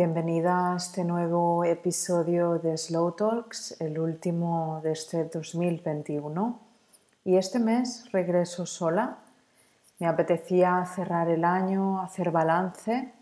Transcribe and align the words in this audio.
Bienvenida 0.00 0.74
a 0.74 0.76
este 0.76 1.02
nuevo 1.02 1.64
episodio 1.64 2.60
de 2.60 2.78
Slow 2.78 3.16
Talks, 3.16 3.80
el 3.80 3.98
último 3.98 4.80
de 4.80 4.92
este 4.92 5.24
2021. 5.24 6.60
Y 7.24 7.36
este 7.36 7.58
mes 7.58 8.08
regreso 8.12 8.64
sola. 8.64 9.18
Me 9.98 10.06
apetecía 10.06 10.84
cerrar 10.86 11.28
el 11.28 11.44
año, 11.44 12.00
hacer 12.00 12.30
balance, 12.30 13.12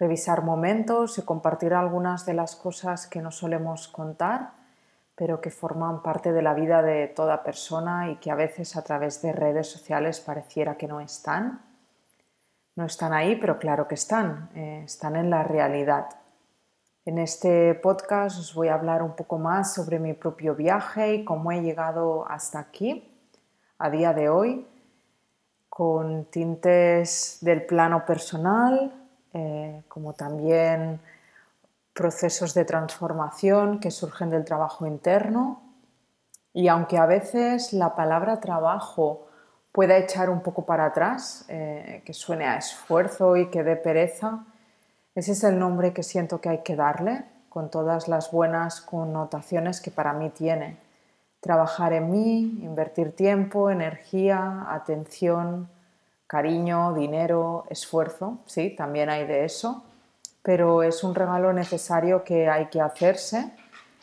revisar 0.00 0.42
momentos 0.42 1.18
y 1.18 1.22
compartir 1.26 1.74
algunas 1.74 2.24
de 2.24 2.32
las 2.32 2.56
cosas 2.56 3.06
que 3.06 3.20
no 3.20 3.30
solemos 3.30 3.86
contar, 3.88 4.52
pero 5.14 5.42
que 5.42 5.50
forman 5.50 6.02
parte 6.02 6.32
de 6.32 6.40
la 6.40 6.54
vida 6.54 6.80
de 6.80 7.08
toda 7.08 7.42
persona 7.42 8.10
y 8.10 8.16
que 8.16 8.30
a 8.30 8.34
veces 8.34 8.76
a 8.76 8.82
través 8.82 9.20
de 9.20 9.34
redes 9.34 9.70
sociales 9.70 10.20
pareciera 10.20 10.78
que 10.78 10.88
no 10.88 11.02
están 11.02 11.67
no 12.78 12.86
están 12.86 13.12
ahí, 13.12 13.34
pero 13.34 13.58
claro 13.58 13.88
que 13.88 13.96
están, 13.96 14.50
eh, 14.54 14.82
están 14.84 15.16
en 15.16 15.30
la 15.30 15.42
realidad. 15.42 16.10
En 17.04 17.18
este 17.18 17.74
podcast 17.74 18.38
os 18.38 18.54
voy 18.54 18.68
a 18.68 18.74
hablar 18.74 19.02
un 19.02 19.16
poco 19.16 19.36
más 19.36 19.74
sobre 19.74 19.98
mi 19.98 20.12
propio 20.12 20.54
viaje 20.54 21.14
y 21.16 21.24
cómo 21.24 21.50
he 21.50 21.60
llegado 21.60 22.24
hasta 22.30 22.60
aquí, 22.60 23.12
a 23.78 23.90
día 23.90 24.12
de 24.12 24.28
hoy, 24.28 24.64
con 25.68 26.26
tintes 26.26 27.38
del 27.40 27.66
plano 27.66 28.06
personal, 28.06 28.92
eh, 29.32 29.82
como 29.88 30.12
también 30.12 31.00
procesos 31.92 32.54
de 32.54 32.64
transformación 32.64 33.80
que 33.80 33.90
surgen 33.90 34.30
del 34.30 34.44
trabajo 34.44 34.86
interno. 34.86 35.62
Y 36.52 36.68
aunque 36.68 36.96
a 36.96 37.06
veces 37.06 37.72
la 37.72 37.96
palabra 37.96 38.38
trabajo 38.38 39.27
pueda 39.78 39.96
echar 39.96 40.28
un 40.28 40.40
poco 40.40 40.66
para 40.66 40.86
atrás, 40.86 41.44
eh, 41.46 42.02
que 42.04 42.12
suene 42.12 42.46
a 42.46 42.56
esfuerzo 42.56 43.36
y 43.36 43.48
que 43.48 43.62
dé 43.62 43.76
pereza. 43.76 44.44
Ese 45.14 45.30
es 45.30 45.44
el 45.44 45.56
nombre 45.56 45.92
que 45.92 46.02
siento 46.02 46.40
que 46.40 46.48
hay 46.48 46.58
que 46.64 46.74
darle, 46.74 47.22
con 47.48 47.70
todas 47.70 48.08
las 48.08 48.32
buenas 48.32 48.80
connotaciones 48.80 49.80
que 49.80 49.92
para 49.92 50.12
mí 50.14 50.30
tiene. 50.30 50.78
Trabajar 51.38 51.92
en 51.92 52.10
mí, 52.10 52.58
invertir 52.60 53.14
tiempo, 53.14 53.70
energía, 53.70 54.66
atención, 54.68 55.68
cariño, 56.26 56.92
dinero, 56.94 57.64
esfuerzo, 57.70 58.38
sí, 58.46 58.70
también 58.70 59.10
hay 59.10 59.28
de 59.28 59.44
eso, 59.44 59.84
pero 60.42 60.82
es 60.82 61.04
un 61.04 61.14
regalo 61.14 61.52
necesario 61.52 62.24
que 62.24 62.48
hay 62.48 62.66
que 62.66 62.80
hacerse 62.80 63.52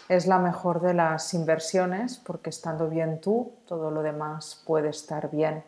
es 0.08 0.28
la 0.28 0.38
mejor 0.38 0.82
de 0.82 0.94
las 0.94 1.34
inversiones 1.34 2.18
porque 2.18 2.50
estando 2.50 2.90
bien 2.90 3.20
tú, 3.22 3.54
todo 3.66 3.92
lo 3.92 4.04
demás 4.04 4.62
puede 4.66 4.90
estar 4.90 5.32
bien. 5.32 5.64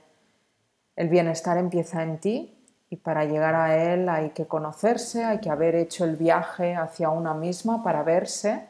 El 0.95 1.09
bienestar 1.09 1.57
empieza 1.57 2.03
en 2.03 2.19
ti 2.19 2.57
y 2.89 2.97
para 2.97 3.25
llegar 3.25 3.55
a 3.55 3.75
él 3.93 4.07
hay 4.09 4.29
que 4.29 4.45
conocerse, 4.45 5.25
hay 5.25 5.39
que 5.39 5.49
haber 5.49 5.75
hecho 5.75 6.05
el 6.05 6.15
viaje 6.15 6.75
hacia 6.75 7.09
una 7.09 7.33
misma 7.33 7.83
para 7.83 8.03
verse, 8.03 8.65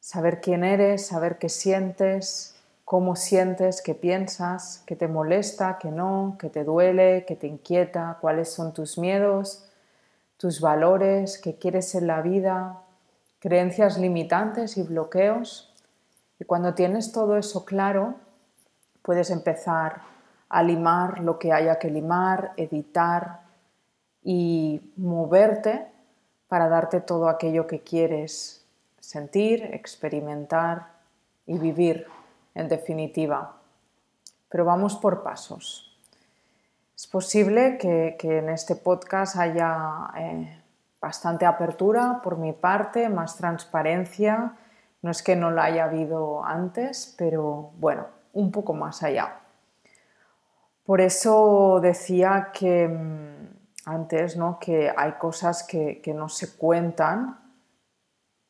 saber 0.00 0.40
quién 0.40 0.64
eres, 0.64 1.06
saber 1.06 1.38
qué 1.38 1.48
sientes, 1.48 2.56
cómo 2.84 3.16
sientes, 3.16 3.82
qué 3.82 3.94
piensas, 3.94 4.82
qué 4.86 4.96
te 4.96 5.08
molesta, 5.08 5.78
qué 5.78 5.90
no, 5.90 6.36
qué 6.38 6.48
te 6.50 6.64
duele, 6.64 7.24
qué 7.26 7.36
te 7.36 7.46
inquieta, 7.46 8.18
cuáles 8.20 8.52
son 8.52 8.72
tus 8.72 8.98
miedos, 8.98 9.68
tus 10.36 10.60
valores, 10.60 11.38
qué 11.38 11.56
quieres 11.56 11.94
en 11.94 12.06
la 12.06 12.22
vida, 12.22 12.82
creencias 13.38 13.98
limitantes 13.98 14.76
y 14.76 14.82
bloqueos. 14.82 15.74
Y 16.38 16.44
cuando 16.44 16.74
tienes 16.74 17.12
todo 17.12 17.36
eso 17.36 17.64
claro, 17.64 18.16
puedes 19.02 19.30
empezar 19.30 20.02
a 20.48 20.62
limar 20.62 21.20
lo 21.20 21.38
que 21.38 21.52
haya 21.52 21.78
que 21.78 21.90
limar, 21.90 22.52
editar 22.56 23.40
y 24.22 24.92
moverte 24.96 25.86
para 26.48 26.68
darte 26.68 27.00
todo 27.00 27.28
aquello 27.28 27.66
que 27.66 27.80
quieres 27.80 28.64
sentir, 29.00 29.62
experimentar 29.72 30.88
y 31.46 31.58
vivir, 31.58 32.06
en 32.54 32.68
definitiva. 32.68 33.56
Pero 34.48 34.64
vamos 34.64 34.96
por 34.96 35.22
pasos. 35.22 35.96
Es 36.96 37.06
posible 37.06 37.78
que, 37.78 38.16
en 38.20 38.48
este 38.48 38.74
podcast 38.74 39.36
haya 39.36 40.08
eh, 40.16 40.62
bastante 41.06 41.46
apertura 41.46 42.20
por 42.20 42.36
mi 42.36 42.52
parte, 42.52 43.08
más 43.08 43.36
transparencia. 43.36 44.56
No 45.02 45.10
es 45.12 45.22
que 45.22 45.36
no 45.36 45.52
la 45.52 45.64
haya 45.64 45.84
habido 45.84 46.44
antes, 46.44 47.14
pero 47.16 47.70
bueno, 47.78 48.06
un 48.32 48.50
poco 48.50 48.74
más 48.74 49.04
allá. 49.04 49.36
Por 50.84 51.00
eso 51.00 51.78
decía 51.80 52.50
que 52.52 52.88
mm, 52.88 53.88
antes 53.88 54.36
¿no? 54.36 54.58
que 54.58 54.92
hay 54.96 55.12
cosas 55.12 55.62
que, 55.62 56.00
que 56.02 56.12
no 56.12 56.28
se 56.28 56.56
cuentan, 56.56 57.38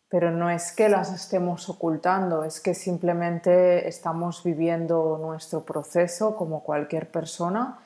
pero 0.09 0.31
no 0.31 0.49
es 0.49 0.73
que 0.73 0.89
las 0.89 1.13
estemos 1.13 1.69
ocultando, 1.69 2.43
es 2.43 2.61
que 2.61 2.73
simplemente 2.73 3.87
estamos 3.87 4.43
viviendo 4.43 5.19
nuestro 5.21 5.63
proceso 5.63 6.37
como 6.37 6.63
cualquier 6.63 7.11
persona 7.11 7.81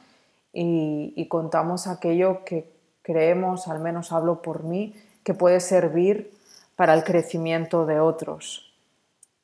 y, 0.53 1.13
y 1.17 1.27
contamos 1.27 1.89
aquello 1.89 2.45
que 2.45 2.80
creemos, 3.03 3.69
al 3.69 3.81
menos 3.81 4.13
hablo 4.13 4.43
por 4.43 4.65
mí, 4.65 4.95
que 5.25 5.35
puede 5.35 5.61
servir 5.61 6.33
para 6.77 6.95
el 6.95 7.05
crecimiento 7.05 7.87
de 7.87 8.01
otros. 8.01 8.75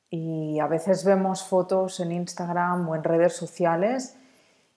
Y 0.09 0.59
a 0.59 0.67
veces 0.67 1.03
vemos 1.03 1.43
fotos 1.43 1.99
en 1.99 2.11
Instagram 2.11 2.87
o 2.87 2.95
en 2.95 3.03
redes 3.03 3.33
sociales 3.33 4.17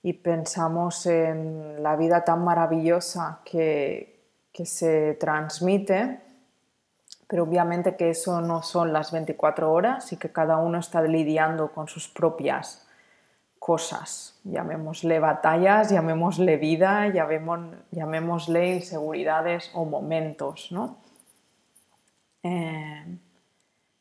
y 0.03 0.15
pensamos 0.15 1.07
en 1.07 1.83
la 1.83 1.97
vida 1.97 2.25
tan 2.25 2.43
maravillosa 2.43 3.41
que, 3.45 4.21
que 4.53 4.67
se 4.67 5.15
transmite, 5.15 6.21
pero 7.29 7.45
obviamente 7.45 7.97
que 7.97 8.11
eso 8.11 8.41
no 8.41 8.63
son 8.63 8.93
las 8.93 9.13
24 9.13 9.73
horas 9.73 10.13
y 10.13 10.17
que 10.17 10.33
cada 10.33 10.57
uno 10.57 10.79
está 10.79 11.01
lidiando 11.03 11.73
con 11.73 11.87
sus 11.87 12.09
propias 12.09 12.87
cosas, 13.61 14.41
llamémosle 14.43 15.21
batallas, 15.21 15.91
llamémosle 15.91 16.57
vida, 16.57 17.07
llamémosle 17.93 18.77
inseguridades 18.77 19.71
o 19.75 19.85
momentos, 19.85 20.73
¿no? 20.73 20.97
Eh, 22.43 23.19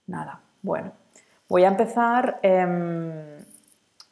nada, 0.08 0.40
bueno, 0.62 0.94
voy 1.50 1.66
a 1.66 1.68
empezar 1.68 2.39
em, 2.42 3.38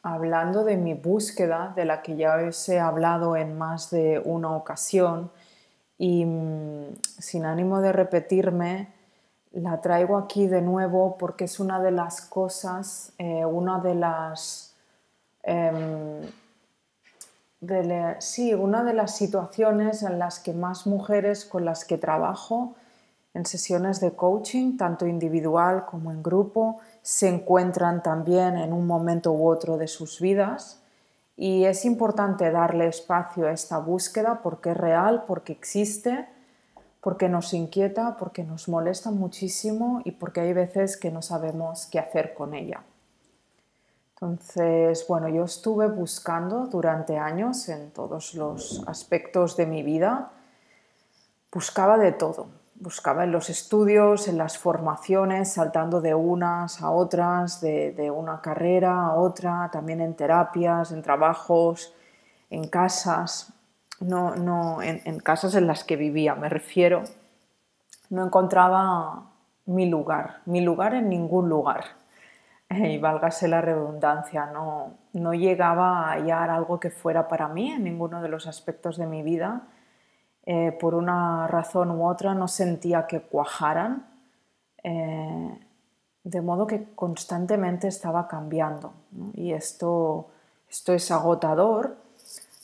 hablando 0.02 0.64
de 0.64 0.76
mi 0.76 0.92
búsqueda, 0.92 1.72
de 1.74 1.86
la 1.86 2.02
que 2.02 2.16
ya 2.16 2.36
os 2.36 2.68
he 2.68 2.78
hablado 2.78 3.34
en 3.34 3.56
más 3.56 3.90
de 3.90 4.20
una 4.22 4.54
ocasión 4.54 5.30
y 5.96 6.26
mm, 6.26 6.94
sin 7.18 7.46
ánimo 7.46 7.80
de 7.80 7.92
repetirme, 7.92 8.92
la 9.52 9.80
traigo 9.80 10.18
aquí 10.18 10.46
de 10.46 10.60
nuevo 10.60 11.16
porque 11.16 11.44
es 11.44 11.58
una 11.58 11.80
de 11.80 11.90
las 11.90 12.20
cosas, 12.20 13.14
eh, 13.16 13.46
una 13.46 13.78
de 13.80 13.94
las 13.94 14.67
Em, 15.48 16.30
sí, 18.18 18.52
una 18.52 18.84
de 18.84 18.92
las 18.92 19.16
situaciones 19.16 20.02
en 20.02 20.18
las 20.18 20.40
que 20.40 20.52
más 20.52 20.86
mujeres 20.86 21.46
con 21.46 21.64
las 21.64 21.86
que 21.86 21.96
trabajo 21.96 22.74
en 23.32 23.46
sesiones 23.46 24.00
de 24.00 24.12
coaching, 24.12 24.76
tanto 24.76 25.06
individual 25.06 25.86
como 25.86 26.12
en 26.12 26.22
grupo, 26.22 26.80
se 27.00 27.28
encuentran 27.28 28.02
también 28.02 28.58
en 28.58 28.74
un 28.74 28.86
momento 28.86 29.32
u 29.32 29.48
otro 29.48 29.78
de 29.78 29.88
sus 29.88 30.20
vidas. 30.20 30.82
Y 31.34 31.64
es 31.64 31.86
importante 31.86 32.50
darle 32.50 32.88
espacio 32.88 33.46
a 33.46 33.52
esta 33.52 33.78
búsqueda 33.78 34.40
porque 34.42 34.72
es 34.72 34.76
real, 34.76 35.24
porque 35.26 35.52
existe, 35.52 36.26
porque 37.00 37.30
nos 37.30 37.54
inquieta, 37.54 38.18
porque 38.18 38.44
nos 38.44 38.68
molesta 38.68 39.10
muchísimo 39.10 40.02
y 40.04 40.10
porque 40.10 40.40
hay 40.40 40.52
veces 40.52 40.98
que 40.98 41.10
no 41.10 41.22
sabemos 41.22 41.86
qué 41.86 41.98
hacer 42.00 42.34
con 42.34 42.54
ella. 42.54 42.82
Entonces, 44.20 45.06
bueno, 45.06 45.28
yo 45.28 45.44
estuve 45.44 45.86
buscando 45.86 46.66
durante 46.66 47.16
años 47.18 47.68
en 47.68 47.92
todos 47.92 48.34
los 48.34 48.82
aspectos 48.88 49.56
de 49.56 49.66
mi 49.66 49.84
vida, 49.84 50.32
buscaba 51.52 51.96
de 51.98 52.10
todo, 52.10 52.48
buscaba 52.74 53.22
en 53.22 53.30
los 53.30 53.48
estudios, 53.48 54.26
en 54.26 54.36
las 54.36 54.58
formaciones, 54.58 55.52
saltando 55.52 56.00
de 56.00 56.16
unas 56.16 56.82
a 56.82 56.90
otras, 56.90 57.60
de, 57.60 58.12
una 58.12 58.40
carrera 58.40 59.06
a 59.06 59.14
otra, 59.14 59.70
también 59.72 60.00
en 60.00 60.16
terapias, 60.16 60.90
en 60.90 61.02
trabajos, 61.02 61.94
en 62.50 62.66
casas, 62.66 63.52
no, 64.00 64.34
no 64.34 64.82
en 64.82 65.20
casas 65.20 65.54
en 65.54 65.68
las 65.68 65.84
que 65.84 65.94
vivía, 65.94 66.34
me 66.34 66.48
refiero. 66.48 67.04
No 68.10 68.26
encontraba 68.26 69.30
mi 69.66 69.86
lugar, 69.86 70.40
mi 70.44 70.60
lugar 70.60 70.94
en 70.94 71.08
ningún 71.08 71.48
lugar 71.48 71.98
y 72.70 72.98
válgase 72.98 73.48
la 73.48 73.60
redundancia, 73.60 74.46
no, 74.46 74.98
no 75.14 75.32
llegaba 75.32 76.00
a 76.00 76.12
hallar 76.12 76.50
algo 76.50 76.78
que 76.78 76.90
fuera 76.90 77.26
para 77.26 77.48
mí 77.48 77.72
en 77.72 77.84
ninguno 77.84 78.20
de 78.22 78.28
los 78.28 78.46
aspectos 78.46 78.96
de 78.98 79.06
mi 79.06 79.22
vida. 79.22 79.62
Eh, 80.44 80.72
por 80.72 80.94
una 80.94 81.46
razón 81.46 81.90
u 81.90 82.06
otra 82.06 82.34
no 82.34 82.48
sentía 82.48 83.06
que 83.06 83.20
cuajaran, 83.20 84.06
eh, 84.82 85.58
de 86.24 86.40
modo 86.42 86.66
que 86.66 86.84
constantemente 86.94 87.88
estaba 87.88 88.28
cambiando. 88.28 88.92
Y 89.34 89.52
esto, 89.52 90.28
esto 90.68 90.92
es 90.92 91.10
agotador, 91.10 91.96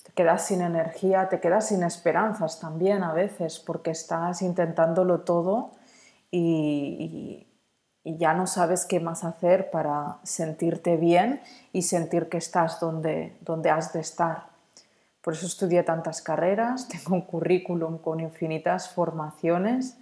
te 0.02 0.12
quedas 0.12 0.46
sin 0.46 0.60
energía, 0.60 1.28
te 1.28 1.40
quedas 1.40 1.68
sin 1.68 1.82
esperanzas 1.82 2.60
también 2.60 3.02
a 3.02 3.12
veces, 3.12 3.58
porque 3.58 3.90
estás 3.90 4.42
intentándolo 4.42 5.20
todo 5.20 5.70
y 6.30 7.46
y 7.53 7.53
ya 8.04 8.34
no 8.34 8.46
sabes 8.46 8.84
qué 8.84 9.00
más 9.00 9.24
hacer 9.24 9.70
para 9.70 10.18
sentirte 10.22 10.96
bien 10.96 11.40
y 11.72 11.82
sentir 11.82 12.28
que 12.28 12.36
estás 12.36 12.78
donde, 12.78 13.36
donde 13.40 13.70
has 13.70 13.92
de 13.92 14.00
estar. 14.00 14.44
Por 15.22 15.32
eso 15.32 15.46
estudié 15.46 15.82
tantas 15.82 16.20
carreras, 16.20 16.88
tengo 16.88 17.16
un 17.16 17.22
currículum 17.22 17.98
con 17.98 18.20
infinitas 18.20 18.90
formaciones. 18.90 19.96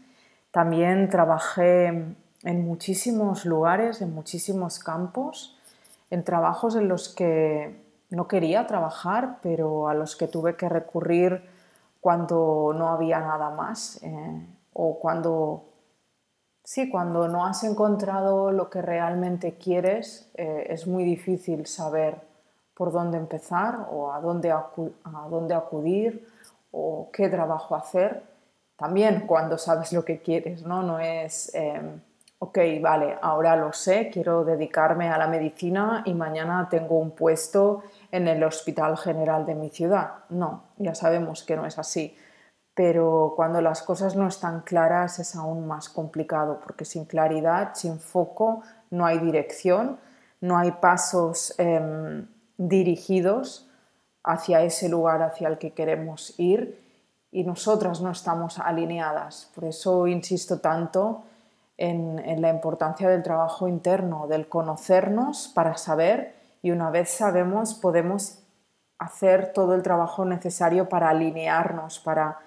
También 0.51 1.09
trabajé 1.09 1.87
en 2.43 2.67
muchísimos 2.67 3.45
lugares, 3.45 4.03
en 4.03 4.13
muchísimos 4.13 4.81
campos, 4.81 5.57
en 6.11 6.25
trabajos 6.25 6.75
en 6.75 6.89
los 6.89 7.09
que 7.09 7.81
no 8.11 8.29
quería 8.29 8.67
trabajar, 8.67 9.39
pero 9.43 9.89
a 9.89 9.95
los 9.95 10.17
que 10.17 10.27
tuve 10.27 10.57
que 10.57 10.69
recurrir 10.69 11.49
cuando 12.01 12.75
no 12.77 12.89
había 12.89 13.21
nada 13.21 13.51
más 13.51 14.03
eh, 14.03 14.47
o 14.75 14.99
cuando 14.99 15.72
Sí, 16.65 16.89
cuando 16.89 17.27
no 17.27 17.45
has 17.45 17.65
encontrado 17.65 18.53
lo 18.53 18.71
que 18.71 18.83
realmente 18.83 19.55
quieres, 19.55 20.31
eh, 20.35 20.67
es 20.69 20.87
muy 20.87 21.05
difícil 21.05 21.67
saber 21.67 22.21
por 22.75 22.93
dónde 22.93 23.19
empezar 23.19 23.89
o 23.91 24.13
a 24.13 24.21
dónde, 24.21 24.53
a 24.53 24.71
dónde 25.29 25.55
acudir 25.55 26.27
o 26.71 27.11
qué 27.13 27.29
trabajo 27.29 27.75
hacer. 27.75 28.23
También 28.77 29.27
cuando 29.27 29.59
sabes 29.59 29.93
lo 29.93 30.05
que 30.05 30.21
quieres, 30.23 30.63
¿no? 30.63 30.83
No 30.83 31.01
es, 31.01 31.53
em, 31.55 32.01
ok, 32.39 32.59
vale, 32.81 33.19
ahora 33.21 33.57
lo 33.57 33.73
sé, 33.73 34.09
quiero 34.11 34.45
dedicarme 34.45 35.09
a 35.09 35.19
la 35.19 35.27
medicina 35.27 36.03
y 36.07 36.15
mañana 36.15 36.69
tengo 36.71 36.99
un 36.99 37.11
puesto 37.11 37.83
en 38.11 38.29
el 38.29 38.43
Hospital 38.45 38.97
General 38.97 39.45
de 39.45 39.55
mi 39.57 39.69
ciudad. 39.69 40.13
No, 40.31 40.63
ya 40.79 40.95
sabemos 40.95 41.43
que 41.43 41.57
no 41.57 41.67
es 41.67 41.79
así 41.79 42.17
pero 42.75 43.35
cuando 43.37 43.61
las 43.61 43.83
cosas 43.83 44.17
no 44.17 44.27
están 44.27 44.63
claras 44.63 45.19
es 45.19 45.37
aún 45.37 45.67
más 45.67 45.89
complicado 45.89 46.59
porque 46.65 46.85
sin 46.85 47.05
claridad, 47.05 47.75
sin 47.75 47.99
foco, 47.99 48.63
no 48.91 49.05
hay 49.05 49.19
dirección, 49.19 49.99
no 50.41 50.57
hay 50.57 50.73
pasos 50.73 51.55
em, 51.59 52.27
dirigidos 52.57 53.69
hacia 54.25 54.63
ese 54.63 54.89
lugar 54.89 55.23
hacia 55.23 55.49
el 55.49 55.59
que 55.59 55.73
queremos 55.73 56.39
ir 56.39 56.81
y 57.31 57.45
nosotras 57.45 58.01
no 58.01 58.11
estamos 58.11 58.59
alineadas. 58.59 59.51
Por 59.55 59.65
eso 59.65 60.07
insisto 60.07 60.61
tanto 60.61 61.25
en, 61.77 62.19
en 62.21 62.41
la 62.41 62.51
importancia 62.51 63.09
del 63.09 63.23
trabajo 63.23 63.69
interno, 63.69 64.27
del 64.29 64.49
conocernos 64.49 65.49
para 65.55 65.77
saber 65.77 66.37
y 66.63 66.71
una 66.71 66.91
vez 66.91 67.11
sabemos 67.11 67.75
podemos 67.75 68.39
hacer 68.99 69.53
todo 69.53 69.75
el 69.75 69.83
trabajo 69.83 70.25
necesario 70.25 70.89
para 70.89 71.11
alinearnos, 71.11 71.99
para 71.99 72.39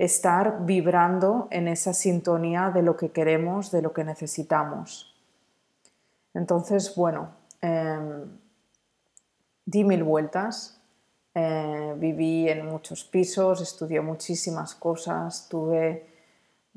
estar 0.00 0.64
vibrando 0.64 1.46
en 1.50 1.68
esa 1.68 1.92
sintonía 1.92 2.70
de 2.70 2.80
lo 2.80 2.96
que 2.96 3.10
queremos, 3.10 3.70
de 3.70 3.82
lo 3.82 3.92
que 3.92 4.02
necesitamos. 4.02 5.14
Entonces, 6.32 6.94
bueno, 6.96 7.32
em, 7.60 8.24
di 9.66 9.84
mil 9.84 10.02
vueltas, 10.02 10.80
eh, 11.34 11.94
viví 11.98 12.48
en 12.48 12.64
muchos 12.64 13.04
pisos, 13.04 13.60
estudié 13.60 14.00
muchísimas 14.00 14.74
cosas, 14.74 15.48
tuve 15.50 16.06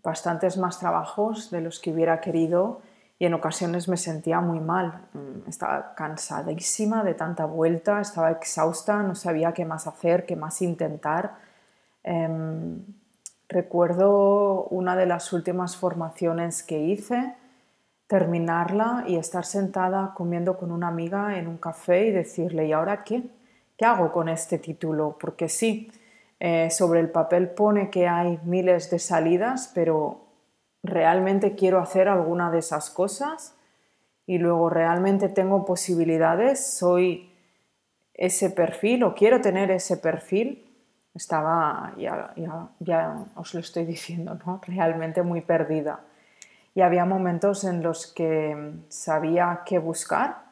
bastantes 0.03 0.57
más 0.57 0.79
trabajos 0.79 1.49
de 1.49 1.61
los 1.61 1.79
que 1.79 1.93
hubiera 1.93 2.19
querido 2.19 2.81
y 3.19 3.25
en 3.25 3.35
ocasiones 3.35 3.87
me 3.87 3.95
sentía 3.95 4.41
muy 4.41 4.59
mal. 4.59 5.07
Mm, 5.13 5.47
estaba 5.47 5.95
cansadísima 5.95 7.05
de 7.05 7.13
tanta 7.13 7.45
vuelta, 7.45 8.01
estaba 8.01 8.31
exhausta, 8.31 9.01
no 9.01 9.15
sabía 9.15 9.53
qué 9.53 9.63
más 9.63 9.87
hacer, 9.87 10.25
qué 10.25 10.35
más 10.35 10.61
intentar. 10.61 11.35
Em, 12.03 12.83
Recuerdo 13.49 14.63
una 14.65 14.95
de 14.95 15.05
las 15.05 15.33
últimas 15.33 15.75
formaciones 15.75 16.63
que 16.63 16.79
hice, 16.79 17.35
terminarla 18.07 19.03
y 19.07 19.17
estar 19.17 19.45
sentada 19.45 20.13
comiendo 20.15 20.57
con 20.57 20.71
una 20.71 20.87
amiga 20.87 21.37
en 21.37 21.47
un 21.47 21.57
café 21.57 22.07
y 22.07 22.11
decirle, 22.11 22.67
¿y 22.67 22.71
ahora 22.71 23.03
qué? 23.03 23.23
¿Qué 23.77 23.85
hago 23.85 24.11
con 24.11 24.29
este 24.29 24.59
título? 24.59 25.17
Porque 25.19 25.49
sí, 25.49 25.91
eh, 26.39 26.69
sobre 26.69 26.99
el 26.99 27.09
papel 27.09 27.49
pone 27.49 27.89
que 27.89 28.07
hay 28.07 28.39
miles 28.43 28.89
de 28.89 28.99
salidas, 28.99 29.71
pero 29.73 30.21
¿realmente 30.83 31.55
quiero 31.55 31.79
hacer 31.79 32.07
alguna 32.07 32.51
de 32.51 32.59
esas 32.59 32.89
cosas? 32.89 33.55
Y 34.25 34.37
luego, 34.37 34.69
¿realmente 34.69 35.29
tengo 35.29 35.65
posibilidades? 35.65 36.65
¿Soy 36.65 37.31
ese 38.13 38.49
perfil 38.49 39.03
o 39.03 39.15
quiero 39.15 39.41
tener 39.41 39.71
ese 39.71 39.97
perfil? 39.97 40.62
Estaba, 41.15 41.93
ya, 41.97 42.33
ya, 42.79 43.25
os 43.35 43.53
lo 43.53 43.59
estoy 43.59 43.85
diciendo, 43.85 44.37
¿no? 44.45 44.61
realmente 44.67 45.21
muy 45.21 45.41
perdida. 45.41 46.01
Y 46.75 46.81
había 46.81 47.05
momentos 47.05 47.63
en 47.63 47.83
los 47.83 48.07
que 48.07 48.73
sabía 48.89 49.61
qué 49.65 49.77
buscar, 49.77 50.43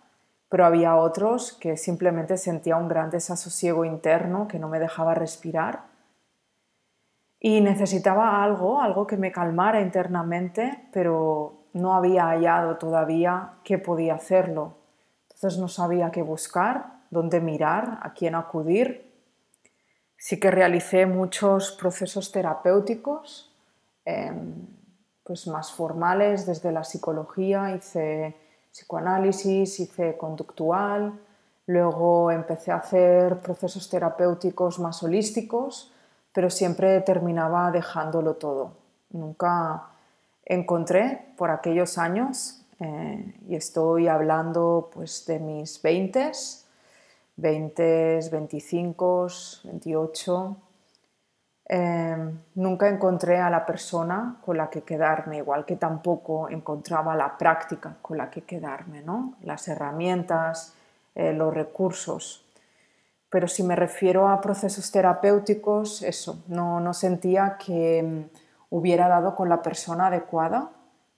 pero 0.49 0.65
había 0.65 0.95
otros 0.95 1.53
que 1.53 1.77
simplemente 1.77 2.37
sentía 2.37 2.75
un 2.75 2.87
gran 2.87 3.09
desasosiego 3.09 3.85
interno 3.85 4.47
que 4.47 4.59
no 4.59 4.67
me 4.67 4.79
dejaba 4.79 5.15
respirar. 5.15 5.83
Y 7.39 7.61
necesitaba 7.61 8.43
algo, 8.43 8.81
algo 8.81 9.07
que 9.07 9.17
me 9.17 9.31
calmara 9.31 9.81
internamente, 9.81 10.87
pero 10.93 11.61
no 11.73 11.95
había 11.95 12.25
hallado 12.25 12.77
todavía 12.77 13.53
qué 13.63 13.79
podía 13.79 14.13
hacerlo. 14.13 14.75
Entonces 15.23 15.59
no 15.59 15.67
sabía 15.67 16.11
qué 16.11 16.21
buscar, 16.21 16.99
dónde 17.09 17.39
mirar, 17.39 17.97
a 18.03 18.13
quién 18.13 18.35
acudir 18.35 19.10
Sí 20.21 20.39
que 20.39 20.51
realicé 20.51 21.07
muchos 21.07 21.71
procesos 21.71 22.31
terapéuticos, 22.31 23.51
em, 24.05 24.67
pues 25.23 25.47
más 25.47 25.71
formales 25.71 26.45
desde 26.45 26.71
la 26.71 26.83
psicología, 26.83 27.73
hice 27.73 28.35
psicoanálisis, 28.71 29.79
hice 29.79 30.17
conductual, 30.17 31.19
luego 31.65 32.29
empecé 32.29 32.71
a 32.71 32.75
hacer 32.75 33.39
procesos 33.39 33.89
terapéuticos 33.89 34.77
más 34.77 35.01
holísticos, 35.01 35.91
pero 36.31 36.51
siempre 36.51 37.01
terminaba 37.01 37.71
dejándolo 37.71 38.35
todo. 38.35 38.73
Nunca 39.09 39.87
encontré 40.45 41.33
por 41.35 41.49
aquellos 41.49 41.97
años, 41.97 42.61
eh, 42.79 43.39
y 43.47 43.55
estoy 43.55 44.07
hablando 44.07 44.91
pues 44.93 45.25
de 45.25 45.39
mis 45.39 45.81
veintes, 45.81 46.67
20, 47.41 48.29
25, 48.31 49.27
28. 49.63 50.57
nunca 52.55 52.87
encontré 52.87 53.39
a 53.39 53.49
la 53.49 53.65
persona 53.65 54.37
con 54.45 54.57
la 54.57 54.69
que 54.69 54.83
quedarme, 54.83 55.37
igual 55.37 55.65
que 55.65 55.75
tampoco 55.75 56.49
encontraba 56.49 57.15
la 57.15 57.37
práctica 57.37 57.97
con 58.01 58.17
la 58.17 58.29
que 58.29 58.41
quedarme, 58.43 59.01
¿no? 59.01 59.35
las 59.41 59.67
herramientas, 59.67 60.75
eh, 61.15 61.33
los 61.33 61.53
recursos. 61.53 62.45
Pero 63.29 63.47
si 63.47 63.63
me 63.63 63.75
refiero 63.75 64.27
a 64.27 64.41
procesos 64.41 64.91
terapéuticos, 64.91 66.03
eso, 66.03 66.43
no, 66.47 66.79
no 66.79 66.93
sentía 66.93 67.57
que 67.57 68.03
mm, 68.03 68.37
hubiera 68.69 69.07
dado 69.07 69.35
con 69.35 69.49
la 69.49 69.61
persona 69.61 70.07
adecuada 70.07 70.69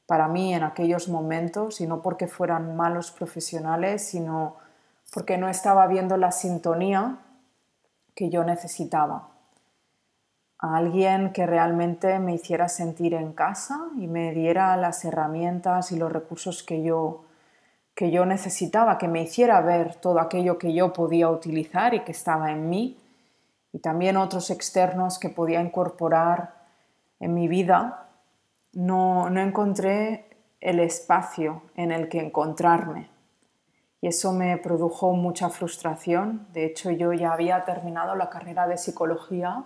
para 0.05 0.27
mí 0.27 0.53
en 0.53 0.63
aquellos 0.63 1.09
momentos, 1.09 1.81
y 1.81 1.87
no 1.87 2.01
porque 2.01 2.27
fueran 2.27 2.75
malos 2.75 3.11
profesionales, 3.11 4.03
sino 4.03 4.62
porque 5.13 5.37
no 5.37 5.47
estaba 5.47 5.85
viendo 5.87 6.17
la 6.17 6.31
sintonía 6.31 7.19
que 8.15 8.29
yo 8.29 8.43
necesitaba. 8.43 9.29
A 10.57 10.77
alguien 10.77 11.33
que 11.33 11.45
realmente 11.45 12.19
me 12.19 12.33
hiciera 12.33 12.67
sentir 12.67 13.13
en 13.13 13.33
casa 13.33 13.89
y 13.97 14.07
me 14.07 14.33
diera 14.33 14.75
las 14.77 15.05
herramientas 15.05 15.91
y 15.91 15.97
los 15.97 16.11
recursos 16.11 16.63
que 16.63 16.83
yo 16.83 17.25
que 17.95 18.09
yo 18.09 18.25
necesitaba, 18.25 18.97
que 18.97 19.07
me 19.07 19.21
hiciera 19.21 19.61
ver 19.61 19.93
todo 19.93 20.19
aquello 20.19 20.57
que 20.57 20.73
yo 20.73 20.93
podía 20.93 21.29
utilizar 21.29 21.93
y 21.93 21.99
que 21.99 22.11
estaba 22.11 22.51
en 22.51 22.67
mí, 22.67 22.97
y 23.71 23.77
también 23.79 24.17
otros 24.17 24.49
externos 24.49 25.19
que 25.19 25.29
podía 25.29 25.61
incorporar 25.61 26.55
en 27.19 27.35
mi 27.35 27.47
vida, 27.47 28.09
no, 28.71 29.29
no 29.29 29.39
encontré 29.39 30.25
el 30.59 30.79
espacio 30.79 31.61
en 31.75 31.91
el 31.91 32.09
que 32.09 32.19
encontrarme. 32.19 33.12
Y 34.03 34.07
eso 34.07 34.33
me 34.33 34.57
produjo 34.57 35.13
mucha 35.13 35.49
frustración. 35.49 36.45
De 36.51 36.65
hecho, 36.65 36.91
yo 36.91 37.13
ya 37.13 37.31
había 37.31 37.63
terminado 37.63 38.15
la 38.15 38.29
carrera 38.29 38.67
de 38.67 38.77
psicología 38.77 39.63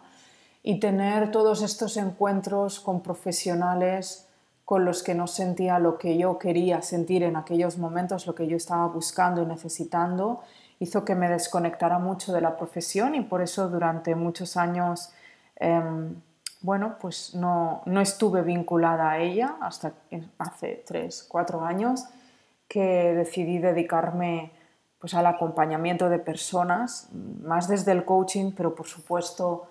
y 0.61 0.79
tener 0.79 1.31
todos 1.31 1.63
estos 1.63 1.97
encuentros 1.97 2.79
con 2.79 3.01
profesionales 3.01 4.27
con 4.63 4.85
los 4.85 5.01
que 5.01 5.15
no 5.15 5.25
sentía 5.25 5.79
lo 5.79 5.97
que 5.97 6.19
yo 6.19 6.37
quería 6.37 6.83
sentir 6.83 7.23
en 7.23 7.35
aquellos 7.35 7.79
momentos, 7.79 8.27
lo 8.27 8.35
que 8.35 8.45
yo 8.45 8.57
estaba 8.57 8.85
buscando 8.85 9.41
y 9.41 9.47
necesitando, 9.47 10.41
hizo 10.77 11.03
que 11.03 11.15
me 11.15 11.29
desconectara 11.29 11.97
mucho 11.97 12.31
de 12.31 12.41
la 12.41 12.57
profesión 12.57 13.15
y 13.15 13.21
por 13.21 13.41
eso 13.41 13.69
durante 13.69 14.13
muchos 14.13 14.55
años, 14.55 15.13
em, 15.55 16.13
bueno, 16.61 16.97
pues 17.01 17.33
no, 17.33 17.81
no, 17.85 18.01
estuve 18.01 18.43
vinculada 18.43 19.09
a 19.09 19.17
ella 19.17 19.55
hasta 19.61 19.93
hace 20.37 20.83
tres, 20.85 21.25
cuatro 21.27 21.65
años 21.65 22.05
que 22.67 23.13
decidí 23.13 23.59
dedicarme 23.59 24.51
pues 24.99 25.13
al 25.13 25.25
acompañamiento 25.27 26.09
de 26.09 26.19
personas, 26.19 27.09
más 27.13 27.67
desde 27.67 27.91
el 27.91 28.03
coaching, 28.03 28.51
pero 28.55 28.75
por 28.75 28.87
supuesto 28.87 29.69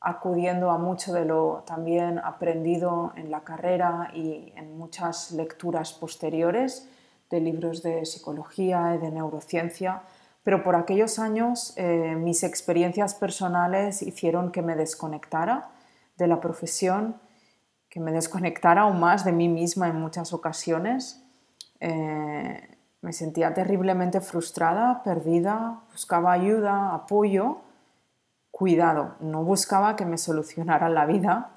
acudiendo 0.00 0.70
a 0.70 0.78
mucho 0.78 1.12
de 1.12 1.24
lo 1.24 1.64
también 1.66 2.18
aprendido 2.18 3.12
en 3.16 3.30
la 3.30 3.40
carrera 3.40 4.10
y 4.14 4.52
en 4.54 4.78
muchas 4.78 5.32
lecturas 5.32 5.92
posteriores 5.92 6.88
de 7.30 7.40
libros 7.40 7.82
de 7.82 8.04
psicología 8.04 8.94
y 8.94 8.98
de 8.98 9.10
neurociencia, 9.10 10.02
pero 10.44 10.62
por 10.62 10.76
aquellos 10.76 11.18
años 11.18 11.72
eh, 11.76 12.14
mis 12.16 12.44
experiencias 12.44 13.14
personales 13.14 14.00
hicieron 14.02 14.52
que 14.52 14.62
me 14.62 14.76
desconectara 14.76 15.70
de 16.16 16.28
la 16.28 16.40
profesión, 16.40 17.16
que 17.88 17.98
me 17.98 18.12
desconectara 18.12 18.82
aún 18.82 19.00
más 19.00 19.24
de 19.24 19.32
mí 19.32 19.48
misma 19.48 19.88
en 19.88 20.00
muchas 20.00 20.32
ocasiones. 20.32 21.25
Eh, 21.80 22.76
me 23.02 23.12
sentía 23.12 23.54
terriblemente 23.54 24.20
frustrada, 24.20 25.02
perdida, 25.02 25.80
buscaba 25.92 26.32
ayuda, 26.32 26.94
apoyo 26.94 27.58
cuidado, 28.56 29.16
no 29.20 29.44
buscaba 29.44 29.96
que 29.96 30.06
me 30.06 30.16
solucionara 30.16 30.88
la 30.88 31.04
vida, 31.04 31.50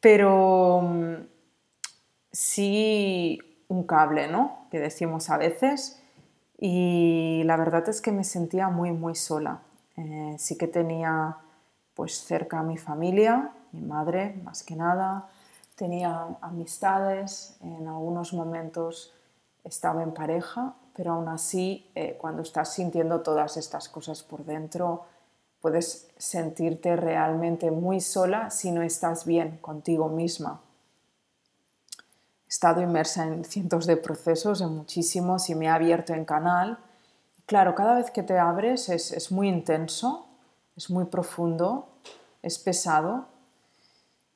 pero 0.00 0.82
mm, 0.82 1.14
sí 2.30 3.40
un 3.68 3.84
cable, 3.84 4.28
¿no? 4.28 4.66
Que 4.70 4.78
decimos 4.78 5.30
a 5.30 5.38
veces. 5.38 6.02
Y 6.58 7.42
la 7.46 7.56
verdad 7.56 7.88
es 7.88 8.02
que 8.02 8.12
me 8.12 8.22
sentía 8.22 8.68
muy, 8.68 8.92
muy 8.92 9.14
sola. 9.14 9.60
Eh, 9.96 10.36
sí 10.38 10.58
que 10.58 10.68
tenía 10.68 11.38
pues 11.94 12.22
cerca 12.22 12.58
a 12.58 12.62
mi 12.62 12.76
familia, 12.76 13.52
mi 13.72 13.80
madre 13.80 14.38
más 14.44 14.62
que 14.62 14.76
nada, 14.76 15.28
tenía 15.74 16.36
amistades, 16.42 17.56
en 17.62 17.88
algunos 17.88 18.34
momentos 18.34 19.15
estaba 19.66 20.02
en 20.02 20.14
pareja, 20.14 20.74
pero 20.94 21.12
aún 21.12 21.28
así 21.28 21.90
eh, 21.94 22.16
cuando 22.18 22.42
estás 22.42 22.72
sintiendo 22.72 23.20
todas 23.20 23.56
estas 23.56 23.88
cosas 23.88 24.22
por 24.22 24.44
dentro, 24.44 25.04
puedes 25.60 26.08
sentirte 26.16 26.96
realmente 26.96 27.70
muy 27.70 28.00
sola 28.00 28.50
si 28.50 28.70
no 28.70 28.82
estás 28.82 29.26
bien 29.26 29.58
contigo 29.58 30.08
misma. 30.08 30.62
He 32.46 32.48
estado 32.48 32.80
inmersa 32.80 33.24
en 33.24 33.44
cientos 33.44 33.86
de 33.86 33.96
procesos, 33.96 34.60
en 34.60 34.68
muchísimos, 34.68 35.50
y 35.50 35.56
me 35.56 35.66
he 35.66 35.68
abierto 35.68 36.14
en 36.14 36.24
canal. 36.24 36.78
Claro, 37.44 37.74
cada 37.74 37.96
vez 37.96 38.10
que 38.12 38.22
te 38.22 38.38
abres 38.38 38.88
es, 38.88 39.10
es 39.10 39.32
muy 39.32 39.48
intenso, 39.48 40.28
es 40.76 40.88
muy 40.88 41.06
profundo, 41.06 41.88
es 42.42 42.58
pesado. 42.58 43.26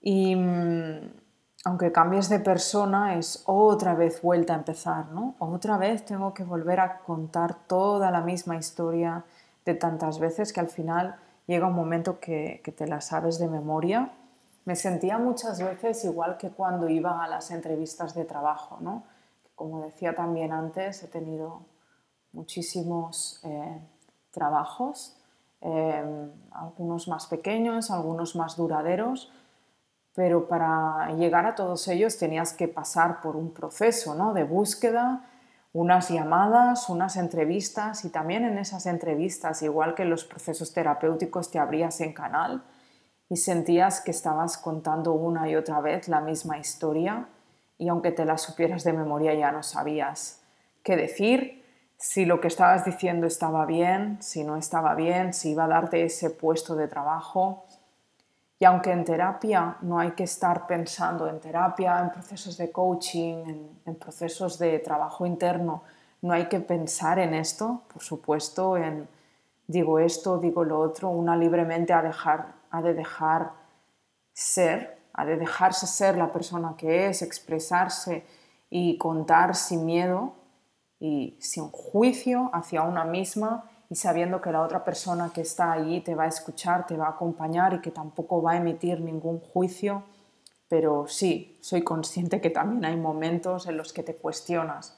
Y 0.01 0.35
mm, 0.35 1.20
aunque 1.65 1.93
cambies 1.93 2.29
de 2.29 2.41
persona, 2.41 3.17
es 3.17 3.43
otra 3.47 3.95
vez 3.95 4.23
vuelta 4.23 4.55
a 4.55 4.57
empezar, 4.57 5.09
¿no? 5.13 5.35
Otra 5.39 5.77
vez 5.77 6.05
tengo 6.05 6.33
que 6.33 6.43
volver 6.43 6.81
a 6.81 7.01
contar 7.01 7.55
toda 7.67 8.11
la 8.11 8.23
misma 8.23 8.57
historia 8.57 9.25
de 9.67 9.75
tantas 9.75 10.19
veces 10.19 10.53
que 10.53 10.61
al 10.61 10.69
final 10.69 11.17
llega 11.47 11.67
un 11.67 11.75
momento 11.75 12.19
que, 12.19 12.63
te 12.77 12.87
la 12.87 13.03
sabes 13.03 13.39
de 13.39 13.49
memoria. 13.49 14.11
Me 14.65 14.75
sentía 14.75 15.19
muchas 15.19 15.63
veces 15.63 16.03
igual 16.05 16.39
que 16.39 16.51
cuando 16.51 16.89
iba 16.89 17.23
a 17.23 17.29
las 17.29 17.51
entrevistas 17.51 18.15
de 18.15 18.25
trabajo, 18.25 18.79
¿no? 18.81 19.05
Como 19.55 19.83
decía 19.83 20.15
también 20.15 20.53
antes, 20.53 21.03
he 21.03 21.09
tenido 21.09 21.67
muchísimos 22.33 23.41
eh, 23.45 23.81
trabajos, 24.31 25.17
eh, 25.61 26.31
algunos 26.53 27.07
más 27.09 27.27
pequeños, 27.27 27.91
algunos 27.91 28.35
más 28.35 28.57
duraderos, 28.57 29.31
pero 30.15 30.49
para 30.49 31.13
llegar 31.17 31.47
a 31.47 31.55
todos 31.55 31.87
ellos 31.89 32.19
tenías 32.19 32.53
que 32.53 32.69
pasar 32.69 33.21
por 33.21 33.37
un 33.37 33.53
proceso 33.53 34.15
¿no? 34.15 34.35
de 34.35 34.45
búsqueda, 34.45 35.27
unas 35.73 36.09
llamadas, 36.09 36.89
unas 36.89 37.17
entrevistas 37.17 38.05
y 38.05 38.11
también 38.11 38.45
en 38.45 38.59
esas 38.59 38.87
entrevistas, 38.87 39.63
igual 39.63 39.95
que 39.95 40.03
en 40.03 40.11
los 40.11 40.25
procesos 40.25 40.73
terapéuticos, 40.73 41.51
te 41.51 41.59
abrías 41.59 42.01
en 42.01 42.13
canal 42.13 42.65
y 43.29 43.37
sentías 43.37 44.01
que 44.01 44.11
estabas 44.11 44.59
contando 44.59 45.13
una 45.13 45.49
y 45.49 45.55
otra 45.55 45.81
vez 45.81 46.09
la 46.09 46.21
misma 46.21 46.59
historia 46.59 47.29
y 47.79 47.89
aunque 47.89 48.11
te 48.11 48.25
la 48.25 48.37
supieras 48.37 48.83
de 48.85 48.93
memoria 48.93 49.33
ya 49.35 49.53
no 49.53 49.63
sabías 49.63 50.43
qué 50.83 50.97
decir, 50.97 51.61
si 51.97 52.25
lo 52.25 52.41
que 52.41 52.49
estabas 52.49 52.85
diciendo 52.85 53.27
estaba 53.27 53.67
bien, 53.67 54.17
si 54.23 54.43
no 54.43 54.57
estaba 54.57 54.95
bien, 54.95 55.35
si 55.35 55.51
iba 55.51 55.65
a 55.65 55.69
darte 55.69 56.03
ese 56.03 56.31
puesto 56.31 56.75
de 56.75 56.89
trabajo. 56.89 57.67
Y 58.63 58.67
aunque 58.67 58.93
en 58.93 59.07
terapia 59.07 59.79
no 59.81 59.99
hay 59.99 60.11
que 60.11 60.25
estar 60.25 60.67
pensando 60.67 61.27
en 61.27 61.41
terapia, 61.41 61.99
en 61.99 62.11
procesos 62.11 62.59
de 62.59 62.71
coaching, 62.71 63.71
en, 63.87 63.95
procesos 63.95 64.59
de 64.59 64.79
trabajo 64.81 65.25
interno, 65.25 65.83
no 66.21 66.35
hay 66.35 66.45
que 66.45 66.61
pensar 66.61 67.19
en 67.19 67.33
esto, 67.33 67.85
por 67.91 68.03
supuesto, 68.03 68.77
en 68.77 69.09
digo 69.67 69.99
esto, 69.99 70.37
digo 70.37 70.63
lo 70.63 70.79
otro, 70.79 71.09
una 71.09 71.37
libremente 71.37 71.95
ha, 71.95 72.03
dejar, 72.03 72.53
ha 72.71 72.83
de 72.83 72.93
dejar 72.93 73.53
ser, 74.35 74.99
ha 75.15 75.25
de 75.25 75.39
dejarse 75.39 75.87
ser 75.87 76.19
la 76.19 76.31
persona 76.31 76.75
que 76.77 77.07
es, 77.07 77.23
expresarse 77.23 78.27
y 78.69 78.99
contar 78.99 79.57
sin 79.57 79.87
miedo 79.87 80.35
y 80.99 81.35
sin 81.41 81.71
juicio 81.71 82.51
hacia 82.53 82.83
una 82.83 83.07
misma 83.07 83.70
y 83.91 83.97
sabiendo 83.97 84.41
que 84.41 84.53
la 84.53 84.63
otra 84.63 84.85
persona 84.85 85.33
que 85.35 85.41
está 85.41 85.73
allí 85.73 86.01
te 86.01 86.15
va 86.15 86.25
a 86.25 86.29
escuchar, 86.29 86.87
te 86.87 86.97
va 86.97 87.07
a 87.07 87.11
acompañar 87.11 87.75
y 87.75 87.81
que 87.81 87.91
tampoco 87.91 88.41
va 88.41 88.53
a 88.53 88.57
emitir 88.57 89.01
ningún 89.01 89.41
juicio, 89.41 90.05
pero 90.69 91.09
sí, 91.09 91.59
soy 91.61 91.83
consciente 91.83 92.41
que 92.41 92.51
también 92.51 92.85
hay 92.85 92.97
momentos 92.97 93.67
en 93.67 93.77
los 93.77 93.93
que 93.93 94.05
te 94.05 94.15
cuestionas. 94.15 94.97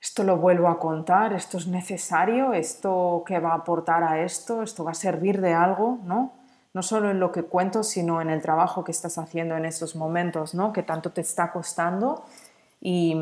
Esto 0.00 0.24
lo 0.24 0.38
vuelvo 0.38 0.68
a 0.68 0.78
contar, 0.78 1.34
esto 1.34 1.58
es 1.58 1.66
necesario, 1.66 2.54
esto 2.54 3.22
que 3.26 3.38
va 3.38 3.50
a 3.50 3.56
aportar 3.56 4.02
a 4.02 4.22
esto, 4.22 4.62
esto 4.62 4.82
va 4.82 4.92
a 4.92 4.94
servir 4.94 5.42
de 5.42 5.52
algo, 5.52 5.98
¿no? 6.04 6.32
No 6.72 6.82
solo 6.82 7.10
en 7.10 7.20
lo 7.20 7.32
que 7.32 7.42
cuento, 7.42 7.82
sino 7.82 8.22
en 8.22 8.30
el 8.30 8.40
trabajo 8.40 8.82
que 8.82 8.92
estás 8.92 9.18
haciendo 9.18 9.56
en 9.56 9.66
esos 9.66 9.94
momentos, 9.94 10.54
¿no? 10.54 10.72
Que 10.72 10.82
tanto 10.82 11.12
te 11.12 11.20
está 11.20 11.52
costando 11.52 12.24
y 12.80 13.14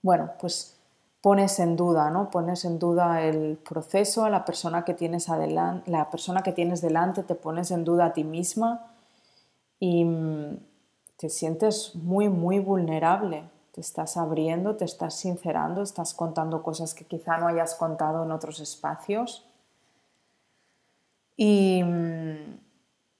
bueno, 0.00 0.32
pues 0.40 0.81
pones 1.22 1.60
en 1.60 1.76
duda, 1.76 2.10
¿no? 2.10 2.30
Pones 2.30 2.64
en 2.64 2.78
duda 2.80 3.22
el 3.22 3.56
proceso, 3.56 4.28
la 4.28 4.44
persona 4.44 4.84
que 4.84 4.92
tienes 4.92 5.28
adelante, 5.28 5.90
la 5.90 6.10
persona 6.10 6.42
que 6.42 6.52
tienes 6.52 6.82
delante, 6.82 7.22
te 7.22 7.36
pones 7.36 7.70
en 7.70 7.84
duda 7.84 8.06
a 8.06 8.12
ti 8.12 8.24
misma 8.24 8.90
y 9.78 10.04
mm, 10.04 10.58
te 11.16 11.30
sientes 11.30 11.94
muy, 11.94 12.28
muy 12.28 12.58
vulnerable. 12.58 13.44
Te 13.70 13.80
estás 13.80 14.16
abriendo, 14.16 14.76
te 14.76 14.84
estás 14.84 15.14
sincerando, 15.14 15.82
estás 15.82 16.12
contando 16.12 16.62
cosas 16.62 16.92
que 16.92 17.04
quizá 17.04 17.38
no 17.38 17.46
hayas 17.46 17.76
contado 17.76 18.24
en 18.24 18.32
otros 18.32 18.58
espacios. 18.58 19.46
Y, 21.36 21.84
mm, 21.84 22.58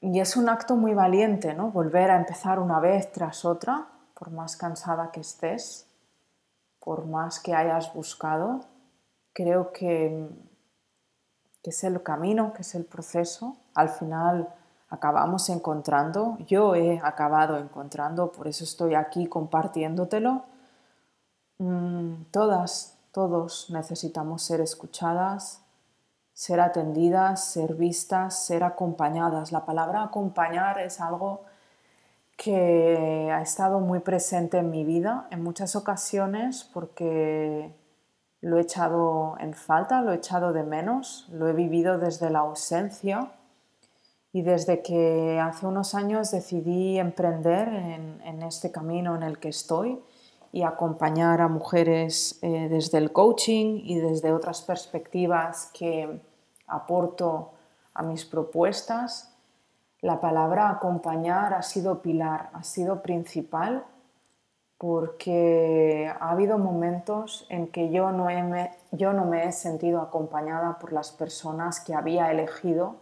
y 0.01 0.19
es 0.19 0.37
un 0.37 0.49
acto 0.49 0.75
muy 0.75 0.93
valiente, 0.93 1.55
¿no? 1.55 1.71
Volver 1.71 2.11
a 2.11 2.17
empezar 2.17 2.59
una 2.59 2.81
vez 2.81 3.13
tras 3.13 3.45
otra, 3.45 3.87
por 4.15 4.33
más 4.33 4.57
cansada 4.57 5.13
que 5.13 5.21
estés 5.21 5.87
por 6.85 7.07
más 7.07 7.39
que 7.39 7.55
hayas 7.55 7.93
buscado, 7.95 8.61
creo 9.33 9.73
que, 9.73 10.29
es 11.63 11.85
el 11.85 12.03
camino, 12.03 12.53
que 12.53 12.63
es 12.63 12.75
el 12.75 12.85
proceso. 12.85 13.57
Al 13.75 13.89
final 13.89 14.53
acabamos 14.89 15.49
encontrando, 15.49 16.37
yo 16.47 16.75
he 16.75 16.99
acabado 17.03 17.57
encontrando, 17.57 18.33
por 18.33 18.49
eso 18.49 18.65
estoy 18.65 18.95
aquí 18.95 19.27
compartiéndotelo. 19.27 20.45
Mm, 21.59 22.25
todas, 22.33 22.99
todos 23.13 23.71
necesitamos 23.71 24.43
ser 24.43 24.61
escuchadas, 24.61 25.63
ser 26.33 26.61
atendidas, 26.61 27.45
ser 27.45 27.75
vistas, 27.75 28.45
ser 28.45 28.65
acompañadas. 28.65 29.53
La 29.53 29.65
palabra 29.65 30.03
acompañar 30.03 30.81
es 30.81 31.01
algo 31.01 31.45
que 32.37 33.31
ha 33.33 33.43
estado 33.43 33.81
muy 33.81 34.01
presente 34.01 34.59
en 34.59 34.71
mi 34.71 34.85
vida 34.85 35.29
en 35.31 35.43
muchas 35.43 35.77
ocasiones 35.77 36.69
porque 36.73 37.73
lo 38.41 38.59
he 38.59 38.63
echado 38.63 39.37
en 39.39 39.55
falta, 39.55 40.03
lo 40.03 40.13
he 40.13 40.17
echado 40.17 40.53
de 40.53 40.65
menos, 40.65 41.29
lo 41.31 41.49
he 41.49 41.53
vivido 41.53 41.99
desde 41.99 42.29
la 42.29 42.41
ausencia 42.41 43.31
y 44.33 44.43
desde 44.43 44.83
que 44.83 45.39
hace 45.41 45.67
unos 45.67 45.95
años 45.95 46.31
decidí 46.31 46.99
emprender 46.99 47.69
en, 47.69 48.43
este 48.43 48.73
camino 48.73 49.15
en 49.15 49.23
el 49.23 49.39
que 49.39 49.49
estoy 49.49 50.01
y 50.51 50.63
acompañar 50.63 51.41
a 51.41 51.49
mujeres 51.49 52.39
eh, 52.43 52.69
desde 52.69 52.99
el 52.99 53.13
coaching 53.13 53.81
y 53.85 53.99
desde 53.99 54.33
otras 54.33 54.63
perspectivas 54.63 55.71
que 55.73 56.21
aporto 56.67 57.53
a 57.95 58.03
mis 58.03 58.25
propuestas, 58.25 59.32
la 60.03 60.21
palabra 60.21 60.69
acompañar 60.69 61.55
ha 61.55 61.63
sido 61.63 62.03
pilar, 62.03 62.51
ha 62.53 62.65
sido 62.65 63.03
principal 63.03 63.85
porque 64.77 66.13
ha 66.21 66.31
habido 66.31 66.59
momentos 66.59 67.47
en 67.49 67.69
que 67.69 67.91
yo 67.91 68.11
no, 68.11 68.25
me 68.27 69.45
he 69.45 69.53
sentido 69.53 70.01
acompañada 70.01 70.77
por 70.81 70.93
las 70.93 71.13
personas 71.13 71.79
que 71.79 71.95
había 71.95 72.33
elegido 72.33 72.97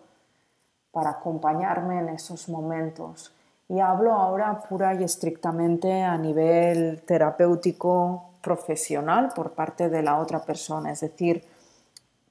para 0.93 1.11
acompañarme 1.11 2.01
en 2.01 2.11
esos 2.11 2.51
momentos. 2.51 3.33
Y 3.71 3.81
hablo 3.81 4.13
ahora 4.13 4.61
pura 4.69 4.93
y 4.93 5.03
estrictamente 5.03 6.03
a 6.03 6.19
nivel 6.19 7.03
terapéutico 7.07 8.25
profesional 8.43 9.31
por 9.35 9.53
parte 9.53 9.89
de 9.89 10.03
la 10.03 10.19
otra 10.19 10.45
persona, 10.45 10.93
es 10.93 11.01
decir, 11.01 11.47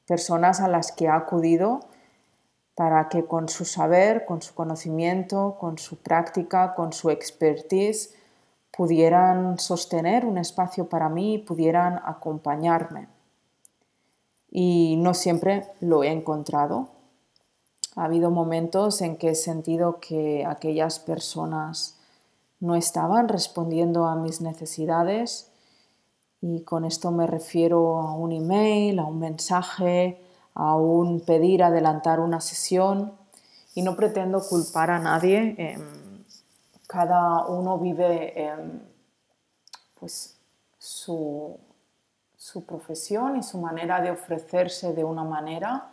personas 0.07 0.61
a 0.61 0.67
las 0.67 0.91
que 0.91 1.07
ha 1.07 1.15
acudido 1.15 1.79
para 2.79 3.09
que 3.09 3.25
con 3.25 3.49
su 3.49 3.65
saber, 3.65 4.23
con 4.25 4.41
su 4.41 4.55
conocimiento, 4.55 5.57
con 5.59 5.77
su 5.77 5.97
práctica, 5.97 6.75
con 6.75 6.93
su 6.93 7.09
expertise, 7.09 8.15
pudieran 8.71 9.59
sostener 9.59 10.23
un 10.23 10.37
espacio 10.37 10.87
para 10.87 11.09
mí 11.09 11.39
pudieran 11.39 11.99
acompañarme. 12.05 13.09
Y 14.49 14.95
no 14.97 15.13
siempre 15.13 15.67
lo 15.81 16.05
he 16.05 16.07
encontrado. 16.07 16.87
Ha 17.97 18.05
habido 18.05 18.31
momentos 18.31 19.01
en 19.01 19.17
que 19.17 19.31
he 19.31 19.35
sentido 19.35 19.99
que 19.99 20.45
aquellas 20.45 20.99
personas 20.99 21.99
no 22.61 22.77
estaban 22.77 23.27
respondiendo 23.27 24.05
a 24.05 24.15
mis 24.15 24.39
necesidades 24.39 25.51
y 26.39 26.61
con 26.61 26.85
esto 26.85 27.11
me 27.11 27.27
refiero 27.27 27.99
a 27.99 28.13
un 28.13 28.31
email, 28.31 28.99
a 28.99 29.03
un 29.03 29.19
mensaje, 29.19 30.28
a 30.59 30.75
un 30.75 31.21
pedir 31.21 31.63
adelantar 31.63 32.19
una 32.19 32.41
sesión 32.41 33.13
y 33.75 33.81
no 33.81 33.95
pretendo 33.95 34.41
culpar 34.41 34.91
a 34.91 34.99
nadie. 34.99 35.55
Em, 35.57 36.25
cada 36.85 37.45
uno 37.45 37.77
vive 37.77 38.51
pues, 39.97 40.35
su, 40.77 41.57
profesión 42.67 43.37
y 43.37 43.43
su 43.43 43.57
manera 43.57 44.01
de 44.01 44.11
ofrecerse 44.11 44.91
de 44.93 45.05
una 45.05 45.23
manera 45.23 45.91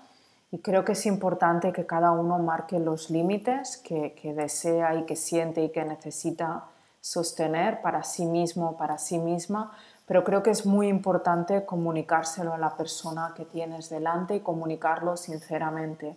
y 0.50 0.58
creo 0.58 0.84
que 0.84 0.92
es 0.92 1.06
importante 1.06 1.72
que 1.72 1.86
cada 1.86 2.10
uno 2.10 2.38
marque 2.38 2.80
los 2.80 3.08
límites 3.08 3.76
que, 3.76 4.14
que, 4.14 4.34
desea 4.34 4.96
y 4.96 5.04
que 5.04 5.14
siente 5.14 5.62
y 5.62 5.70
que 5.70 5.84
necesita 5.84 6.64
sostener 7.00 7.82
para 7.82 8.02
sí 8.02 8.26
mismo, 8.26 8.76
para 8.76 8.98
sí 8.98 9.18
misma, 9.18 9.76
pero 10.06 10.24
creo 10.24 10.42
que 10.42 10.50
es 10.50 10.64
muy 10.64 10.88
importante 10.88 11.66
comunicárselo 11.66 12.54
a 12.54 12.58
la 12.58 12.76
persona 12.76 13.32
que 13.36 13.44
tienes 13.44 13.90
delante 13.90 14.36
y 14.36 14.40
comunicarlo 14.40 15.16
sinceramente 15.16 16.16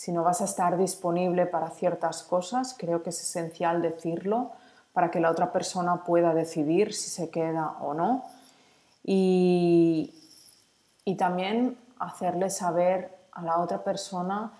si 0.00 0.12
no 0.12 0.22
vas 0.22 0.40
a 0.40 0.44
estar 0.44 0.78
disponible 0.78 1.44
para 1.44 1.68
ciertas 1.68 2.22
cosas, 2.22 2.74
creo 2.78 3.02
que 3.02 3.10
es 3.10 3.20
esencial 3.20 3.82
decirlo 3.82 4.50
para 4.94 5.10
que 5.10 5.20
la 5.20 5.30
otra 5.30 5.52
persona 5.52 6.04
pueda 6.04 6.32
decidir 6.32 6.94
si 6.94 7.10
se 7.10 7.28
queda 7.28 7.76
o 7.82 7.92
no. 7.92 8.24
Y, 9.04 10.14
también 11.18 11.76
hacerle 11.98 12.48
saber 12.48 13.14
a 13.32 13.42
la 13.42 13.58
otra 13.58 13.84
persona 13.84 14.52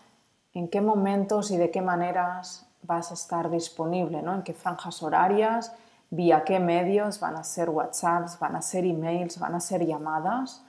en 0.53 0.69
qué 0.69 0.83
momentos 0.83 1.51
y 1.53 1.57
de 1.57 1.71
qué 1.71 1.81
maneras 1.81 2.67
vas 2.83 3.13
a 3.13 3.15
estar 3.15 3.49
disponible, 3.51 4.21
¿no? 4.21 4.35
en 4.35 4.43
qué 4.43 4.53
franjas 4.53 5.03
horarias, 5.03 5.73
vía 6.11 6.45
qué 6.45 6.59
medios, 6.59 7.21
van 7.21 7.37
a 7.37 7.45
ser 7.45 7.71
WhatsApps, 7.71 8.39
van 8.39 8.57
a 8.57 8.63
ser 8.63 8.85
emails, 8.85 9.39
van 9.39 9.55
a 9.55 9.61
ser 9.61 9.87
llamadas. 9.87 10.63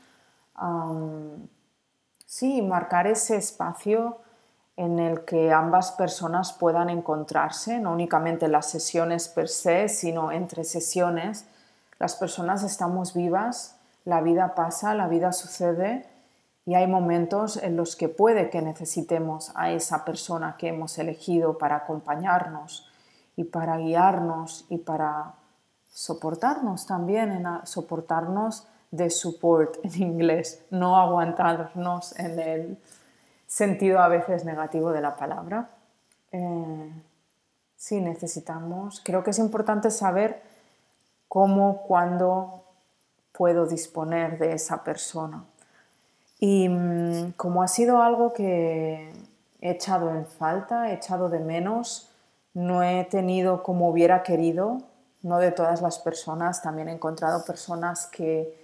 sí, 2.25 2.61
marcar 2.61 3.07
ese 3.07 3.35
espacio 3.35 4.19
en 4.77 4.99
el 4.99 5.25
que 5.25 5.51
ambas 5.51 5.91
personas 5.91 6.53
puedan 6.53 6.89
encontrarse, 6.89 7.79
no 7.79 7.91
únicamente 7.91 8.47
las 8.47 8.67
sesiones 8.67 9.27
per 9.27 9.49
se, 9.49 9.89
sino 9.89 10.31
entre 10.31 10.63
sesiones. 10.63 11.45
Las 11.99 12.15
personas 12.15 12.63
estamos 12.63 13.13
vivas, 13.13 13.75
la 14.05 14.21
vida 14.21 14.55
pasa, 14.55 14.95
la 14.95 15.07
vida 15.07 15.33
sucede 15.33 16.07
y 16.65 16.75
hay 16.75 16.87
momentos 16.87 17.57
en 17.57 17.75
los 17.75 17.95
que 17.95 18.07
puede 18.09 18.49
que 18.49 18.61
necesitemos 18.61 19.51
a 19.55 19.71
esa 19.71 20.05
persona 20.05 20.55
que 20.57 20.69
hemos 20.69 20.97
elegido 20.97 21.57
para 21.57 21.77
acompañarnos 21.77 22.90
y 23.35 23.45
para 23.45 23.77
guiarnos 23.77 24.65
y 24.69 24.77
para 24.77 25.33
soportarnos 25.89 26.85
también, 26.85 27.31
en 27.31 27.45
soportarnos 27.65 28.67
de 28.91 29.09
support 29.09 29.77
en 29.83 30.01
inglés, 30.01 30.63
no 30.69 30.97
aguantarnos 30.97 32.17
en 32.19 32.39
el 32.39 32.77
sentido 33.47 33.99
a 33.99 34.07
veces 34.07 34.45
negativo 34.45 34.91
de 34.91 35.01
la 35.01 35.15
palabra. 35.15 35.69
Eh, 36.31 36.91
sí, 37.75 37.99
necesitamos, 37.99 39.01
creo 39.03 39.23
que 39.23 39.31
es 39.31 39.39
importante 39.39 39.91
saber 39.91 40.41
cómo, 41.27 41.83
cuándo 41.83 42.63
puedo 43.31 43.65
disponer 43.65 44.37
de 44.37 44.53
esa 44.53 44.83
persona. 44.83 45.45
Y 46.39 46.69
mm, 46.69 47.31
como 47.37 47.63
ha 47.63 47.67
sido 47.67 48.01
algo 48.01 48.33
que 48.33 49.13
he 49.61 49.71
echado 49.71 50.09
en 50.09 50.25
falta, 50.25 50.89
he 50.89 50.95
echado 50.95 51.29
de 51.29 51.39
menos, 51.39 52.10
no 52.53 52.83
he 52.83 53.05
tenido 53.05 53.63
como 53.63 53.89
hubiera 53.89 54.23
querido, 54.23 54.79
no 55.21 55.39
de 55.39 55.51
todas 55.51 55.81
las 55.81 55.99
personas, 55.99 56.61
también 56.61 56.89
he 56.89 56.93
encontrado 56.93 57.45
personas 57.45 58.07
que 58.07 58.61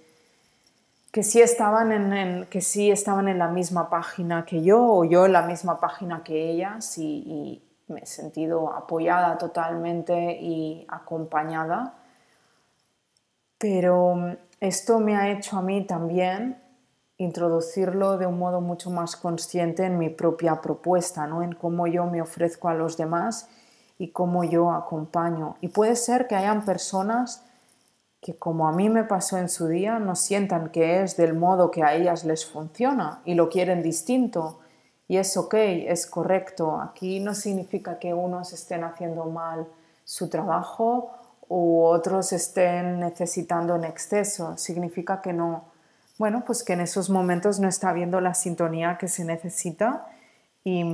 que 1.12 1.22
sí 1.22 1.40
estaban 1.40 1.90
en, 1.92 2.46
que 2.46 2.60
sí 2.60 2.90
estaban 2.90 3.28
en 3.28 3.38
la 3.38 3.48
misma 3.48 3.88
página 3.88 4.44
que 4.44 4.62
yo 4.62 4.84
o 4.84 5.04
yo 5.04 5.26
en 5.26 5.32
la 5.32 5.42
misma 5.42 5.80
página 5.80 6.22
que 6.22 6.50
ellas 6.50 6.98
y, 6.98 7.64
me 7.88 8.00
he 8.00 8.06
sentido 8.06 8.70
apoyada 8.74 9.38
totalmente 9.38 10.38
y 10.42 10.86
acompañada. 10.90 11.94
Pero 13.56 14.14
mm, 14.14 14.36
esto 14.60 15.00
me 15.00 15.16
ha 15.16 15.30
hecho 15.30 15.56
a 15.56 15.62
mí 15.62 15.86
también 15.86 16.62
introducirlo 17.16 18.18
de 18.18 18.26
un 18.26 18.38
modo 18.38 18.60
mucho 18.60 18.90
más 18.90 19.16
consciente 19.16 19.86
en 19.86 19.96
mi 19.96 20.10
propia 20.10 20.60
propuesta, 20.60 21.26
¿no? 21.26 21.42
en 21.42 21.54
cómo 21.54 21.86
yo 21.86 22.04
me 22.04 22.20
ofrezco 22.20 22.68
a 22.68 22.74
los 22.74 22.98
demás 22.98 23.48
y 23.98 24.10
cómo 24.10 24.44
yo 24.44 24.70
acompaño. 24.70 25.56
Y 25.60 25.68
puede 25.68 25.96
ser 25.96 26.26
que 26.28 26.36
hayan 26.36 26.64
personas 26.64 27.44
que 28.20 28.36
como 28.36 28.68
a 28.68 28.72
mí 28.72 28.88
me 28.88 29.04
pasó 29.04 29.38
en 29.38 29.48
su 29.48 29.68
día, 29.68 29.98
no 29.98 30.16
sientan 30.16 30.70
que 30.70 31.02
es 31.02 31.16
del 31.16 31.34
modo 31.34 31.70
que 31.70 31.82
a 31.82 31.94
ellas 31.94 32.24
les 32.24 32.46
funciona 32.46 33.20
y 33.24 33.34
lo 33.34 33.48
quieren 33.48 33.82
distinto. 33.82 34.58
Y 35.06 35.16
es 35.16 35.36
ok, 35.36 35.54
es 35.54 36.06
correcto. 36.06 36.80
Aquí 36.80 37.20
no 37.20 37.34
significa 37.34 37.98
que 37.98 38.14
unos 38.14 38.52
estén 38.52 38.84
haciendo 38.84 39.24
mal 39.26 39.66
su 40.04 40.28
trabajo 40.28 41.10
u 41.48 41.82
otros 41.82 42.32
estén 42.32 43.00
necesitando 43.00 43.76
en 43.76 43.84
exceso. 43.84 44.56
Significa 44.56 45.22
que 45.22 45.32
no, 45.32 45.64
bueno, 46.18 46.44
pues 46.46 46.62
que 46.62 46.74
en 46.74 46.80
esos 46.80 47.10
momentos 47.10 47.58
no 47.60 47.68
está 47.68 47.90
habiendo 47.90 48.20
la 48.20 48.34
sintonía 48.34 48.98
que 48.98 49.08
se 49.08 49.24
necesita 49.24 50.06
y 50.64 50.84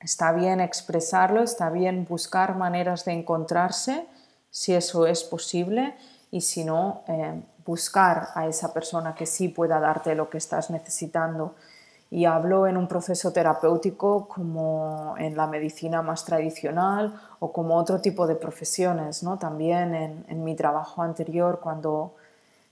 está 0.00 0.32
bien 0.32 0.60
expresarlo, 0.60 1.42
está 1.42 1.70
bien 1.70 2.06
buscar 2.08 2.56
maneras 2.56 3.04
de 3.04 3.12
encontrarse 3.12 4.06
si 4.50 4.74
eso 4.74 5.06
es 5.06 5.22
posible 5.22 5.94
y 6.30 6.40
si 6.40 6.64
no, 6.64 7.02
eh, 7.08 7.40
buscar 7.64 8.28
a 8.34 8.46
esa 8.46 8.72
persona 8.72 9.14
que 9.14 9.26
sí 9.26 9.48
pueda 9.48 9.78
darte 9.78 10.14
lo 10.14 10.30
que 10.30 10.38
estás 10.38 10.70
necesitando. 10.70 11.54
Y 12.10 12.24
hablo 12.24 12.66
en 12.66 12.76
un 12.76 12.88
proceso 12.88 13.32
terapéutico 13.32 14.26
como 14.26 15.14
en 15.18 15.36
la 15.36 15.46
medicina 15.46 16.02
más 16.02 16.24
tradicional 16.24 17.20
o 17.38 17.52
como 17.52 17.76
otro 17.76 18.00
tipo 18.00 18.26
de 18.26 18.34
profesiones. 18.34 19.22
¿no? 19.22 19.38
También 19.38 19.94
en, 19.94 20.44
mi 20.44 20.56
trabajo 20.56 21.02
anterior, 21.02 21.60
cuando 21.62 22.16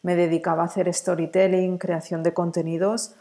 me 0.02 0.16
dedicaba 0.16 0.62
a 0.62 0.66
hacer 0.66 0.92
storytelling, 0.92 1.78
creación 1.78 2.24
de 2.24 2.34
contenidos, 2.34 3.14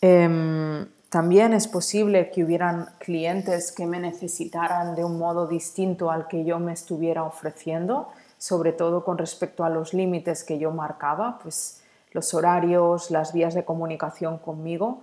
em, 0.00 0.86
también 1.10 1.52
es 1.52 1.66
posible 1.66 2.30
que 2.30 2.44
hubieran 2.44 2.88
clientes 2.98 3.72
que 3.72 3.84
me 3.84 3.98
necesitaran 3.98 4.94
de 4.94 5.04
un 5.04 5.18
modo 5.18 5.48
distinto 5.48 6.10
al 6.10 6.28
que 6.28 6.44
yo 6.44 6.60
me 6.60 6.72
estuviera 6.72 7.24
ofreciendo, 7.24 8.08
sobre 8.38 8.72
todo 8.72 9.04
con 9.04 9.18
respecto 9.18 9.64
a 9.64 9.70
los 9.70 9.92
límites 9.92 10.44
que 10.44 10.58
yo 10.58 10.70
marcaba, 10.70 11.40
pues 11.42 11.82
los 12.12 12.32
horarios, 12.32 13.10
las 13.10 13.32
vías 13.32 13.54
de 13.54 13.64
comunicación 13.64 14.38
conmigo. 14.38 15.02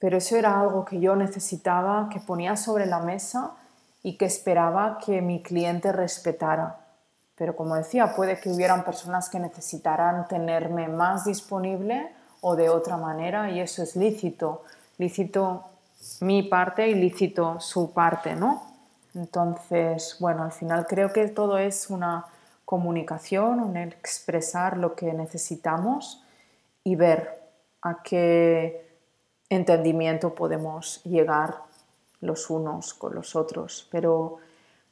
Pero 0.00 0.18
eso 0.18 0.36
era 0.36 0.60
algo 0.60 0.84
que 0.84 0.98
yo 0.98 1.14
necesitaba, 1.14 2.08
que 2.12 2.18
ponía 2.18 2.56
sobre 2.56 2.86
la 2.86 2.98
mesa 2.98 3.52
y 4.02 4.16
que 4.16 4.24
esperaba 4.24 4.98
que 4.98 5.22
mi 5.22 5.40
cliente 5.40 5.92
respetara. 5.92 6.80
Pero 7.36 7.54
como 7.54 7.76
decía, 7.76 8.14
puede 8.16 8.40
que 8.40 8.50
hubieran 8.50 8.84
personas 8.84 9.28
que 9.28 9.38
necesitaran 9.38 10.26
tenerme 10.26 10.88
más 10.88 11.24
disponible 11.24 12.10
o 12.40 12.56
de 12.56 12.70
otra 12.70 12.96
manera 12.96 13.50
y 13.50 13.60
eso 13.60 13.84
es 13.84 13.94
lícito. 13.94 14.64
Lícito 14.98 15.64
mi 16.20 16.42
parte 16.42 16.88
y 16.88 16.94
lícito 16.94 17.60
su 17.60 17.92
parte, 17.92 18.34
¿no? 18.36 18.62
Entonces, 19.14 20.16
bueno, 20.20 20.42
al 20.42 20.52
final 20.52 20.86
creo 20.86 21.12
que 21.12 21.28
todo 21.28 21.58
es 21.58 21.88
una 21.90 22.26
comunicación, 22.64 23.60
un 23.60 23.76
expresar 23.76 24.76
lo 24.76 24.94
que 24.94 25.12
necesitamos 25.12 26.22
y 26.84 26.96
ver 26.96 27.40
a 27.82 28.02
qué 28.02 28.86
entendimiento 29.48 30.34
podemos 30.34 31.02
llegar 31.04 31.56
los 32.20 32.50
unos 32.50 32.92
con 32.94 33.14
los 33.14 33.36
otros. 33.36 33.88
Pero 33.90 34.38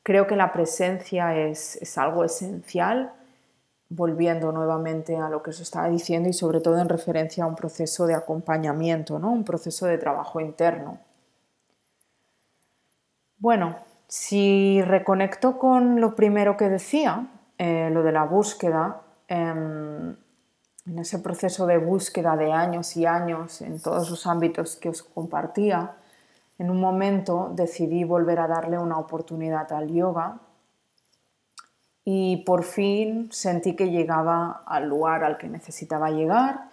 creo 0.03 0.27
que 0.27 0.37
la 0.37 0.53
presencia 0.53 1.37
es, 1.37 1.99
algo 1.99 2.25
esencial, 2.25 3.13
volviendo 3.95 4.51
nuevamente 4.51 5.17
a 5.17 5.29
lo 5.29 5.43
que 5.43 5.51
os 5.51 5.61
estaba 5.61 5.89
diciendo 5.89 6.29
y 6.29 6.33
sobre 6.33 6.61
todo 6.61 6.79
en 6.79 6.89
referencia 6.89 7.45
a 7.45 7.47
un 7.47 7.55
proceso 7.55 8.07
de 8.07 8.15
acompañamiento, 8.15 9.19
¿no? 9.19 9.31
un 9.33 9.45
proceso 9.45 9.87
de 9.87 9.99
trabajo 9.99 10.41
interno. 10.41 10.99
Bueno, 13.39 13.77
si 14.09 14.83
reconecto 14.83 15.59
con 15.59 16.01
lo 16.01 16.15
primero 16.15 16.57
que 16.57 16.69
decía, 16.69 17.27
eh, 17.59 17.91
lo 17.93 18.03
de 18.03 18.13
la 18.13 18.25
búsqueda, 18.25 19.03
em, 19.29 20.17
en 20.87 20.99
ese 20.99 21.19
proceso 21.21 21.67
de 21.67 21.79
búsqueda 21.79 22.37
de 22.37 22.53
años 22.53 22.97
y 22.97 23.07
años 23.07 23.63
en 23.63 23.81
todos 23.81 24.11
los 24.11 24.27
ámbitos 24.27 24.77
que 24.77 24.89
os 24.89 25.03
compartía, 25.03 25.97
en 26.59 26.71
un 26.71 26.81
momento 26.81 27.51
decidí 27.55 28.05
volver 28.05 28.39
a 28.39 28.47
darle 28.47 28.79
una 28.79 28.99
oportunidad 28.99 29.73
al 29.73 29.89
yoga 29.91 30.39
y 32.05 32.39
por 32.39 32.65
fin 32.65 33.31
sentí 33.33 33.75
que 33.75 33.91
llegaba 33.91 34.63
al 34.67 34.89
lugar 34.89 35.25
al 35.25 35.39
que 35.39 35.49
necesitaba 35.49 36.11
llegar 36.11 36.69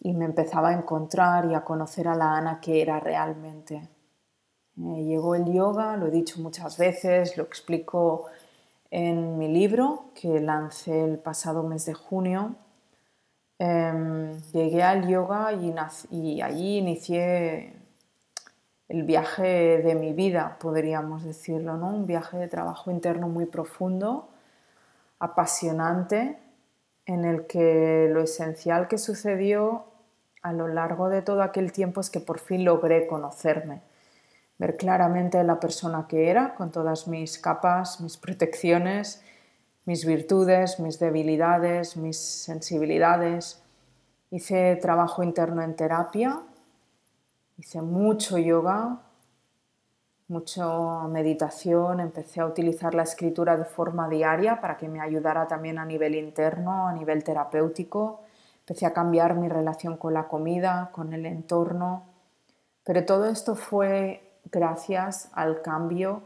y 0.00 0.12
me 0.12 0.26
empezaba 0.26 0.68
a 0.68 0.74
encontrar 0.74 1.46
y 1.46 1.54
a 1.54 1.64
conocer 1.64 2.06
a 2.08 2.14
la 2.14 2.36
Ana 2.36 2.60
que 2.60 2.82
era 2.82 3.00
realmente. 3.00 3.88
llegó 4.76 5.34
el 5.34 5.52
yoga, 5.52 5.96
lo 5.96 6.06
he 6.06 6.10
dicho 6.10 6.40
muchas 6.40 6.78
veces, 6.78 7.36
lo 7.36 7.44
explico 7.44 8.26
en 8.90 9.38
mi 9.38 9.48
libro 9.48 10.10
que 10.14 10.40
lancé 10.40 11.04
el 11.04 11.18
pasado 11.18 11.62
mes 11.62 11.86
de 11.86 11.94
junio. 11.94 12.54
Em, 13.58 14.38
llegué 14.52 14.82
al 14.82 15.08
yoga 15.08 15.52
y, 15.52 15.74
y 16.10 16.42
allí 16.42 16.78
inicié 16.78 17.76
el 18.88 19.04
viaje 19.04 19.82
de 19.82 19.94
mi 19.94 20.12
vida, 20.12 20.58
podríamos 20.60 21.24
decirlo, 21.24 21.76
¿no? 21.76 21.88
Un 21.88 22.06
viaje 22.06 22.36
de 22.36 22.48
trabajo 22.48 22.90
interno 22.90 23.28
muy 23.28 23.46
profundo, 23.46 24.28
apasionante, 25.18 26.38
en 27.06 27.24
el 27.24 27.46
que 27.46 28.08
lo 28.10 28.22
esencial 28.22 28.88
que 28.88 28.98
sucedió 28.98 29.86
a 30.42 30.52
lo 30.52 30.68
largo 30.68 31.08
de 31.08 31.22
todo 31.22 31.42
aquel 31.42 31.72
tiempo 31.72 32.00
es 32.00 32.10
que 32.10 32.20
por 32.20 32.38
fin 32.38 32.64
logré 32.64 33.06
conocerme, 33.06 33.82
ver 34.58 34.76
claramente 34.76 35.42
la 35.44 35.60
persona 35.60 36.06
que 36.08 36.30
era, 36.30 36.54
con 36.54 36.70
todas 36.70 37.08
mis 37.08 37.38
capas, 37.38 38.00
mis 38.00 38.16
protecciones, 38.16 39.22
mis 39.84 40.06
virtudes, 40.06 40.80
mis 40.80 40.98
debilidades, 40.98 41.96
mis 41.96 42.18
sensibilidades. 42.18 43.62
Hice 44.30 44.76
trabajo 44.76 45.22
interno 45.22 45.62
en 45.62 45.76
terapia, 45.76 46.42
Hice 47.56 47.82
mucho 47.82 48.36
yoga, 48.36 49.00
mucha 50.28 50.66
meditación, 51.08 52.00
empecé 52.00 52.40
a 52.40 52.46
utilizar 52.46 52.94
la 52.94 53.02
escritura 53.02 53.56
de 53.56 53.64
forma 53.64 54.08
diaria 54.08 54.60
para 54.60 54.76
que 54.76 54.88
me 54.88 55.00
ayudara 55.00 55.46
también 55.46 55.78
a 55.78 55.84
nivel 55.84 56.14
interno, 56.14 56.88
a 56.88 56.92
nivel 56.92 57.22
terapéutico. 57.22 58.20
Empecé 58.60 58.86
a 58.86 58.94
cambiar 58.94 59.34
mi 59.34 59.48
relación 59.48 59.96
con 59.96 60.14
la 60.14 60.28
comida, 60.28 60.90
con 60.92 61.12
el 61.12 61.26
entorno. 61.26 62.04
Pero 62.84 63.04
todo 63.04 63.26
esto 63.26 63.54
fue 63.54 64.38
gracias 64.50 65.30
al 65.34 65.62
cambio 65.62 66.22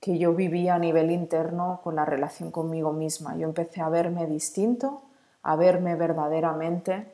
que 0.00 0.18
yo 0.18 0.34
vivía 0.34 0.74
a 0.74 0.78
nivel 0.78 1.10
interno 1.10 1.80
con 1.82 1.96
la 1.96 2.04
relación 2.04 2.50
conmigo 2.50 2.92
misma. 2.92 3.36
Yo 3.36 3.46
empecé 3.46 3.80
a 3.80 3.88
verme 3.88 4.26
distinto, 4.26 5.02
a 5.42 5.54
verme 5.56 5.94
verdaderamente 5.94 7.12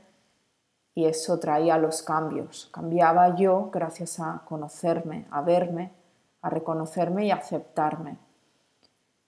y 0.95 1.05
eso 1.05 1.39
traía 1.39 1.79
los 1.79 2.03
cambios. 2.03 2.69
Cambiaba 2.73 3.37
yo 3.37 3.71
gracias 3.71 4.21
a 4.21 4.43
conocerme, 4.47 5.27
a 5.31 5.43
verme, 5.43 5.93
a 6.43 6.51
reconocerme 6.51 7.27
y 7.27 7.31
aceptarme. 7.31 8.19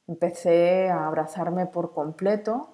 Empecé 0.06 0.90
a 0.90 1.06
abrazarme 1.06 1.66
por 1.66 1.92
completo 1.92 2.70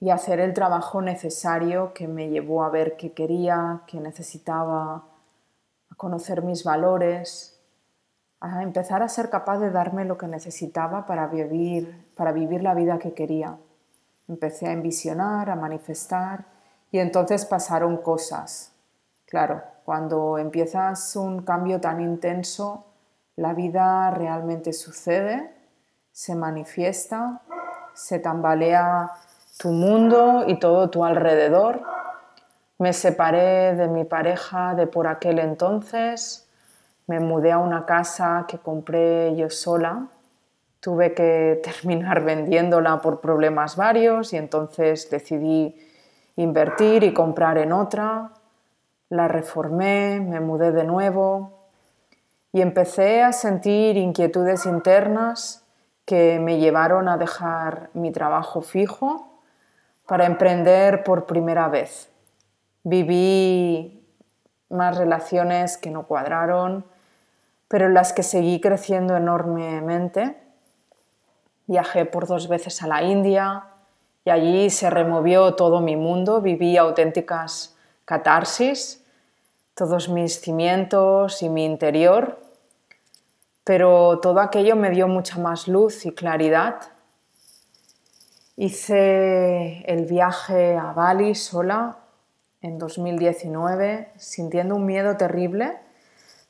y 0.00 0.10
a 0.10 0.14
hacer 0.14 0.40
el 0.40 0.52
trabajo 0.52 1.00
necesario 1.00 1.92
que 1.94 2.08
me 2.08 2.28
llevó 2.28 2.64
a 2.64 2.70
ver 2.70 2.96
qué 2.96 3.12
quería, 3.12 3.82
qué 3.86 4.00
necesitaba, 4.00 5.04
a 5.90 5.94
conocer 5.96 6.42
mis 6.42 6.64
valores, 6.64 7.60
a 8.40 8.62
empezar 8.62 9.02
a 9.02 9.08
ser 9.08 9.30
capaz 9.30 9.58
de 9.58 9.70
darme 9.70 10.04
lo 10.04 10.18
que 10.18 10.26
necesitaba 10.26 11.06
para 11.06 11.26
vivir, 11.28 12.10
para 12.16 12.32
vivir 12.32 12.62
la 12.62 12.74
vida 12.74 12.98
que 12.98 13.14
quería. 13.14 13.56
Empecé 14.28 14.66
a 14.66 14.72
envisionar, 14.72 15.48
a 15.50 15.56
manifestar 15.56 16.44
y 16.90 16.98
entonces 16.98 17.46
pasaron 17.46 17.96
cosas. 17.98 18.72
Claro, 19.24 19.62
cuando 19.84 20.38
empiezas 20.38 21.16
un 21.16 21.42
cambio 21.42 21.80
tan 21.80 22.00
intenso, 22.00 22.84
la 23.36 23.52
vida 23.52 24.10
realmente 24.10 24.72
sucede, 24.72 25.50
se 26.12 26.34
manifiesta, 26.34 27.42
se 27.92 28.18
tambalea 28.20 29.10
tu 29.58 29.70
mundo 29.70 30.44
y 30.46 30.58
todo 30.58 30.90
tu 30.90 31.04
alrededor. 31.04 31.82
Me 32.78 32.92
separé 32.92 33.74
de 33.74 33.88
mi 33.88 34.04
pareja 34.04 34.74
de 34.74 34.86
por 34.86 35.08
aquel 35.08 35.38
entonces, 35.38 36.48
me 37.06 37.20
mudé 37.20 37.52
a 37.52 37.58
una 37.58 37.84
casa 37.84 38.46
que 38.48 38.58
compré 38.58 39.34
yo 39.36 39.50
sola, 39.50 40.06
tuve 40.80 41.14
que 41.14 41.60
terminar 41.64 42.22
vendiéndola 42.22 43.00
por 43.00 43.20
problemas 43.20 43.76
varios 43.76 44.32
y 44.32 44.36
entonces 44.36 45.10
decidí 45.10 45.76
invertir 46.36 47.02
y 47.04 47.12
comprar 47.12 47.58
en 47.58 47.72
otra. 47.72 48.30
La 49.08 49.28
reformé, 49.28 50.20
me 50.20 50.40
mudé 50.40 50.72
de 50.72 50.84
nuevo 50.84 51.53
y 52.54 52.62
empecé 52.62 53.20
a 53.24 53.32
sentir 53.32 53.96
inquietudes 53.96 54.64
internas 54.64 55.64
que 56.04 56.38
me 56.38 56.58
llevaron 56.58 57.08
a 57.08 57.16
dejar 57.16 57.90
mi 57.94 58.12
trabajo 58.12 58.62
fijo 58.62 59.40
para 60.06 60.26
emprender 60.26 61.02
por 61.02 61.26
primera 61.26 61.68
vez. 61.68 62.12
Viví 62.84 64.06
más 64.70 64.96
relaciones 64.96 65.76
que 65.76 65.90
no 65.90 66.06
cuadraron, 66.06 66.84
pero 67.66 67.86
en 67.86 67.94
las 67.94 68.12
que 68.12 68.22
seguí 68.22 68.60
creciendo 68.60 69.16
enormemente. 69.16 70.40
Viajé 71.66 72.04
por 72.04 72.28
dos 72.28 72.46
veces 72.46 72.84
a 72.84 72.86
la 72.86 73.02
India, 73.02 73.64
y 74.24 74.30
allí 74.30 74.70
se 74.70 74.90
removió 74.90 75.56
todo 75.56 75.80
mi 75.80 75.96
mundo, 75.96 76.40
viví 76.40 76.76
auténticas 76.76 77.74
catarsis, 78.04 79.04
todos 79.74 80.08
mis 80.08 80.40
cimientos 80.40 81.42
y 81.42 81.48
mi 81.48 81.64
interior, 81.64 82.43
pero 83.64 84.20
todo 84.20 84.40
aquello 84.40 84.76
me 84.76 84.90
dio 84.90 85.08
mucha 85.08 85.38
más 85.38 85.66
luz 85.66 86.06
y 86.06 86.12
claridad. 86.12 86.76
Hice 88.56 89.82
el 89.90 90.04
viaje 90.04 90.76
a 90.76 90.92
Bali 90.92 91.34
sola 91.34 91.96
en 92.60 92.78
2019, 92.78 94.12
sintiendo 94.16 94.76
un 94.76 94.86
miedo 94.86 95.16
terrible, 95.16 95.78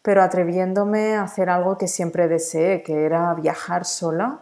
pero 0.03 0.23
atreviéndome 0.23 1.15
a 1.15 1.23
hacer 1.23 1.49
algo 1.49 1.79
que 1.79 1.89
siempre 1.89 2.29
deseé, 2.29 2.83
que 2.83 3.05
era 3.05 3.33
viajar 3.35 3.85
sola 3.85 4.41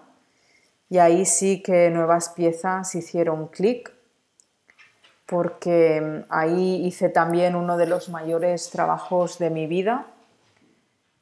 y 0.92 0.98
ahí 0.98 1.24
sí 1.24 1.62
que 1.62 1.88
nuevas 1.88 2.28
piezas 2.28 2.94
hicieron 2.94 3.48
clic, 3.48 3.90
porque 5.24 6.26
ahí 6.28 6.85
hice 6.85 7.08
también 7.08 7.56
uno 7.56 7.78
de 7.78 7.87
los 7.87 8.11
mayores 8.11 8.68
trabajos 8.68 9.38
de 9.38 9.48
mi 9.48 9.66
vida, 9.66 10.12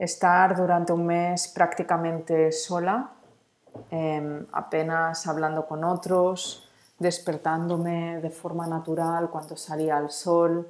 estar 0.01 0.57
durante 0.57 0.95
un 0.95 1.05
mes 1.05 1.47
prácticamente 1.49 2.51
sola, 2.53 3.11
em, 3.91 4.47
apenas 4.51 5.27
hablando 5.27 5.67
con 5.67 5.85
otros, 5.85 6.67
despertándome 6.99 8.19
de 8.21 8.31
forma 8.31 8.67
natural 8.67 9.29
cuando 9.29 9.57
salía 9.59 9.99
al 9.99 10.11
sol, 10.11 10.67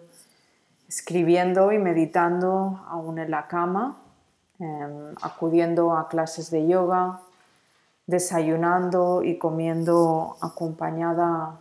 escribiendo 0.89 1.71
y 1.71 1.79
meditando 1.79 2.85
aún 2.89 3.21
en 3.21 3.31
la 3.31 3.47
cama, 3.47 3.99
em, 4.59 5.15
acudiendo 5.23 5.97
a 5.97 6.09
clases 6.09 6.51
de 6.51 6.67
yoga, 6.67 7.21
desayunando 8.09 9.23
y 9.23 9.39
comiendo 9.39 10.37
acompañada 10.41 11.61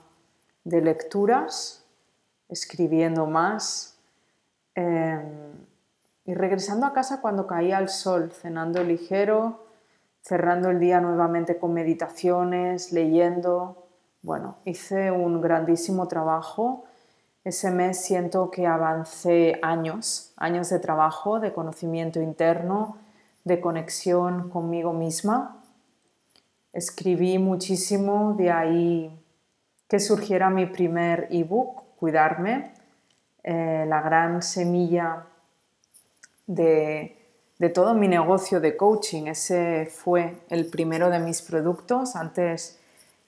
de 0.64 0.82
lecturas, 0.82 1.86
escribiendo 2.50 3.28
más 3.28 3.96
em, 4.74 5.69
y 6.30 6.36
regresando 6.36 6.86
a 6.86 6.94
casa 6.94 7.22
cuando 7.22 7.48
caía 7.48 7.80
el 7.80 7.90
sol, 7.90 8.32
cenando 8.32 8.84
ligero, 8.84 9.66
cerrando 10.22 10.70
el 10.70 10.80
día 10.80 11.02
nuevamente 11.02 11.58
con 11.58 11.74
meditaciones, 11.74 12.92
leyendo. 12.92 13.88
Bueno, 14.22 14.58
hice 14.64 15.10
un 15.10 15.42
grandísimo 15.42 16.08
trabajo. 16.08 16.84
Ese 17.44 17.72
mes 17.72 18.00
siento 18.06 18.52
que 18.52 18.68
avancé 18.68 19.60
años, 19.64 20.32
años 20.38 20.70
de 20.70 20.78
trabajo, 20.78 21.40
de 21.40 21.52
conocimiento 21.52 22.22
interno, 22.22 22.98
de 23.44 23.60
conexión 23.60 24.52
conmigo 24.52 24.94
misma. 24.94 25.64
Escribí 26.74 27.40
muchísimo, 27.40 28.36
de 28.38 28.52
ahí 28.52 29.20
que 29.88 30.00
surgiera 30.00 30.52
mi 30.52 30.68
primer 30.68 31.28
ebook, 31.32 31.86
Cuidarme, 31.96 32.72
eh, 33.42 33.84
la 33.88 34.02
gran 34.02 34.44
semilla 34.44 35.26
de, 36.50 37.16
todo 37.74 37.94
mi 37.94 38.08
negocio 38.08 38.60
de 38.60 38.76
coaching. 38.76 39.28
Ese 39.28 39.86
fue 39.86 40.36
el 40.50 40.66
primero 40.66 41.10
de 41.10 41.20
mis 41.20 41.42
productos, 41.42 42.16
antes 42.16 42.80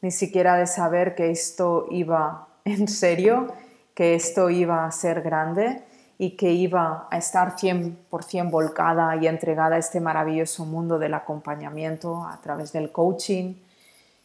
ni 0.02 0.12
siquiera 0.12 0.56
de 0.56 0.66
saber 0.66 1.16
que 1.16 1.30
esto 1.30 1.86
iba 1.92 2.48
en 2.66 2.88
serio, 2.88 3.54
que 3.94 4.16
esto 4.16 4.50
iba 4.50 4.86
a 4.86 4.92
ser 4.92 5.22
grande 5.22 5.84
y 6.18 6.32
que 6.32 6.52
iba 6.52 7.08
a 7.10 7.18
estar 7.18 7.56
100% 7.56 8.50
volcada 8.50 9.16
y 9.16 9.28
entregada 9.28 9.76
a 9.76 9.80
este 9.80 10.00
maravilloso 10.00 10.66
mundo 10.66 10.98
del 10.98 11.14
acompañamiento 11.14 12.26
a 12.26 12.40
través 12.42 12.72
del 12.72 12.92
coaching 12.92 13.56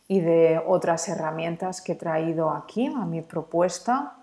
y 0.09 0.20
de 0.20 0.61
otras 0.66 1.09
herramientas 1.09 1.80
que 1.82 1.92
he 1.92 1.96
traído 1.96 2.50
aquí 2.50 2.87
a 2.87 3.04
mi 3.04 3.22
propuesta. 3.22 4.14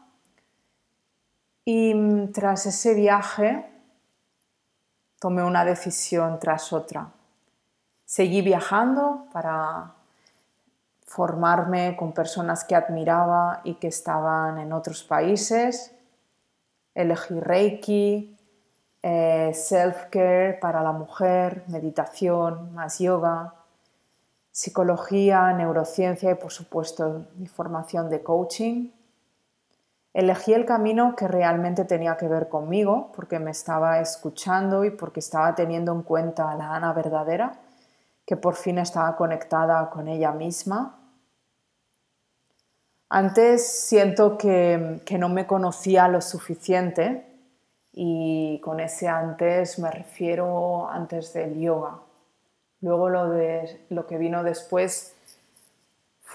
Y 1.65 1.93
mm, 1.93 2.31
tras 2.31 2.65
ese 2.65 2.93
viaje 2.93 3.72
tomé 5.23 5.41
una 5.41 5.63
decisión 5.63 6.37
tras 6.37 6.73
otra. 6.73 7.07
Seguí 8.03 8.41
viajando 8.41 9.27
para 9.31 9.93
formarme 11.05 11.95
con 11.95 12.11
personas 12.11 12.65
que 12.65 12.75
admiraba 12.75 13.61
y 13.63 13.75
que 13.75 13.87
estaban 13.87 14.59
en 14.59 14.73
otros 14.73 15.01
países. 15.05 15.95
Elegí 16.93 17.39
Reiki, 17.39 18.37
eh, 19.01 19.51
self-care 19.53 20.59
para 20.59 20.83
la 20.83 20.91
mujer, 20.91 21.63
meditación, 21.67 22.73
más 22.73 22.99
yoga, 22.99 23.53
psicología, 24.51 25.53
neurociencia 25.53 26.31
y 26.31 26.35
por 26.35 26.51
supuesto 26.51 27.27
mi 27.37 27.47
formación 27.47 28.09
de 28.09 28.21
coaching. 28.21 28.89
Elegí 30.13 30.53
el 30.53 30.65
camino 30.65 31.15
que 31.15 31.27
realmente 31.27 31.85
tenía 31.85 32.17
que 32.17 32.27
ver 32.27 32.47
conmigo, 32.47 33.11
porque 33.15 33.39
me 33.39 33.49
estaba 33.49 33.99
escuchando 33.99 34.85
y 34.85 34.91
porque 34.91 35.19
estaba 35.19 35.55
teniendo 35.55 35.91
en 35.91 36.03
cuenta 36.03 36.51
a 36.51 36.55
la 36.55 36.75
Ana 36.75 36.93
verdadera, 36.93 37.53
que 38.25 38.37
por 38.37 38.55
fin 38.55 38.77
estaba 38.77 39.15
conectada 39.15 39.89
con 39.89 40.07
ella 40.07 40.31
misma. 40.31 40.99
Antes 43.09 43.67
siento 43.67 44.37
que, 44.37 45.01
que 45.03 45.17
no 45.17 45.29
me 45.29 45.47
conocía 45.47 46.07
lo 46.07 46.21
suficiente 46.21 47.25
y 47.91 48.59
con 48.63 48.79
ese 48.79 49.07
antes 49.07 49.77
me 49.79 49.89
refiero 49.91 50.89
antes 50.89 51.33
del 51.33 51.59
yoga. 51.59 51.99
Luego 52.81 53.09
lo, 53.09 53.29
de, 53.29 53.85
lo 53.89 54.05
que 54.07 54.17
vino 54.17 54.43
después 54.43 55.15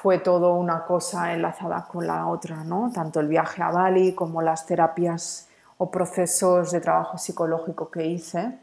fue 0.00 0.20
todo 0.20 0.54
una 0.54 0.84
cosa 0.84 1.32
enlazada 1.32 1.88
con 1.90 2.06
la 2.06 2.28
otra, 2.28 2.62
¿no? 2.62 2.92
Tanto 2.94 3.18
el 3.18 3.26
viaje 3.26 3.60
a 3.64 3.72
Bali 3.72 4.14
como 4.14 4.40
las 4.42 4.64
terapias 4.64 5.48
o 5.76 5.90
procesos 5.90 6.70
de 6.70 6.80
trabajo 6.80 7.18
psicológico 7.18 7.90
que 7.90 8.06
hice. 8.06 8.60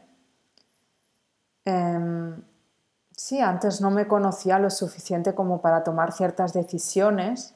Em, 1.66 2.42
sí, 3.14 3.38
antes 3.40 3.82
no 3.82 3.90
me 3.90 4.08
conocía 4.08 4.58
lo 4.58 4.70
suficiente 4.70 5.34
como 5.34 5.60
para 5.60 5.84
tomar 5.84 6.12
ciertas 6.12 6.54
decisiones 6.54 7.54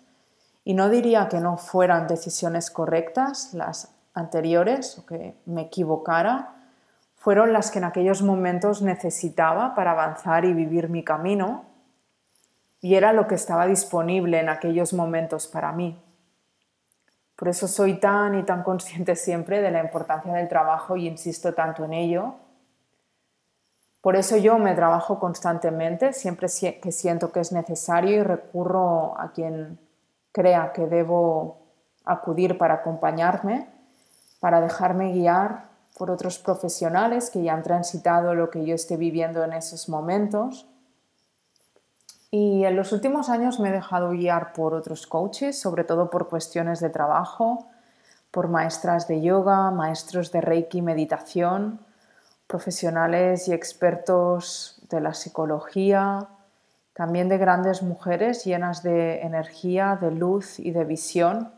y 0.62 0.74
no 0.74 0.90
diría 0.90 1.28
que 1.28 1.40
no 1.40 1.56
fueran 1.56 2.06
decisiones 2.06 2.70
correctas 2.70 3.54
las 3.54 3.94
anteriores 4.12 4.98
o 4.98 5.06
que 5.06 5.40
me 5.46 5.62
equivocara, 5.62 6.54
fueron 7.16 7.54
las 7.54 7.70
que 7.70 7.78
en 7.78 7.84
aquellos 7.84 8.20
momentos 8.20 8.82
necesitaba 8.82 9.74
para 9.74 9.92
avanzar 9.92 10.44
y 10.44 10.52
vivir 10.52 10.90
mi 10.90 11.02
camino 11.02 11.69
y 12.80 12.94
era 12.94 13.12
lo 13.12 13.26
que 13.26 13.34
estaba 13.34 13.66
disponible 13.66 14.40
en 14.40 14.48
aquellos 14.48 14.92
momentos 14.92 15.46
para 15.46 15.72
mí. 15.72 16.02
Por 17.36 17.48
eso 17.48 17.68
soy 17.68 17.98
tan 18.00 18.38
y 18.38 18.42
tan 18.42 18.62
consciente 18.62 19.16
siempre 19.16 19.62
de 19.62 19.70
la 19.70 19.80
importancia 19.80 20.32
del 20.32 20.48
trabajo 20.48 20.96
y 20.96 21.06
insisto 21.06 21.54
tanto 21.54 21.84
en 21.84 21.92
ello. 21.92 22.34
Por 24.00 24.16
eso 24.16 24.36
yo 24.36 24.58
me 24.58 24.74
trabajo 24.74 25.18
constantemente, 25.18 26.12
siempre 26.14 26.48
que 26.82 26.92
siento 26.92 27.32
que 27.32 27.40
es 27.40 27.52
necesario 27.52 28.16
y 28.16 28.22
recurro 28.22 29.18
a 29.18 29.32
quien 29.32 29.78
crea 30.32 30.72
que 30.72 30.86
debo 30.86 31.58
acudir 32.04 32.56
para 32.56 32.74
acompañarme, 32.74 33.68
para 34.38 34.60
dejarme 34.60 35.12
guiar 35.12 35.68
por 35.98 36.10
otros 36.10 36.38
profesionales 36.38 37.28
que 37.28 37.42
ya 37.42 37.52
han 37.52 37.62
transitado 37.62 38.34
lo 38.34 38.48
que 38.48 38.64
yo 38.64 38.74
esté 38.74 38.96
viviendo 38.96 39.44
en 39.44 39.52
esos 39.52 39.88
momentos 39.90 40.69
y 42.30 42.64
en 42.64 42.76
los 42.76 42.92
últimos 42.92 43.28
años 43.28 43.58
me 43.58 43.70
he 43.70 43.72
dejado 43.72 44.10
guiar 44.10 44.52
por 44.52 44.74
otros 44.74 45.06
coaches, 45.06 45.60
sobre 45.60 45.84
todo 45.84 46.10
por 46.10 46.28
cuestiones 46.28 46.80
de 46.80 46.90
trabajo, 46.90 47.68
por 48.30 48.48
maestras 48.48 49.08
de 49.08 49.20
yoga, 49.20 49.70
maestros 49.72 50.30
de 50.30 50.40
reiki, 50.40 50.80
meditación, 50.80 51.80
profesionales 52.46 53.48
y 53.48 53.52
expertos 53.52 54.80
de 54.88 55.00
la 55.00 55.14
psicología, 55.14 56.28
también 56.92 57.28
de 57.28 57.38
grandes 57.38 57.82
mujeres 57.82 58.44
llenas 58.44 58.82
de 58.82 59.22
energía, 59.22 59.98
de 60.00 60.10
luz 60.12 60.60
y 60.60 60.70
de 60.70 60.84
visión. 60.84 61.52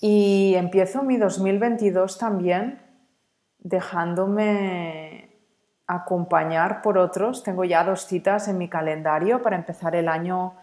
Y 0.00 0.54
empiezo 0.56 1.02
mi 1.02 1.16
2022 1.16 2.18
también 2.18 2.80
dejándome 3.58 5.29
acompañar 5.90 6.82
por 6.82 6.98
otros. 6.98 7.42
Tengo 7.42 7.64
ya 7.64 7.82
dos 7.82 8.06
citas 8.06 8.46
en 8.46 8.58
mi 8.58 8.68
calendario 8.68 9.42
para 9.42 9.56
empezar 9.56 9.96
el 9.96 10.08
año 10.08 10.54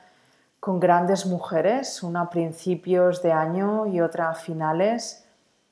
con 0.59 0.79
grandes 0.79 1.25
mujeres, 1.25 2.01
una 2.01 2.21
a 2.21 2.29
principios 2.29 3.21
de 3.21 3.33
año 3.33 3.85
y 3.87 3.99
otra 3.99 4.29
a 4.29 4.35
finales. 4.35 5.25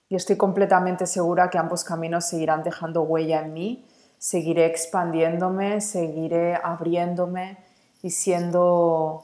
Y 0.09 0.15
estoy 0.15 0.35
completamente 0.35 1.07
segura 1.07 1.49
que 1.49 1.57
ambos 1.57 1.85
caminos 1.85 2.25
seguirán 2.25 2.63
dejando 2.63 3.03
huella 3.03 3.41
en 3.41 3.53
mí. 3.53 3.85
Seguiré 4.17 4.65
expandiéndome, 4.65 5.79
seguiré 5.79 6.55
abriéndome 6.55 7.57
y 8.01 8.09
siendo 8.09 9.23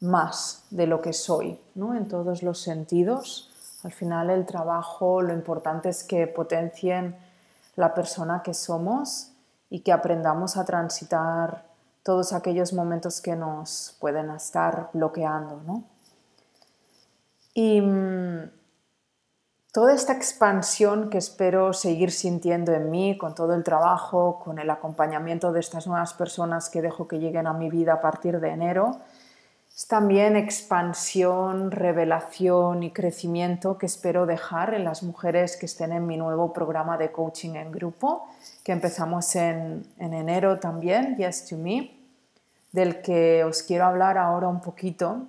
más 0.00 0.64
de 0.70 0.86
lo 0.86 1.02
que 1.02 1.12
soy, 1.12 1.60
¿no? 1.74 1.94
en 1.94 2.08
todos 2.08 2.42
los 2.42 2.60
sentidos. 2.60 3.50
Al 3.84 3.92
final 3.92 4.30
el 4.30 4.46
trabajo, 4.46 5.20
lo 5.20 5.34
importante 5.34 5.90
es 5.90 6.02
que 6.02 6.26
potencien 6.26 7.14
la 7.76 7.94
persona 7.94 8.42
que 8.42 8.54
somos 8.54 9.32
y 9.70 9.80
que 9.80 9.92
aprendamos 9.92 10.56
a 10.56 10.64
transitar 10.64 11.64
todos 12.02 12.32
aquellos 12.32 12.72
momentos 12.72 13.20
que 13.20 13.36
nos 13.36 13.96
pueden 14.00 14.30
estar 14.30 14.90
bloqueando. 14.92 15.62
¿no? 15.64 15.84
Y 17.54 17.80
mm, 17.80 18.50
toda 19.72 19.94
esta 19.94 20.12
expansión 20.12 21.10
que 21.10 21.18
espero 21.18 21.72
seguir 21.72 22.10
sintiendo 22.10 22.72
en 22.72 22.90
mí, 22.90 23.16
con 23.16 23.34
todo 23.34 23.54
el 23.54 23.64
trabajo, 23.64 24.40
con 24.44 24.58
el 24.58 24.68
acompañamiento 24.68 25.52
de 25.52 25.60
estas 25.60 25.86
nuevas 25.86 26.12
personas 26.12 26.68
que 26.68 26.82
dejo 26.82 27.08
que 27.08 27.18
lleguen 27.18 27.46
a 27.46 27.52
mi 27.52 27.70
vida 27.70 27.94
a 27.94 28.00
partir 28.00 28.40
de 28.40 28.50
enero, 28.50 28.98
es 29.74 29.86
también 29.86 30.36
expansión, 30.36 31.70
revelación 31.70 32.82
y 32.82 32.90
crecimiento 32.90 33.78
que 33.78 33.86
espero 33.86 34.26
dejar 34.26 34.74
en 34.74 34.84
las 34.84 35.02
mujeres 35.02 35.56
que 35.56 35.66
estén 35.66 35.92
en 35.92 36.06
mi 36.06 36.18
nuevo 36.18 36.52
programa 36.52 36.98
de 36.98 37.10
coaching 37.10 37.54
en 37.54 37.72
grupo, 37.72 38.28
que 38.62 38.72
empezamos 38.72 39.34
en, 39.34 39.86
enero 39.98 40.58
también, 40.58 41.16
Yes 41.16 41.46
to 41.46 41.56
Me, 41.56 41.96
del 42.72 43.00
que 43.00 43.44
os 43.44 43.62
quiero 43.62 43.86
hablar 43.86 44.18
ahora 44.18 44.48
un 44.48 44.60
poquito, 44.60 45.26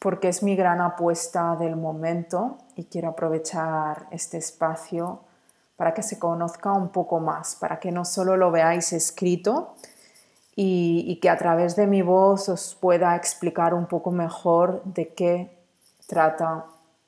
porque 0.00 0.28
es 0.28 0.42
mi 0.42 0.56
gran 0.56 0.80
apuesta 0.80 1.54
del 1.56 1.76
momento 1.76 2.58
y 2.74 2.84
quiero 2.84 3.10
aprovechar 3.10 4.06
este 4.10 4.38
espacio 4.38 5.20
para 5.76 5.94
que 5.94 6.02
se 6.02 6.18
conozca 6.18 6.72
un 6.72 6.88
poco 6.88 7.20
más, 7.20 7.54
para 7.54 7.78
que 7.78 7.92
no 7.92 8.04
solo 8.04 8.36
lo 8.36 8.50
veáis 8.50 8.92
escrito, 8.92 9.74
y, 10.62 11.16
que 11.22 11.30
a 11.30 11.38
través 11.38 11.74
de 11.74 11.86
mi 11.86 12.02
voz 12.02 12.50
os 12.50 12.74
pueda 12.74 13.16
explicar 13.16 13.72
un 13.72 13.86
poco 13.86 14.10
mejor 14.10 14.82
de 14.84 15.08
qué 15.14 15.58
trata 16.06 16.66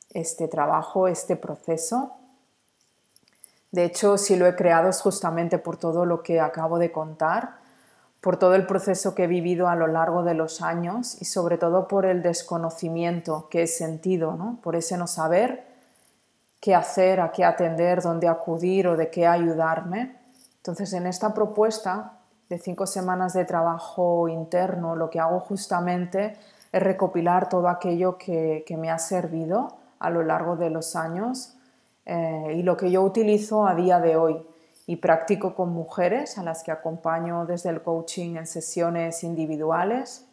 este 0.09 0.49
trabajo, 0.49 1.07
este 1.07 1.37
proceso. 1.37 2.12
De 3.71 3.85
hecho, 3.85 4.17
si 4.17 4.37
lo 4.37 4.47
he 4.47 4.57
creado 4.57 4.88
es 4.88 5.03
justamente 5.03 5.59
por 5.59 5.77
todo 5.77 6.07
lo 6.07 6.23
que 6.23 6.41
acabo 6.41 6.79
de 6.79 6.93
contar, 6.93 7.57
por 8.23 8.38
todo 8.38 8.55
el 8.55 8.67
proceso 8.67 9.15
que 9.15 9.25
he 9.25 9.27
vivido 9.27 9.69
a 9.69 9.77
lo 9.77 9.87
largo 9.87 10.23
de 10.23 10.33
los 10.33 10.62
años 10.62 11.21
y 11.21 11.27
sobre 11.27 11.59
todo 11.59 11.88
por 11.88 12.07
el 12.07 12.23
desconocimiento 12.23 13.49
que 13.51 13.65
he 13.65 13.67
sentido, 13.67 14.33
¿no? 14.33 14.61
por 14.62 14.77
ese 14.77 14.97
no 14.97 15.07
saber 15.07 15.67
qué 16.59 16.75
hacer, 16.75 17.21
a 17.21 17.33
qué 17.33 17.45
atender, 17.45 18.01
dónde 18.01 18.29
acudir 18.29 18.88
o 18.88 18.97
de 18.97 19.11
qué 19.11 19.27
ayudarme. 19.27 20.17
Entonces, 20.57 20.95
en 20.95 21.07
esta 21.07 21.35
propuesta 21.35 22.22
de 22.53 22.59
cinco 22.59 22.87
semanas 22.87 23.33
de 23.33 23.47
trabajo 23.47 24.29
interno, 24.29 24.95
lo 24.95 25.09
que 25.09 25.19
hago 25.19 25.41
justamente 25.41 26.37
es 26.71 26.83
recopilar 26.83 27.49
todo 27.49 27.67
aquello 27.67 28.19
que, 28.19 28.62
me 28.79 28.91
ha 28.91 28.99
servido 28.99 29.79
a 29.99 30.11
lo 30.11 30.23
largo 30.23 30.57
de 30.57 30.69
los 30.69 30.95
años 30.95 31.55
eh, 32.05 32.53
y 32.55 32.62
lo 32.62 32.77
que 32.77 32.91
yo 32.91 33.01
utilizo 33.01 33.67
a 33.67 33.75
día 33.75 34.01
de 34.01 34.17
hoy 34.17 34.47
y 34.87 34.97
practico 34.97 35.55
con 35.55 35.71
mujeres 35.71 36.37
a 36.37 36.43
las 36.43 36.62
que 36.62 36.71
acompaño 36.71 37.47
desde 37.47 37.71
el 37.71 37.81
coaching 37.81 38.37
en 38.37 38.47
sesiones 38.47 39.25
individuales. 39.25 40.27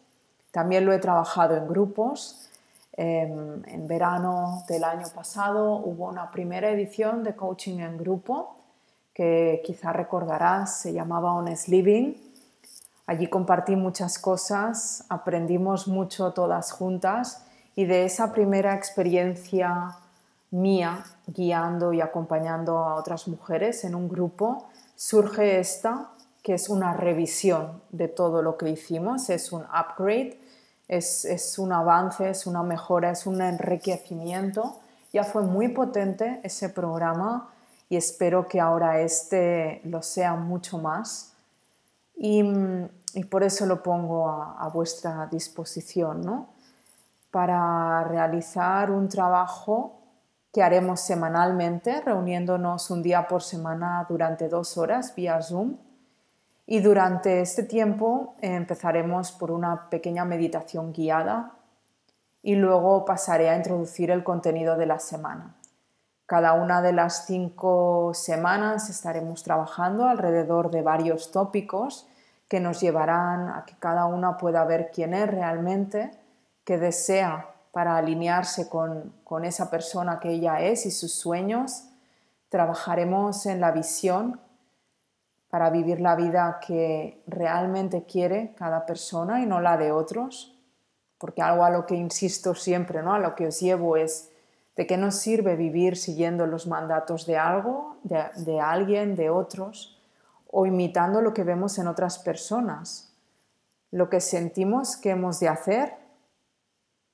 También 0.50 0.84
lo 0.84 0.92
he 0.92 0.98
trabajado 0.98 1.56
en 1.56 1.66
grupos. 1.68 2.50
Em, 2.92 3.62
en 3.66 3.88
verano 3.88 4.62
del 4.68 4.84
año 4.84 5.06
pasado 5.14 5.76
hubo 5.76 6.08
una 6.08 6.30
primera 6.30 6.68
edición 6.68 7.22
de 7.24 7.34
coaching 7.34 7.78
en 7.78 7.96
grupo 7.96 8.59
que 9.20 9.60
quizá 9.66 9.92
recordarás, 9.92 10.80
se 10.80 10.94
llamaba 10.94 11.34
Honest 11.34 11.68
Living. 11.68 12.14
Allí 13.06 13.26
compartí 13.26 13.76
muchas 13.76 14.18
cosas, 14.18 15.04
aprendimos 15.10 15.88
mucho 15.88 16.32
todas 16.32 16.72
juntas 16.72 17.44
y 17.76 17.84
de 17.84 18.06
esa 18.06 18.32
primera 18.32 18.74
experiencia 18.74 19.98
mía 20.50 21.04
guiando 21.26 21.92
y 21.92 22.00
acompañando 22.00 22.78
a 22.78 22.94
otras 22.94 23.28
mujeres 23.28 23.84
en 23.84 23.94
un 23.94 24.08
grupo, 24.08 24.70
surge 24.96 25.60
esta, 25.60 26.12
que 26.42 26.54
es 26.54 26.70
una 26.70 26.94
revisión 26.94 27.82
de 27.90 28.08
todo 28.08 28.40
lo 28.40 28.56
que 28.56 28.70
hicimos, 28.70 29.28
es 29.28 29.52
un 29.52 29.64
upgrade, 29.64 30.40
es, 30.88 31.26
es 31.26 31.58
un 31.58 31.74
avance, 31.74 32.30
es 32.30 32.46
una 32.46 32.62
mejora, 32.62 33.10
es 33.10 33.26
un 33.26 33.42
enriquecimiento. 33.42 34.78
Ya 35.12 35.24
fue 35.24 35.42
muy 35.42 35.68
potente 35.68 36.40
ese 36.42 36.70
programa 36.70 37.50
y 37.90 37.96
espero 37.96 38.46
que 38.46 38.60
ahora 38.60 39.00
este 39.00 39.82
lo 39.84 40.00
sea 40.00 40.36
mucho 40.36 40.78
más. 40.78 41.34
Y, 42.16 42.42
y 43.14 43.24
por 43.24 43.42
eso 43.42 43.66
lo 43.66 43.82
pongo 43.82 44.28
a, 44.28 44.56
a 44.58 44.68
vuestra 44.68 45.26
disposición, 45.26 46.22
¿no? 46.22 46.50
Para 47.32 48.04
realizar 48.04 48.92
un 48.92 49.08
trabajo 49.08 50.00
que 50.52 50.62
haremos 50.62 51.00
semanalmente, 51.00 52.00
reuniéndonos 52.00 52.90
un 52.90 53.02
día 53.02 53.26
por 53.26 53.42
semana 53.42 54.06
durante 54.08 54.48
dos 54.48 54.78
horas 54.78 55.14
vía 55.16 55.42
Zoom. 55.42 55.76
Y 56.66 56.78
durante 56.78 57.40
este 57.40 57.64
tiempo 57.64 58.34
eh, 58.40 58.54
empezaremos 58.54 59.32
por 59.32 59.50
una 59.50 59.90
pequeña 59.90 60.24
meditación 60.24 60.92
guiada 60.92 61.54
y 62.40 62.54
luego 62.54 63.04
pasaré 63.04 63.50
a 63.50 63.56
introducir 63.56 64.12
el 64.12 64.22
contenido 64.22 64.76
de 64.76 64.86
la 64.86 65.00
semana. 65.00 65.56
Cada 66.30 66.52
una 66.52 66.80
de 66.80 66.92
las 66.92 67.26
cinco 67.26 68.12
semanas 68.14 68.88
estaremos 68.88 69.42
trabajando 69.42 70.04
alrededor 70.04 70.70
de 70.70 70.80
varios 70.80 71.32
tópicos 71.32 72.06
que 72.46 72.60
nos 72.60 72.80
llevarán 72.80 73.48
a 73.48 73.64
que 73.66 73.74
cada 73.80 74.06
una 74.06 74.38
pueda 74.38 74.64
ver 74.64 74.92
quién 74.94 75.12
es 75.12 75.28
realmente, 75.28 76.12
qué 76.62 76.78
desea 76.78 77.48
para 77.72 77.96
alinearse 77.96 78.68
con, 78.68 79.12
esa 79.42 79.70
persona 79.70 80.20
que 80.20 80.30
ella 80.30 80.60
es 80.60 80.86
y 80.86 80.92
sus 80.92 81.12
sueños. 81.12 81.88
Trabajaremos 82.48 83.46
en 83.46 83.60
la 83.60 83.72
visión 83.72 84.38
para 85.50 85.68
vivir 85.68 86.00
la 86.00 86.14
vida 86.14 86.60
que 86.64 87.24
realmente 87.26 88.04
quiere 88.04 88.54
cada 88.56 88.86
persona 88.86 89.42
y 89.42 89.46
no 89.46 89.60
la 89.60 89.76
de 89.76 89.90
otros, 89.90 90.56
porque 91.18 91.42
algo 91.42 91.64
a 91.64 91.70
lo 91.70 91.86
que 91.86 91.96
insisto 91.96 92.54
siempre, 92.54 93.02
¿no? 93.02 93.14
a 93.14 93.18
lo 93.18 93.34
que 93.34 93.48
os 93.48 93.58
llevo 93.58 93.96
es 93.96 94.29
de 94.80 94.86
qué 94.86 94.96
nos 94.96 95.16
sirve 95.16 95.56
vivir 95.56 95.94
siguiendo 95.94 96.46
los 96.46 96.66
mandatos 96.66 97.26
de 97.26 97.36
algo, 97.36 97.98
de, 98.02 98.24
de 98.36 98.60
alguien, 98.60 99.14
de 99.14 99.28
otros, 99.28 100.00
o 100.46 100.64
imitando 100.64 101.20
lo 101.20 101.34
que 101.34 101.44
vemos 101.44 101.78
en 101.78 101.86
otras 101.86 102.18
personas. 102.18 103.14
Lo 103.90 104.08
que 104.08 104.22
sentimos 104.22 104.96
que 104.96 105.10
hemos 105.10 105.38
de 105.38 105.48
hacer 105.48 105.96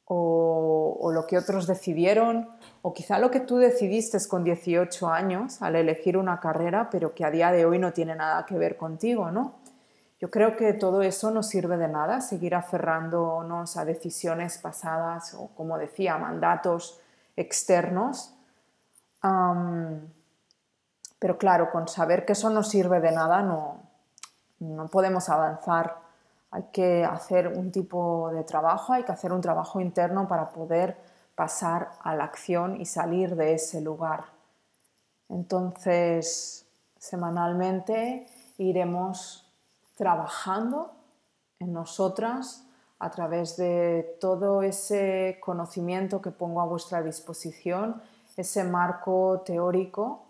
o, 0.04 1.10
lo 1.12 1.26
que 1.26 1.38
otros 1.38 1.66
decidieron, 1.66 2.48
o 2.82 2.94
quizá 2.94 3.18
lo 3.18 3.32
que 3.32 3.40
tú 3.40 3.56
decidiste 3.56 4.16
con 4.28 4.44
18 4.44 5.08
años 5.08 5.60
al 5.60 5.74
elegir 5.74 6.16
una 6.16 6.38
carrera, 6.38 6.88
pero 6.88 7.16
que 7.16 7.24
a 7.24 7.32
día 7.32 7.50
de 7.50 7.66
hoy 7.66 7.80
no 7.80 7.92
tiene 7.92 8.14
nada 8.14 8.46
que 8.46 8.56
ver 8.56 8.76
contigo, 8.76 9.32
¿no? 9.32 9.56
Yo 10.20 10.30
creo 10.30 10.56
que 10.56 10.72
todo 10.72 11.02
eso 11.02 11.32
no 11.32 11.42
sirve 11.42 11.76
de 11.78 11.88
nada, 11.88 12.20
seguir 12.20 12.54
aferrándonos 12.54 13.76
a 13.76 13.84
decisiones 13.84 14.58
pasadas 14.58 15.34
o, 15.34 15.48
como 15.56 15.78
decía, 15.78 16.16
mandatos 16.16 17.00
externos. 17.36 18.34
pero 21.18 21.38
claro, 21.38 21.70
con 21.70 21.88
saber 21.88 22.24
que 22.24 22.32
eso 22.32 22.50
no 22.50 22.62
sirve 22.62 23.00
de 23.00 23.12
nada 23.12 23.42
no, 23.42 23.82
no 24.60 24.88
podemos 24.88 25.28
avanzar 25.28 26.06
hay 26.50 26.64
que 26.72 27.04
hacer 27.04 27.48
un 27.48 27.70
tipo 27.70 28.30
de 28.32 28.44
trabajo, 28.44 28.92
hay 28.92 29.04
que 29.04 29.12
hacer 29.12 29.32
un 29.32 29.40
trabajo 29.40 29.80
interno 29.80 30.26
para 30.26 30.48
poder 30.48 30.96
pasar 31.34 31.90
a 32.00 32.14
la 32.14 32.24
acción 32.24 32.80
y 32.80 32.86
salir 32.86 33.36
de 33.36 33.54
ese 33.54 33.80
lugar. 33.80 34.24
Entonces, 35.28 36.66
semanalmente 36.98 38.26
iremos 38.58 39.52
trabajando 39.96 40.94
en 41.58 41.72
nosotras 41.72 42.65
a 42.98 43.10
través 43.10 43.56
de 43.56 44.16
todo 44.20 44.62
ese 44.62 45.38
conocimiento 45.40 46.22
que 46.22 46.30
pongo 46.30 46.60
a 46.60 46.66
vuestra 46.66 47.02
disposición, 47.02 48.00
ese 48.36 48.64
marco 48.64 49.42
teórico 49.44 50.26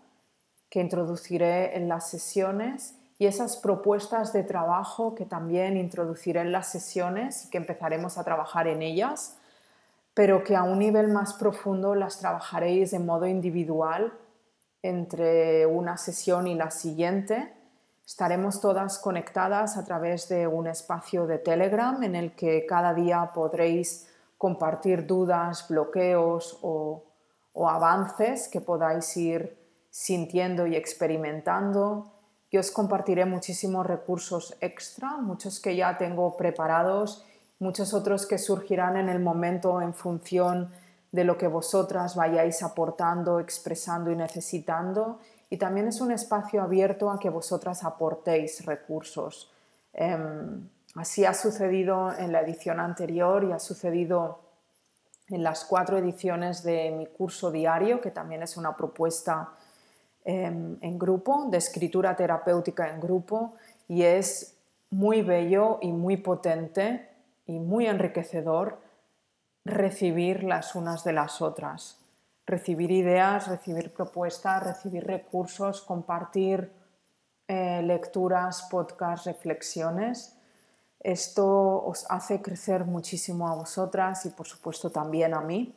que 0.69 0.81
introduciré 0.81 1.77
en 1.77 1.87
las 1.87 2.09
sesiones 2.09 2.95
y 3.19 3.25
esas 3.25 3.57
propuestas 3.57 4.33
de 4.33 4.43
trabajo 4.43 5.15
que 5.15 5.25
también 5.25 5.77
introduciré 5.77 6.41
en 6.41 6.51
las 6.51 6.67
sesiones 6.67 7.45
y 7.45 7.49
que 7.49 7.57
empezaremos 7.57 8.17
a 8.17 8.23
trabajar 8.23 8.67
en 8.67 8.81
ellas, 8.81 9.37
pero 10.13 10.43
que 10.43 10.55
a 10.55 10.63
un 10.63 10.79
nivel 10.79 11.07
más 11.07 11.33
profundo 11.33 11.95
las 11.95 12.19
trabajaréis 12.19 12.91
de 12.91 12.99
modo 12.99 13.25
individual 13.25 14.13
entre 14.83 15.65
una 15.65 15.97
sesión 15.97 16.47
y 16.47 16.55
la 16.55 16.69
siguiente. 16.69 17.53
Estaremos 18.07 18.61
todas 18.61 18.99
conectadas 18.99 19.75
a 19.75 19.83
través 19.83 20.29
de 20.29 20.47
un 20.47 20.67
espacio 20.67 21.27
de 21.27 21.39
Telegram 21.39 22.01
en 22.03 22.15
el 22.15 22.31
que 22.35 22.65
cada 22.65 22.93
día 22.93 23.31
podréis 23.35 24.07
compartir 24.37 25.05
dudas, 25.05 25.67
bloqueos 25.67 26.57
o, 26.61 27.03
avances 27.67 28.47
que 28.47 28.61
podáis 28.61 29.17
ir 29.17 29.57
sintiendo 29.89 30.67
y 30.67 30.75
experimentando 30.77 32.13
yo 32.49 32.61
os 32.61 32.71
compartiré 32.71 33.25
muchísimos 33.25 33.85
recursos 33.85 34.55
extra, 34.61 35.17
muchos 35.17 35.59
que 35.59 35.75
ya 35.75 35.97
tengo 35.97 36.37
preparados, 36.37 37.25
muchos 37.59 37.93
otros 37.93 38.25
que 38.25 38.37
surgirán 38.37 38.95
en 38.95 39.09
el 39.09 39.19
momento 39.19 39.81
en 39.81 39.93
función 39.93 40.71
de 41.11 41.25
lo 41.25 41.37
que 41.37 41.47
vosotras 41.47 42.15
vayáis 42.15 42.63
aportando, 42.63 43.41
expresando 43.41 44.11
y 44.11 44.15
necesitando. 44.15 45.19
Y 45.49 45.57
también 45.57 45.87
es 45.87 46.01
un 46.01 46.11
espacio 46.11 46.61
abierto 46.61 47.09
a 47.09 47.19
que 47.19 47.29
vosotras 47.29 47.83
aportéis 47.83 48.65
recursos. 48.65 49.51
Em, 49.93 50.67
así 50.95 51.25
ha 51.25 51.33
sucedido 51.33 52.13
en 52.17 52.31
la 52.31 52.41
edición 52.41 52.79
anterior 52.79 53.43
y 53.43 53.51
ha 53.51 53.59
sucedido 53.59 54.41
en 55.29 55.43
las 55.43 55.65
cuatro 55.65 55.97
ediciones 55.97 56.63
de 56.63 56.91
mi 56.91 57.07
curso 57.07 57.51
diario, 57.51 58.01
que 58.01 58.11
también 58.11 58.43
es 58.43 58.57
una 58.57 58.75
propuesta 58.75 59.51
Em, 60.29 60.75
en 60.81 60.99
grupo, 60.99 61.47
de 61.49 61.57
escritura 61.57 62.13
terapéutica 62.17 62.89
en 62.89 62.99
grupo, 62.99 63.53
y 63.87 64.03
es 64.03 64.57
muy 64.89 65.21
bello 65.21 65.79
y 65.81 65.93
muy 65.93 66.17
potente 66.17 67.07
y 67.45 67.59
muy 67.59 67.87
enriquecedor 67.87 68.77
recibir 69.63 70.43
las 70.43 70.75
unas 70.75 71.05
de 71.05 71.13
las 71.13 71.41
otras, 71.41 71.97
recibir 72.47 72.89
ideas, 72.91 73.47
recibir 73.47 73.93
propuestas, 73.93 74.63
recibir 74.63 75.05
recursos, 75.05 75.81
compartir 75.81 76.71
eh, 77.47 77.81
lecturas, 77.83 78.63
podcasts, 78.71 79.25
reflexiones. 79.27 80.35
Esto 80.99 81.85
os 81.85 82.05
hace 82.09 82.41
crecer 82.41 82.85
muchísimo 82.85 83.47
a 83.47 83.53
vosotras 83.53 84.25
y 84.25 84.29
por 84.29 84.47
supuesto 84.47 84.89
también 84.89 85.33
a 85.33 85.41
mí. 85.41 85.75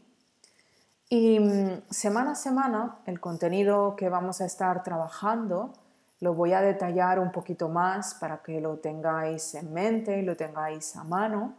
Y 1.09 1.41
mm, 1.41 1.83
semana 1.91 2.33
a 2.33 2.35
semana 2.37 2.99
el 3.05 3.21
contenido 3.21 3.97
que 3.97 4.09
vamos 4.09 4.41
a 4.41 4.47
estar 4.47 4.83
trabajando 4.83 5.73
lo 6.21 6.35
voy 6.35 6.53
a 6.53 6.61
detallar 6.61 7.19
un 7.19 7.33
poquito 7.33 7.69
más 7.69 8.15
para 8.15 8.43
que 8.43 8.61
lo 8.61 8.77
tengáis 8.77 9.55
en 9.55 9.73
mente 9.73 10.19
y 10.19 10.23
lo 10.23 10.37
tengáis 10.37 10.95
a 10.97 11.05
mano. 11.05 11.55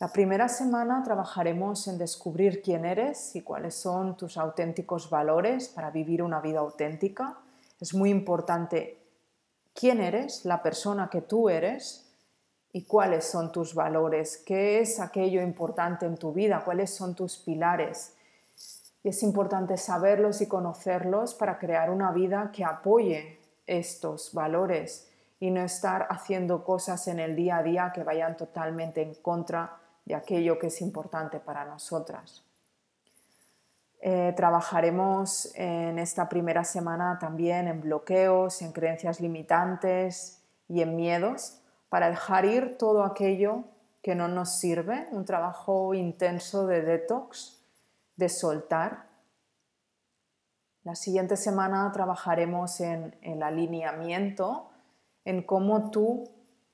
La 0.00 0.08
primera 0.08 0.48
semana 0.48 1.02
trabajaremos 1.04 1.86
en 1.86 1.98
descubrir 1.98 2.62
quién 2.62 2.86
eres 2.86 3.36
y 3.36 3.42
cuáles 3.42 3.74
son 3.74 4.16
tus 4.16 4.38
auténticos 4.38 5.10
valores 5.10 5.68
para 5.68 5.90
vivir 5.90 6.22
una 6.22 6.40
vida 6.40 6.60
auténtica. 6.60 7.36
Es 7.78 7.92
muy 7.92 8.08
importante 8.08 8.98
quién 9.74 10.00
eres, 10.00 10.46
la 10.46 10.62
persona 10.62 11.10
que 11.10 11.20
tú 11.20 11.50
eres 11.50 12.10
y 12.72 12.84
cuáles 12.84 13.26
son 13.26 13.52
tus 13.52 13.74
valores, 13.74 14.38
qué 14.38 14.80
es 14.80 15.00
aquello 15.00 15.42
importante 15.42 16.06
en 16.06 16.16
tu 16.16 16.32
vida, 16.32 16.62
cuáles 16.64 16.94
son 16.94 17.14
tus 17.14 17.36
pilares 17.36 18.14
y 19.02 19.10
es 19.10 19.22
importante 19.22 19.76
saberlos 19.76 20.40
y 20.40 20.46
conocerlos 20.46 21.34
para 21.34 21.58
crear 21.58 21.90
una 21.90 22.10
vida 22.10 22.50
que 22.54 22.64
apoye 22.64 23.38
estos 23.66 24.32
valores 24.32 25.10
y 25.38 25.50
no 25.50 25.62
estar 25.62 26.06
haciendo 26.08 26.64
cosas 26.64 27.06
en 27.08 27.18
el 27.18 27.36
día 27.36 27.58
a 27.58 27.62
día 27.62 27.92
que 27.94 28.02
vayan 28.02 28.38
totalmente 28.38 29.02
en 29.02 29.14
contra 29.16 29.79
de 30.04 30.14
aquello 30.14 30.58
que 30.58 30.68
es 30.68 30.80
importante 30.80 31.40
para 31.40 31.64
nosotras. 31.64 32.44
Eh, 34.02 34.32
trabajaremos 34.34 35.52
en 35.54 35.98
esta 35.98 36.28
primera 36.28 36.64
semana 36.64 37.18
también 37.20 37.68
en 37.68 37.82
bloqueos, 37.82 38.62
en 38.62 38.72
creencias 38.72 39.20
limitantes 39.20 40.42
y 40.68 40.80
en 40.80 40.96
miedos 40.96 41.60
para 41.90 42.08
dejar 42.08 42.46
ir 42.46 42.78
todo 42.78 43.04
aquello 43.04 43.64
que 44.02 44.14
no 44.14 44.28
nos 44.28 44.58
sirve, 44.58 45.06
un 45.10 45.26
trabajo 45.26 45.92
intenso 45.92 46.66
de 46.66 46.80
detox, 46.80 47.62
de 48.16 48.30
soltar. 48.30 49.10
La 50.82 50.94
siguiente 50.94 51.36
semana 51.36 51.90
trabajaremos 51.92 52.80
en 52.80 53.18
el 53.20 53.42
alineamiento, 53.42 54.70
en 55.26 55.42
cómo 55.42 55.90
tú 55.90 56.30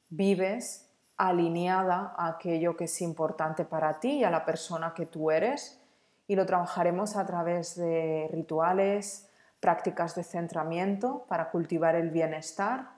vives 0.09 0.86
alineada 1.17 2.15
a 2.17 2.29
aquello 2.29 2.77
que 2.77 2.85
es 2.85 3.01
importante 3.01 3.65
para 3.65 4.01
ti 4.01 4.19
y 4.19 4.25
a 4.25 4.31
la 4.31 4.45
persona 4.45 4.95
que 4.95 5.07
tú 5.07 5.31
eres. 5.31 5.81
Y 6.27 6.37
lo 6.37 6.45
trabajaremos 6.47 7.17
a 7.17 7.25
través 7.25 7.77
de 7.77 8.29
rituales, 8.33 9.31
prácticas 9.61 10.15
de 10.15 10.25
centramiento 10.25 11.25
para 11.29 11.51
cultivar 11.51 11.95
el 11.95 12.11
bienestar. 12.11 12.91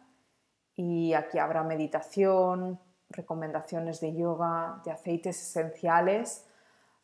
Y 0.74 1.14
aquí 1.14 1.38
habrá 1.38 1.62
meditación, 1.62 2.80
recomendaciones 3.10 4.00
de 4.00 4.14
yoga, 4.14 4.80
de 4.84 4.92
aceites 4.92 5.40
esenciales 5.40 6.46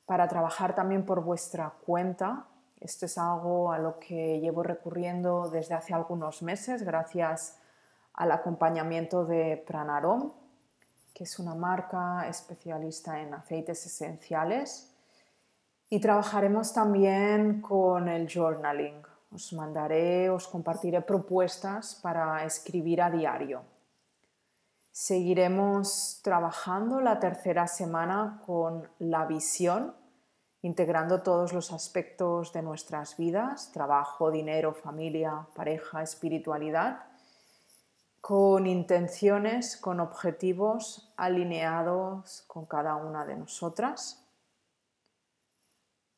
para 0.07 0.29
trabajar 0.29 0.75
también 0.75 1.05
por 1.05 1.23
vuestra 1.23 1.73
cuenta. 1.85 2.47
Esto 2.81 3.07
es 3.07 3.17
algo 3.17 3.73
a 3.73 3.79
lo 3.79 3.99
que 3.99 4.41
llevo 4.41 4.63
recurriendo 4.63 5.49
desde 5.49 5.75
hace 5.75 5.95
algunos 5.95 6.43
meses 6.43 6.83
gracias 6.83 7.59
al 8.13 8.31
acompañamiento 8.31 9.25
de 9.25 9.63
Pranarom, 9.67 10.33
que 11.15 11.25
es 11.25 11.39
una 11.39 11.55
marca 11.55 12.29
especialista 12.29 13.21
en 13.21 13.33
aceites 13.33 13.87
esenciales 13.87 14.93
y 15.89 16.01
trabajaremos 16.01 16.73
también 16.73 17.61
con 17.61 18.09
el 18.09 18.29
journaling. 18.29 19.01
Os 19.33 19.53
mandaré, 19.53 20.29
os 20.29 20.49
compartiré 20.49 21.01
propuestas 21.03 21.95
para 22.03 22.45
escribir 22.45 23.01
a 23.01 23.11
diario. 23.11 23.63
Seguiremos 24.91 26.21
trabajando 26.23 27.01
la 27.01 27.21
tercera 27.21 27.67
semana 27.67 28.41
con 28.45 28.89
la 28.99 29.25
visión, 29.25 29.95
integrando 30.63 31.23
todos 31.23 31.53
los 31.53 31.73
aspectos 31.73 32.53
de 32.53 32.63
nuestras 32.63 33.17
vidas, 33.17 33.71
trabajo, 33.73 34.31
dinero, 34.31 34.73
familia, 34.73 35.47
pareja, 35.55 36.03
espiritualidad, 36.03 37.07
con 38.27 38.67
intenciones, 38.67 39.77
con 39.77 40.01
objetivos 40.01 41.13
alineados 41.15 42.43
con 42.47 42.65
cada 42.65 42.97
una 42.97 43.27
de 43.27 43.37
nosotras. 43.37 44.27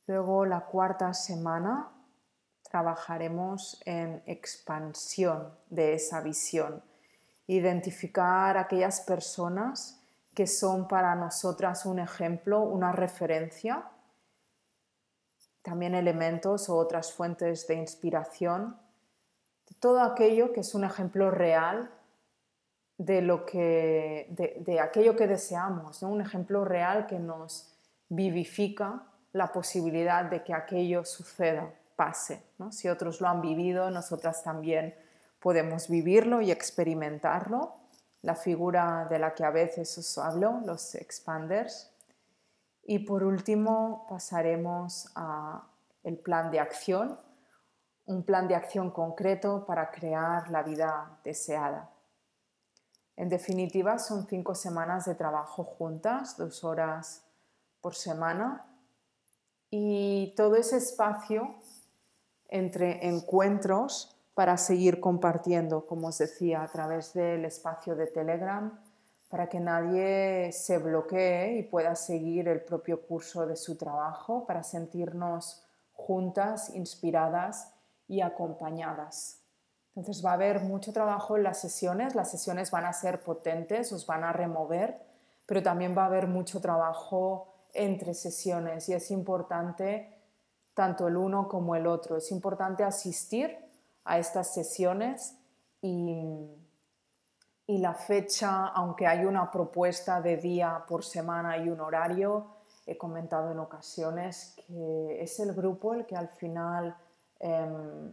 Luego 0.06 0.46
la 0.46 0.66
cuarta 0.66 1.12
semana 1.14 1.90
trabajaremos 2.62 3.82
en 3.84 4.22
expansión 4.26 5.52
de 5.68 5.94
esa 5.94 6.20
visión, 6.20 6.80
identificar 7.48 8.56
aquellas 8.56 9.00
personas 9.00 10.00
que 10.32 10.46
son 10.46 10.86
para 10.86 11.16
nosotras 11.16 11.86
un 11.86 11.98
ejemplo, 11.98 12.60
una 12.60 12.92
referencia, 12.92 13.82
también 15.60 15.96
elementos 15.96 16.68
o 16.68 16.76
otras 16.76 17.12
fuentes 17.12 17.66
de 17.66 17.74
inspiración, 17.74 18.78
todo 19.80 20.02
aquello 20.02 20.52
que 20.52 20.60
es 20.60 20.72
un 20.76 20.84
ejemplo 20.84 21.32
real 21.32 21.90
de, 22.98 23.20
lo 23.20 23.44
que, 23.44 24.26
de, 24.30 24.80
aquello 24.80 25.16
que 25.16 25.26
deseamos, 25.26 26.02
un 26.02 26.20
ejemplo 26.20 26.64
real 26.64 27.06
que 27.06 27.18
nos 27.18 27.74
vivifica 28.08 29.02
la 29.32 29.52
posibilidad 29.52 30.24
de 30.24 30.42
que 30.42 30.54
aquello 30.54 31.04
suceda, 31.04 31.70
pase. 31.94 32.42
Si 32.70 32.88
otros 32.88 33.20
lo 33.20 33.28
han 33.28 33.42
vivido, 33.42 33.90
nosotras 33.90 34.42
también 34.42 34.94
podemos 35.40 35.88
vivirlo 35.88 36.40
y 36.40 36.50
experimentarlo. 36.50 37.74
La 38.22 38.34
figura 38.34 39.06
de 39.08 39.18
la 39.18 39.34
que 39.34 39.44
a 39.44 39.50
veces 39.50 39.96
os 39.98 40.18
hablo, 40.18 40.60
los 40.64 40.94
expanders. 40.94 41.92
Y 42.82 43.00
por 43.00 43.24
último 43.24 44.06
pasaremos 44.08 45.10
a 45.14 45.66
el 46.02 46.18
plan 46.18 46.50
de 46.50 46.60
acción, 46.60 47.18
un 48.06 48.22
plan 48.22 48.46
de 48.48 48.54
acción 48.54 48.90
concreto 48.90 49.66
para 49.66 49.90
crear 49.90 50.50
la 50.50 50.62
vida 50.62 51.18
deseada. 51.24 51.90
En 53.16 53.28
definitiva, 53.30 53.98
son 53.98 54.26
cinco 54.26 54.54
semanas 54.54 55.06
de 55.06 55.14
trabajo 55.14 55.64
juntas, 55.64 56.36
dos 56.36 56.64
horas 56.64 57.22
por 57.80 57.94
semana, 57.94 58.66
y 59.70 60.34
todo 60.36 60.56
ese 60.56 60.76
espacio 60.76 61.56
entre 62.48 63.08
encuentros 63.08 64.16
para 64.34 64.58
seguir 64.58 65.00
compartiendo, 65.00 65.86
como 65.86 66.08
os 66.08 66.18
decía, 66.18 66.62
a 66.62 66.68
través 66.68 67.14
del 67.14 67.44
espacio 67.46 67.96
de 67.96 68.06
Telegram, 68.06 68.78
para 69.28 69.48
que 69.48 69.60
nadie 69.60 70.52
se 70.52 70.78
bloquee 70.78 71.58
y 71.58 71.62
pueda 71.62 71.96
seguir 71.96 72.48
el 72.48 72.60
propio 72.60 73.00
curso 73.00 73.46
de 73.46 73.56
su 73.56 73.76
trabajo, 73.76 74.46
para 74.46 74.62
sentirnos 74.62 75.64
juntas, 75.94 76.74
inspiradas 76.74 77.72
y 78.06 78.20
acompañadas. 78.20 79.45
Entonces 79.96 80.24
va 80.24 80.32
a 80.32 80.34
haber 80.34 80.60
mucho 80.60 80.92
trabajo 80.92 81.36
en 81.36 81.42
las 81.42 81.58
sesiones, 81.58 82.14
las 82.14 82.30
sesiones 82.30 82.70
van 82.70 82.84
a 82.84 82.92
ser 82.92 83.20
potentes, 83.22 83.90
os 83.92 84.06
van 84.06 84.24
a 84.24 84.32
remover, 84.32 85.00
pero 85.46 85.62
también 85.62 85.96
va 85.96 86.02
a 86.02 86.06
haber 86.06 86.26
mucho 86.26 86.60
trabajo 86.60 87.48
entre 87.72 88.12
sesiones 88.12 88.88
y 88.90 88.92
es 88.92 89.10
importante 89.10 90.12
tanto 90.74 91.08
el 91.08 91.16
uno 91.16 91.48
como 91.48 91.74
el 91.74 91.86
otro. 91.86 92.18
Es 92.18 92.30
importante 92.30 92.84
asistir 92.84 93.56
a 94.04 94.18
estas 94.18 94.52
sesiones 94.52 95.34
y, 95.80 96.46
y 97.66 97.78
la 97.78 97.94
fecha, 97.94 98.66
aunque 98.66 99.06
hay 99.06 99.24
una 99.24 99.50
propuesta 99.50 100.20
de 100.20 100.36
día 100.36 100.84
por 100.86 101.04
semana 101.04 101.56
y 101.56 101.70
un 101.70 101.80
horario, 101.80 102.48
he 102.86 102.98
comentado 102.98 103.50
en 103.50 103.58
ocasiones 103.58 104.54
que 104.66 105.22
es 105.22 105.40
el 105.40 105.54
grupo 105.54 105.94
el 105.94 106.04
que 106.04 106.16
al 106.16 106.28
final 106.28 106.96
em, 107.40 108.12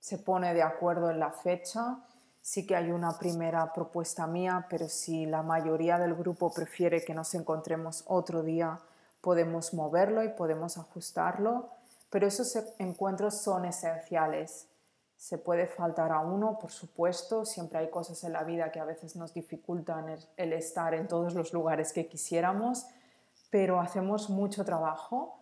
se 0.00 0.18
pone 0.18 0.54
de 0.54 0.62
acuerdo 0.62 1.10
en 1.10 1.20
la 1.20 1.30
fecha. 1.30 1.98
Sí 2.40 2.66
que 2.66 2.76
hay 2.76 2.90
una 2.90 3.18
primera 3.18 3.72
propuesta 3.72 4.26
mía, 4.26 4.66
pero 4.70 4.88
si 4.88 5.26
la 5.26 5.42
mayoría 5.42 5.98
del 5.98 6.14
grupo 6.14 6.52
prefiere 6.52 7.04
que 7.04 7.14
nos 7.14 7.34
encontremos 7.34 8.04
otro 8.06 8.42
día, 8.42 8.80
podemos 9.20 9.74
moverlo 9.74 10.22
y 10.22 10.30
podemos 10.30 10.78
ajustarlo, 10.78 11.68
pero 12.10 12.26
esos 12.26 12.56
encuentros 12.78 13.34
son 13.34 13.64
esenciales. 13.64 14.68
Se 15.16 15.36
puede 15.36 15.66
faltar 15.66 16.12
a 16.12 16.20
uno, 16.20 16.58
por 16.58 16.70
supuesto, 16.70 17.44
siempre 17.44 17.80
hay 17.80 17.90
cosas 17.90 18.22
en 18.24 18.32
la 18.32 18.44
vida 18.44 18.70
que 18.70 18.80
a 18.80 18.84
veces 18.84 19.16
nos 19.16 19.34
dificultan 19.34 20.16
el 20.36 20.52
estar 20.52 20.94
en 20.94 21.08
todos 21.08 21.34
los 21.34 21.52
lugares 21.52 21.92
que 21.92 22.06
quisiéramos, 22.06 22.86
pero 23.50 23.80
hacemos 23.80 24.30
mucho 24.30 24.64
trabajo 24.64 25.37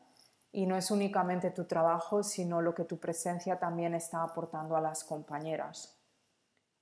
y 0.57 0.65
no 0.65 0.75
es 0.75 0.91
únicamente 0.91 1.51
tu 1.51 1.65
trabajo, 1.65 2.23
sino 2.23 2.63
lo 2.63 2.75
que 2.75 2.85
tu 2.85 2.97
presencia 2.97 3.59
también 3.59 3.93
está 3.93 4.23
aportando 4.23 4.75
a 4.75 4.81
las 4.81 5.05
compañeras. 5.05 5.95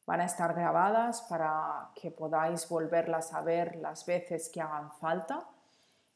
Van 0.06 0.20
a 0.20 0.26
estar 0.26 0.54
grabadas 0.54 1.22
para 1.22 1.90
que 1.96 2.12
podáis 2.12 2.68
volverlas 2.68 3.34
a 3.34 3.40
ver 3.40 3.74
las 3.74 4.06
veces 4.06 4.48
que 4.48 4.60
hagan 4.60 4.92
falta 4.92 5.48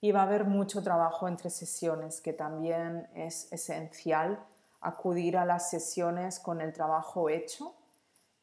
y 0.00 0.12
va 0.12 0.20
a 0.20 0.22
haber 0.22 0.44
mucho 0.44 0.84
trabajo 0.84 1.26
entre 1.26 1.50
sesiones 1.50 2.20
que 2.20 2.32
también 2.32 3.08
es 3.16 3.52
esencial 3.52 4.38
acudir 4.80 5.36
a 5.36 5.44
las 5.44 5.68
sesiones 5.68 6.38
con 6.38 6.60
el 6.60 6.72
trabajo 6.72 7.28
hecho 7.28 7.74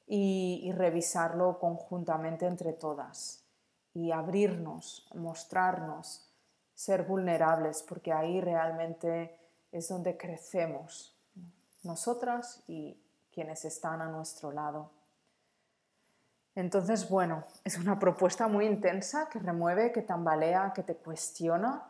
y, 0.06 0.60
y 0.62 0.74
revisarlo 0.74 1.58
conjuntamente 1.60 2.48
entre 2.48 2.74
todas 2.74 3.46
y 3.94 4.12
abrirnos, 4.12 5.08
mostrarnos, 5.16 6.25
ser 6.76 7.04
vulnerables, 7.04 7.82
porque 7.82 8.14
ahí 8.14 8.42
realmente 8.42 9.40
es 9.72 9.88
donde 9.88 10.18
crecemos, 10.18 11.18
nosotras 11.84 12.64
y 12.68 13.02
quienes 13.32 13.66
están 13.66 14.02
a 14.02 14.08
nuestro 14.08 14.52
lado. 14.52 14.92
Entonces, 16.56 17.10
bueno, 17.10 17.44
es 17.64 17.78
una 17.78 18.00
propuesta 18.00 18.48
muy 18.48 18.66
intensa 18.66 19.28
que 19.30 19.40
remueve, 19.40 19.92
que 19.92 20.02
tambalea, 20.02 20.72
que 20.74 20.84
te 20.84 20.96
cuestiona, 20.96 21.84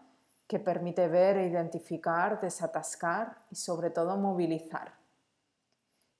que 0.48 0.60
permite 0.60 1.08
ver, 1.08 1.38
e 1.38 1.48
identificar, 1.48 2.40
desatascar 2.42 3.38
y 3.52 3.56
sobre 3.56 3.90
todo 3.90 4.18
movilizar. 4.18 4.94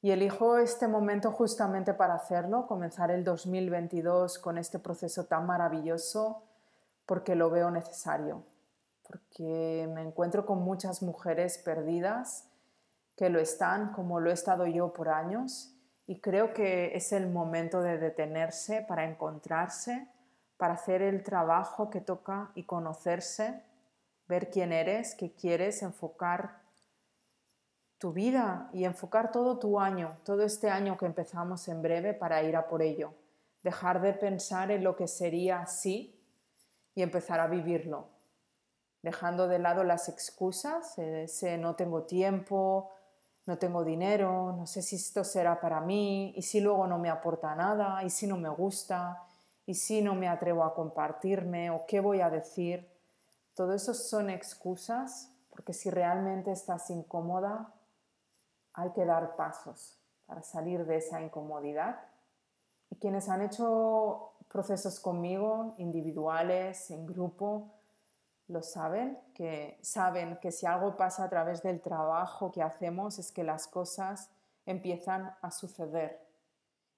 Y 0.02 0.12
elijo 0.12 0.60
este 0.60 0.88
momento 0.88 1.32
justamente 1.32 1.96
para 1.96 2.14
hacerlo, 2.14 2.68
comenzar 2.68 3.10
el 3.10 3.24
2022 3.24 4.38
con 4.38 4.60
este 4.60 4.78
proceso 4.78 5.26
tan 5.26 5.48
maravilloso 5.48 6.44
porque 7.08 7.34
lo 7.34 7.50
veo 7.50 7.72
necesario, 7.72 8.44
porque 9.08 9.90
me 9.94 10.02
encuentro 10.02 10.46
con 10.46 10.64
muchas 10.64 11.02
mujeres 11.02 11.58
perdidas 11.58 12.48
que 13.16 13.30
lo 13.30 13.40
están 13.40 13.94
como 13.94 14.20
lo 14.20 14.30
he 14.30 14.34
estado 14.34 14.66
yo 14.66 14.94
por 14.94 15.10
años 15.10 15.72
y 16.08 16.20
creo 16.20 16.54
que 16.54 16.96
es 16.96 17.12
el 17.14 17.28
momento 17.28 17.82
de 17.82 17.98
detenerse 17.98 18.82
para 18.82 19.06
encontrarse, 19.06 20.08
para 20.58 20.76
hacer 20.76 21.02
el 21.02 21.24
trabajo 21.24 21.90
que 21.90 22.02
toca 22.02 22.52
y 22.56 22.64
conocerse, 22.64 23.62
ver 24.28 24.50
quién 24.50 24.72
eres, 24.72 25.16
qué 25.16 25.32
quieres, 25.34 25.82
enfocar 25.82 26.62
tu 27.98 28.14
vida 28.14 28.70
y 28.74 28.86
enfocar 28.86 29.32
todo 29.32 29.58
tu 29.58 29.80
año, 29.80 30.18
todo 30.24 30.44
este 30.44 30.70
año 30.70 30.98
que 30.98 31.06
empezamos 31.06 31.68
en 31.68 31.82
breve 31.82 32.14
para 32.14 32.44
ir 32.44 32.56
a 32.56 32.68
por 32.68 32.82
ello. 32.82 33.14
Dejar 33.64 34.02
de 34.02 34.14
pensar 34.14 34.70
en 34.70 34.84
lo 34.84 34.96
que 34.96 35.08
sería 35.08 35.62
así 35.62 36.22
y 36.94 37.02
empezar 37.02 37.40
a 37.40 37.48
vivirlo. 37.48 38.15
Dejando 39.06 39.48
de 39.48 39.60
lado 39.60 39.84
las 39.84 40.10
excusas, 40.10 40.98
ese 40.98 41.60
no 41.60 41.76
tengo 41.76 42.06
tiempo, 42.06 42.90
no 43.46 43.60
tengo 43.60 43.84
dinero, 43.84 44.52
no 44.54 44.66
sé 44.66 44.82
si 44.82 44.96
esto 44.96 45.24
será 45.24 45.62
para 45.62 45.80
mí, 45.80 46.34
y 46.36 46.42
si 46.42 46.60
luego 46.60 46.88
no 46.88 46.98
me 46.98 47.12
aporta 47.12 47.54
nada, 47.54 48.04
y 48.04 48.10
si 48.10 48.26
no 48.26 48.36
me 48.36 48.50
gusta, 48.50 49.22
y 49.68 49.76
si 49.76 50.02
no 50.02 50.16
me 50.16 50.28
atrevo 50.28 50.64
a 50.64 50.74
compartirme, 50.74 51.70
o 51.70 51.86
qué 51.86 52.00
voy 52.00 52.20
a 52.22 52.32
decir. 52.32 52.90
Todo 53.54 53.76
eso 53.76 53.94
son 53.94 54.32
excusas, 54.32 55.32
porque 55.52 55.74
si 55.74 55.92
realmente 55.92 56.52
estás 56.52 56.90
incómoda, 56.90 57.72
hay 58.74 58.90
que 58.90 59.06
dar 59.06 59.36
pasos 59.36 60.00
para 60.26 60.42
salir 60.42 60.84
de 60.84 60.98
esa 60.98 61.22
incomodidad. 61.22 62.00
Y 62.90 62.96
quienes 62.96 63.30
han 63.30 63.44
hecho 63.44 64.32
procesos 64.48 65.00
conmigo, 65.00 65.76
individuales, 65.78 66.90
en 66.90 67.06
grupo, 67.06 67.72
lo 68.48 68.62
saben, 68.62 69.20
que 69.34 69.80
saben 69.82 70.38
que 70.38 70.52
si 70.52 70.66
algo 70.66 70.96
pasa 70.98 71.24
a 71.24 71.30
través 71.30 71.64
del 71.64 71.82
trabajo 71.82 72.52
que 72.52 72.62
hacemos 72.62 73.18
es 73.18 73.32
que 73.32 73.44
las 73.44 73.68
cosas 73.68 74.30
empiezan 74.66 75.36
a 75.42 75.52
suceder. 75.52 76.26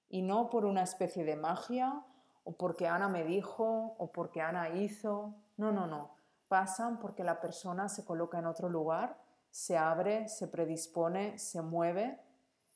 Y 0.08 0.22
no 0.22 0.50
por 0.50 0.64
una 0.64 0.82
especie 0.82 1.24
de 1.24 1.36
magia 1.36 2.04
o 2.44 2.52
porque 2.52 2.86
Ana 2.86 3.08
me 3.08 3.24
dijo 3.24 3.94
o 3.98 4.12
porque 4.12 4.40
Ana 4.40 4.70
hizo. 4.70 5.34
No, 5.56 5.72
no, 5.72 5.86
no. 5.86 6.14
Pasan 6.48 6.98
porque 6.98 7.24
la 7.24 7.40
persona 7.40 7.88
se 7.88 8.04
coloca 8.04 8.38
en 8.38 8.46
otro 8.46 8.68
lugar, 8.68 9.18
se 9.50 9.76
abre, 9.76 10.28
se 10.28 10.48
predispone, 10.48 11.38
se 11.38 11.60
mueve, 11.60 12.18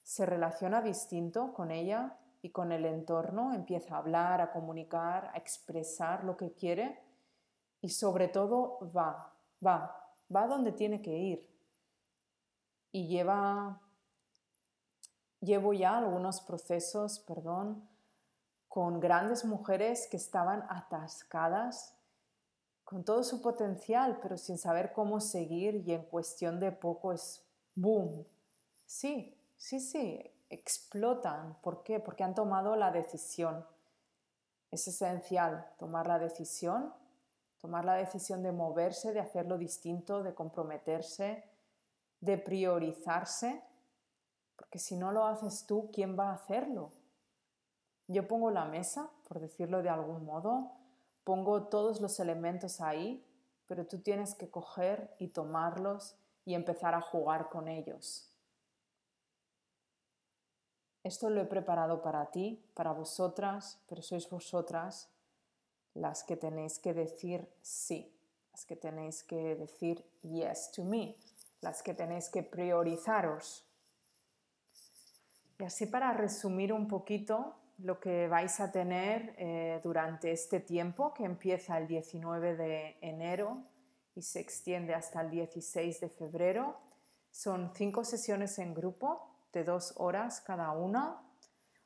se 0.02 0.26
relaciona 0.26 0.82
distinto 0.82 1.54
con 1.54 1.70
ella 1.70 2.18
y 2.42 2.50
con 2.50 2.72
el 2.72 2.84
entorno, 2.84 3.54
empieza 3.54 3.94
a 3.94 3.98
hablar, 3.98 4.40
a 4.40 4.50
comunicar, 4.50 5.30
a 5.32 5.38
expresar 5.38 6.24
lo 6.24 6.36
que 6.36 6.52
quiere 6.52 7.00
y 7.82 7.90
sobre 7.90 8.28
todo 8.28 8.78
va, 8.96 9.34
va, 9.64 10.08
va 10.34 10.46
donde 10.46 10.72
tiene 10.72 11.02
que 11.02 11.18
ir. 11.18 11.48
Y 12.92 13.08
lleva, 13.08 13.80
llevo 15.40 15.72
ya 15.72 15.98
algunos 15.98 16.40
procesos, 16.40 17.18
perdón, 17.18 17.86
con 18.68 19.00
grandes 19.00 19.44
mujeres 19.44 20.06
que 20.10 20.16
estaban 20.16 20.64
atascadas 20.70 21.94
con 22.84 23.04
todo 23.04 23.24
su 23.24 23.40
potencial, 23.40 24.18
pero 24.22 24.36
sin 24.36 24.58
saber 24.58 24.92
cómo 24.92 25.20
seguir 25.20 25.76
y 25.86 25.92
en 25.92 26.04
cuestión 26.04 26.60
de 26.60 26.72
poco 26.72 27.12
es 27.12 27.42
boom. 27.74 28.24
Sí, 28.84 29.34
sí, 29.56 29.80
sí, 29.80 30.30
explotan. 30.50 31.56
¿Por 31.62 31.82
qué? 31.82 32.00
Porque 32.00 32.22
han 32.22 32.34
tomado 32.34 32.76
la 32.76 32.90
decisión. 32.90 33.66
Es 34.70 34.86
esencial 34.86 35.66
tomar 35.78 36.06
la 36.06 36.18
decisión 36.18 36.92
tomar 37.62 37.84
la 37.84 37.94
decisión 37.94 38.42
de 38.42 38.50
moverse, 38.50 39.12
de 39.12 39.20
hacerlo 39.20 39.56
distinto, 39.56 40.24
de 40.24 40.34
comprometerse, 40.34 41.44
de 42.20 42.36
priorizarse, 42.36 43.62
porque 44.56 44.80
si 44.80 44.96
no 44.96 45.12
lo 45.12 45.24
haces 45.26 45.64
tú, 45.64 45.88
¿quién 45.92 46.18
va 46.18 46.30
a 46.30 46.34
hacerlo? 46.34 46.90
Yo 48.08 48.26
pongo 48.26 48.50
la 48.50 48.64
mesa, 48.64 49.10
por 49.28 49.38
decirlo 49.38 49.80
de 49.80 49.90
algún 49.90 50.24
modo, 50.24 50.72
pongo 51.22 51.68
todos 51.68 52.00
los 52.00 52.18
elementos 52.18 52.80
ahí, 52.80 53.24
pero 53.68 53.86
tú 53.86 54.00
tienes 54.00 54.34
que 54.34 54.50
coger 54.50 55.14
y 55.20 55.28
tomarlos 55.28 56.16
y 56.44 56.54
empezar 56.54 56.96
a 56.96 57.00
jugar 57.00 57.48
con 57.48 57.68
ellos. 57.68 58.28
Esto 61.04 61.30
lo 61.30 61.40
he 61.40 61.46
preparado 61.46 62.02
para 62.02 62.26
ti, 62.32 62.68
para 62.74 62.92
vosotras, 62.92 63.80
pero 63.86 64.02
sois 64.02 64.28
vosotras 64.28 65.11
las 65.94 66.24
que 66.24 66.36
tenéis 66.36 66.78
que 66.78 66.94
decir 66.94 67.48
sí, 67.60 68.12
las 68.52 68.64
que 68.64 68.76
tenéis 68.76 69.22
que 69.22 69.56
decir 69.56 70.04
yes 70.22 70.70
to 70.72 70.84
me, 70.84 71.16
las 71.60 71.82
que 71.82 71.94
tenéis 71.94 72.28
que 72.28 72.42
priorizaros. 72.42 73.66
Y 75.58 75.64
así 75.64 75.86
para 75.86 76.12
resumir 76.12 76.72
un 76.72 76.88
poquito 76.88 77.56
lo 77.78 78.00
que 78.00 78.28
vais 78.28 78.60
a 78.60 78.70
tener 78.70 79.34
eh, 79.38 79.80
durante 79.82 80.32
este 80.32 80.60
tiempo 80.60 81.12
que 81.14 81.24
empieza 81.24 81.78
el 81.78 81.86
19 81.86 82.56
de 82.56 82.96
enero 83.00 83.62
y 84.14 84.22
se 84.22 84.40
extiende 84.40 84.94
hasta 84.94 85.20
el 85.20 85.30
16 85.30 86.00
de 86.00 86.08
febrero, 86.08 86.78
son 87.30 87.72
cinco 87.74 88.04
sesiones 88.04 88.58
en 88.58 88.74
grupo 88.74 89.28
de 89.52 89.64
dos 89.64 89.94
horas 89.96 90.40
cada 90.40 90.70
una 90.72 91.22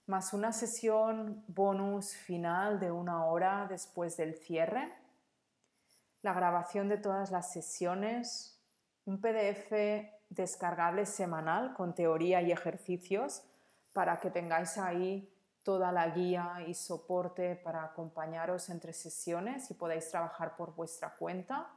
más 0.06 0.32
una 0.32 0.52
sesión 0.52 1.44
bonus 1.48 2.14
final 2.14 2.78
de 2.78 2.92
una 2.92 3.26
hora 3.26 3.66
después 3.68 4.16
del 4.16 4.36
cierre, 4.36 4.92
la 6.22 6.32
grabación 6.32 6.88
de 6.88 6.98
todas 6.98 7.30
las 7.30 7.52
sesiones, 7.52 8.60
un 9.04 9.20
PDF 9.20 9.72
descargable 10.28 11.06
semanal 11.06 11.74
con 11.74 11.94
teoría 11.94 12.40
y 12.42 12.52
ejercicios 12.52 13.42
para 13.92 14.18
que 14.20 14.30
tengáis 14.30 14.78
ahí 14.78 15.32
toda 15.62 15.90
la 15.90 16.08
guía 16.10 16.64
y 16.66 16.74
soporte 16.74 17.56
para 17.56 17.84
acompañaros 17.84 18.68
entre 18.70 18.92
sesiones 18.92 19.70
y 19.70 19.74
podáis 19.74 20.08
trabajar 20.10 20.54
por 20.56 20.74
vuestra 20.74 21.14
cuenta. 21.14 21.68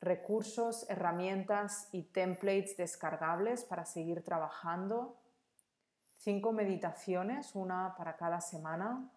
Recursos, 0.00 0.84
herramientas 0.90 1.88
y 1.92 2.02
templates 2.02 2.76
descargables 2.76 3.64
para 3.64 3.86
seguir 3.86 4.22
trabajando 4.22 5.16
cinco 6.22 6.52
meditaciones, 6.52 7.56
una 7.56 7.96
para 7.96 8.16
cada 8.16 8.40
semana, 8.40 9.10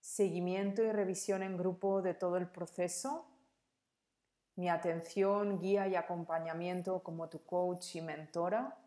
seguimiento 0.00 0.84
y 0.84 0.92
revisión 0.92 1.42
en 1.42 1.56
grupo 1.56 2.00
de 2.00 2.14
todo 2.14 2.36
el 2.36 2.46
proceso, 2.48 3.26
mi 4.54 4.68
atención, 4.68 5.58
guía 5.58 5.88
y 5.88 5.96
acompañamiento 5.96 7.02
como 7.02 7.28
tu 7.28 7.44
coach 7.44 7.96
y 7.96 8.02
mentora 8.02 8.78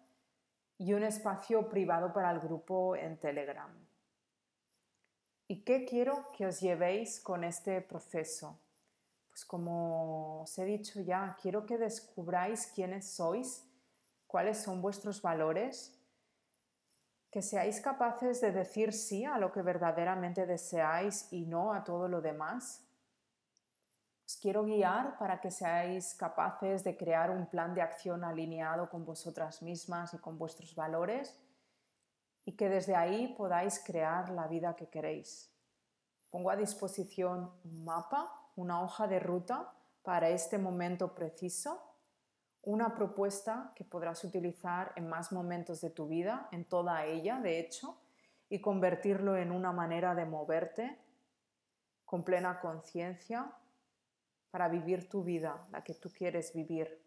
y 0.78 0.93
un 0.93 1.04
espacio 1.04 1.68
privado 1.68 2.14
para 2.14 2.32
el 2.32 2.39
grupo 2.39 2.95
en 2.95 3.18
Telegram. 3.18 3.70
¿Y 5.47 5.64
qué 5.64 5.84
quiero 5.84 6.32
que 6.32 6.45
os 6.45 6.62
llevéis 6.62 7.20
con 7.20 7.43
este 7.43 7.82
proceso? 7.82 8.58
Pues 9.30 9.43
como 9.43 10.43
os 10.43 10.58
he 10.58 10.64
dicho 10.64 11.02
ya, 11.02 11.36
quiero 11.41 11.66
que 11.66 11.78
descubráis 11.78 12.68
quiénes 12.68 13.12
sois, 13.12 13.68
cuáles 14.28 14.58
son 14.58 14.82
vuestros 14.82 15.22
valores, 15.22 16.01
que 17.32 17.41
seáis 17.41 17.79
capaces 17.79 18.41
de 18.41 18.51
decir 18.51 18.91
sí 18.91 19.23
a 19.23 19.38
lo 19.38 19.53
que 19.53 19.61
verdaderamente 19.61 20.45
deseáis 20.45 21.32
y 21.32 21.45
no 21.45 21.73
a 21.73 21.84
todo 21.84 22.09
lo 22.09 22.19
demás. 22.19 22.86
Os 24.27 24.36
quiero 24.36 24.65
guiar 24.65 25.17
para 25.17 25.39
que 25.39 25.49
seáis 25.49 26.13
capaces 26.13 26.84
de 26.84 26.97
crear 26.97 27.32
un 27.32 27.47
plan 27.47 27.73
de 27.73 27.82
acción 27.82 28.23
alineado 28.23 28.89
con 28.89 29.05
vosotras 29.05 29.61
mismas 29.61 30.13
y 30.13 30.17
con 30.17 30.38
vuestros 30.38 30.75
valores 30.75 31.39
y 32.43 32.57
que 32.57 32.67
desde 32.67 32.95
ahí 32.95 33.34
podáis 33.38 33.82
crear 33.84 34.29
la 34.29 34.47
vida 34.47 34.75
que 34.75 34.89
queréis. 34.89 35.49
Pongo 36.29 36.49
a 36.49 36.57
disposición 36.57 37.51
un 37.63 37.86
mapa, 37.86 38.29
una 38.57 38.82
hoja 38.82 39.07
de 39.07 39.19
ruta 39.19 39.73
para 40.01 40.29
este 40.29 40.57
momento 40.57 41.15
preciso 41.15 41.90
una 42.64 42.93
propuesta 42.93 43.72
que 43.76 43.84
podrás 43.84 44.24
utilizar 44.24 44.93
en 44.95 45.09
más 45.09 45.32
momentos 45.32 45.82
de 45.82 45.89
tu 45.89 46.07
vida, 46.07 46.47
en 46.51 46.66
toda 46.66 47.05
ella, 47.05 47.39
de 47.39 47.59
hecho, 47.59 47.97
y 48.49 48.59
convertirlo 48.59 49.36
en 49.36 49.51
una 49.51 49.72
manera 49.72 50.14
de 50.14 50.26
moverte 50.26 50.97
con 52.05 52.24
plena 52.24 52.59
conciencia 52.59 53.51
para 54.51 54.68
vivir 54.68 55.09
tu 55.09 55.24
vida, 55.24 55.66
la 55.72 55.84
que 55.84 55.93
tú 55.95 56.09
quieres 56.12 56.53
vivir. 56.53 57.01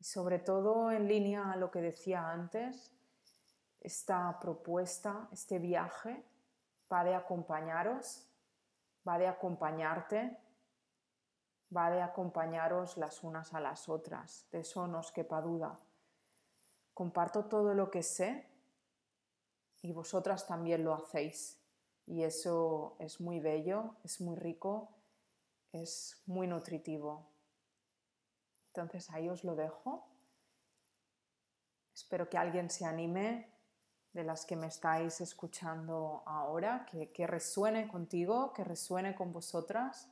Y 0.00 0.04
sobre 0.04 0.40
todo 0.40 0.90
en 0.90 1.08
línea 1.08 1.52
a 1.52 1.56
lo 1.56 1.70
que 1.70 1.80
decía 1.80 2.28
antes, 2.28 2.92
esta 3.80 4.38
propuesta, 4.40 5.28
este 5.32 5.58
viaje 5.58 6.22
va 6.92 7.04
de 7.04 7.14
acompañaros, 7.14 8.26
va 9.06 9.18
de 9.18 9.28
acompañarte 9.28 10.36
va 11.74 11.90
de 11.90 12.02
acompañaros 12.02 12.96
las 12.96 13.22
unas 13.22 13.52
a 13.54 13.60
las 13.60 13.88
otras, 13.88 14.46
de 14.50 14.60
eso 14.60 14.86
no 14.86 15.00
os 15.00 15.12
quepa 15.12 15.40
duda. 15.40 15.78
Comparto 16.94 17.44
todo 17.44 17.74
lo 17.74 17.90
que 17.90 18.02
sé 18.02 18.46
y 19.82 19.92
vosotras 19.92 20.46
también 20.46 20.84
lo 20.84 20.94
hacéis. 20.94 21.60
Y 22.06 22.22
eso 22.22 22.96
es 22.98 23.20
muy 23.20 23.38
bello, 23.38 23.94
es 24.02 24.20
muy 24.20 24.34
rico, 24.36 24.88
es 25.72 26.22
muy 26.26 26.46
nutritivo. 26.46 27.26
Entonces 28.68 29.10
ahí 29.10 29.28
os 29.28 29.44
lo 29.44 29.54
dejo. 29.54 30.08
Espero 31.94 32.28
que 32.28 32.38
alguien 32.38 32.70
se 32.70 32.84
anime 32.84 33.52
de 34.12 34.24
las 34.24 34.46
que 34.46 34.56
me 34.56 34.68
estáis 34.68 35.20
escuchando 35.20 36.22
ahora, 36.24 36.86
que, 36.90 37.12
que 37.12 37.26
resuene 37.26 37.88
contigo, 37.88 38.52
que 38.52 38.64
resuene 38.64 39.14
con 39.14 39.32
vosotras. 39.32 40.08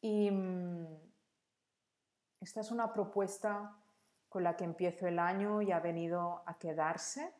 Y 0.00 0.30
mm, 0.30 0.86
esta 2.40 2.60
es 2.60 2.70
una 2.70 2.92
propuesta 2.92 3.76
con 4.28 4.44
la 4.44 4.56
que 4.56 4.64
empiezo 4.64 5.06
el 5.06 5.18
año 5.18 5.60
y 5.60 5.72
ha 5.72 5.80
venido 5.80 6.42
a 6.46 6.58
quedarse, 6.58 7.34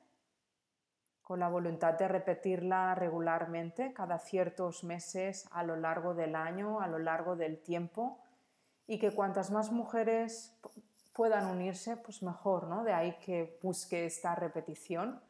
con 1.23 1.39
la 1.39 1.49
voluntad 1.49 1.95
de 1.95 2.09
repetirla 2.09 2.95
regularmente 2.97 3.93
cada 3.93 4.19
ciertos 4.19 4.83
meses 4.83 5.49
a 5.53 5.63
lo 5.63 5.77
largo 5.77 6.13
del 6.13 6.35
año, 6.35 6.81
a 6.81 6.89
lo 6.89 6.99
largo 6.99 7.37
del 7.37 7.63
tiempo, 7.63 8.21
y 8.89 8.99
que 8.99 9.15
cuantas 9.15 9.53
más 9.53 9.71
mujeres 9.71 10.59
puedan 11.15 11.47
unirse, 11.47 11.97
pues 11.97 12.25
mejor, 12.25 12.67
¿no? 12.67 12.83
De 12.83 12.93
ahí 12.93 13.17
que 13.25 13.61
busque 13.63 14.07
esta 14.07 14.35
repetición 14.35 15.21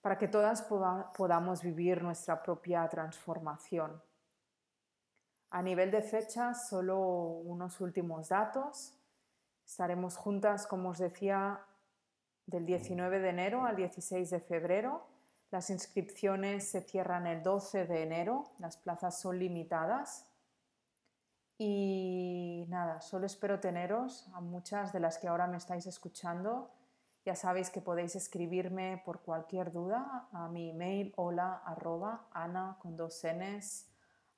para 0.00 0.16
que 0.16 0.28
todas 0.28 0.62
podamos 0.62 1.62
vivir 1.62 2.02
nuestra 2.02 2.42
propia 2.42 2.88
transformación. 2.88 4.02
A 5.54 5.60
nivel 5.60 5.90
de 5.90 6.00
fechas, 6.00 6.66
solo 6.70 6.98
unos 6.98 7.82
últimos 7.82 8.30
datos. 8.30 8.94
Estaremos 9.66 10.16
juntas, 10.16 10.66
como 10.66 10.88
os 10.88 10.98
decía, 10.98 11.60
del 12.46 12.64
19 12.64 13.20
de 13.20 13.28
enero 13.28 13.66
al 13.66 13.76
16 13.76 14.30
de 14.30 14.40
febrero. 14.40 15.06
Las 15.50 15.68
inscripciones 15.68 16.70
se 16.70 16.80
cierran 16.80 17.26
el 17.26 17.42
12 17.42 17.84
de 17.84 18.02
enero, 18.02 18.44
las 18.60 18.78
plazas 18.78 19.20
son 19.20 19.38
limitadas. 19.38 20.26
Y 21.58 22.64
nada, 22.70 23.02
solo 23.02 23.26
espero 23.26 23.60
teneros 23.60 24.30
a 24.32 24.40
muchas 24.40 24.90
de 24.94 25.00
las 25.00 25.18
que 25.18 25.28
ahora 25.28 25.48
me 25.48 25.58
estáis 25.58 25.86
escuchando. 25.86 26.70
Ya 27.26 27.34
sabéis 27.34 27.68
que 27.68 27.82
podéis 27.82 28.16
escribirme 28.16 29.02
por 29.04 29.20
cualquier 29.20 29.70
duda 29.70 30.28
a 30.32 30.48
mi 30.48 30.70
email 30.70 31.12
hola 31.16 31.60
arroba 31.66 32.26
ana 32.32 32.78
con 32.80 32.96
dos 32.96 33.22
n's 33.22 33.91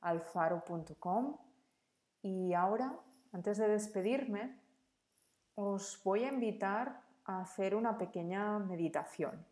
alfaro.com. 0.04 1.38
Y 2.22 2.54
ahora, 2.54 2.98
antes 3.32 3.58
de 3.58 3.68
despedirme, 3.68 4.60
os 5.56 6.00
voy 6.04 6.24
a 6.24 6.32
invitar 6.32 7.02
a 7.24 7.40
hacer 7.40 7.74
una 7.74 7.98
pequeña 7.98 8.58
meditación. 8.58 9.44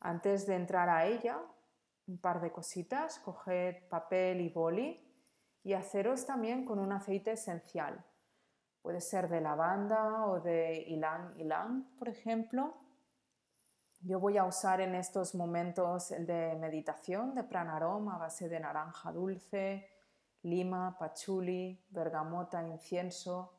Antes 0.00 0.46
de 0.46 0.56
entrar 0.56 0.88
a 0.88 1.06
ella, 1.06 1.38
un 2.06 2.18
par 2.18 2.40
de 2.40 2.50
cositas, 2.50 3.18
coged 3.20 3.88
papel 3.88 4.40
y 4.40 4.48
boli 4.48 5.06
y 5.62 5.74
haceros 5.74 6.26
también 6.26 6.64
con 6.64 6.78
un 6.78 6.92
aceite 6.92 7.32
esencial. 7.32 8.04
Puede 8.82 9.00
ser 9.00 9.28
de 9.28 9.40
lavanda 9.40 10.26
o 10.26 10.40
de 10.40 10.84
ylang 10.88 11.36
ylang, 11.36 11.84
por 11.98 12.08
ejemplo. 12.08 12.74
Yo 14.02 14.18
voy 14.18 14.38
a 14.38 14.44
usar 14.44 14.80
en 14.80 14.94
estos 14.94 15.34
momentos 15.34 16.10
el 16.10 16.26
de 16.26 16.56
meditación 16.58 17.34
de 17.34 17.44
pranarom 17.44 18.08
a 18.08 18.16
base 18.16 18.48
de 18.48 18.58
naranja 18.58 19.12
dulce, 19.12 19.90
lima, 20.42 20.96
pachuli, 20.98 21.84
bergamota, 21.90 22.66
incienso, 22.66 23.52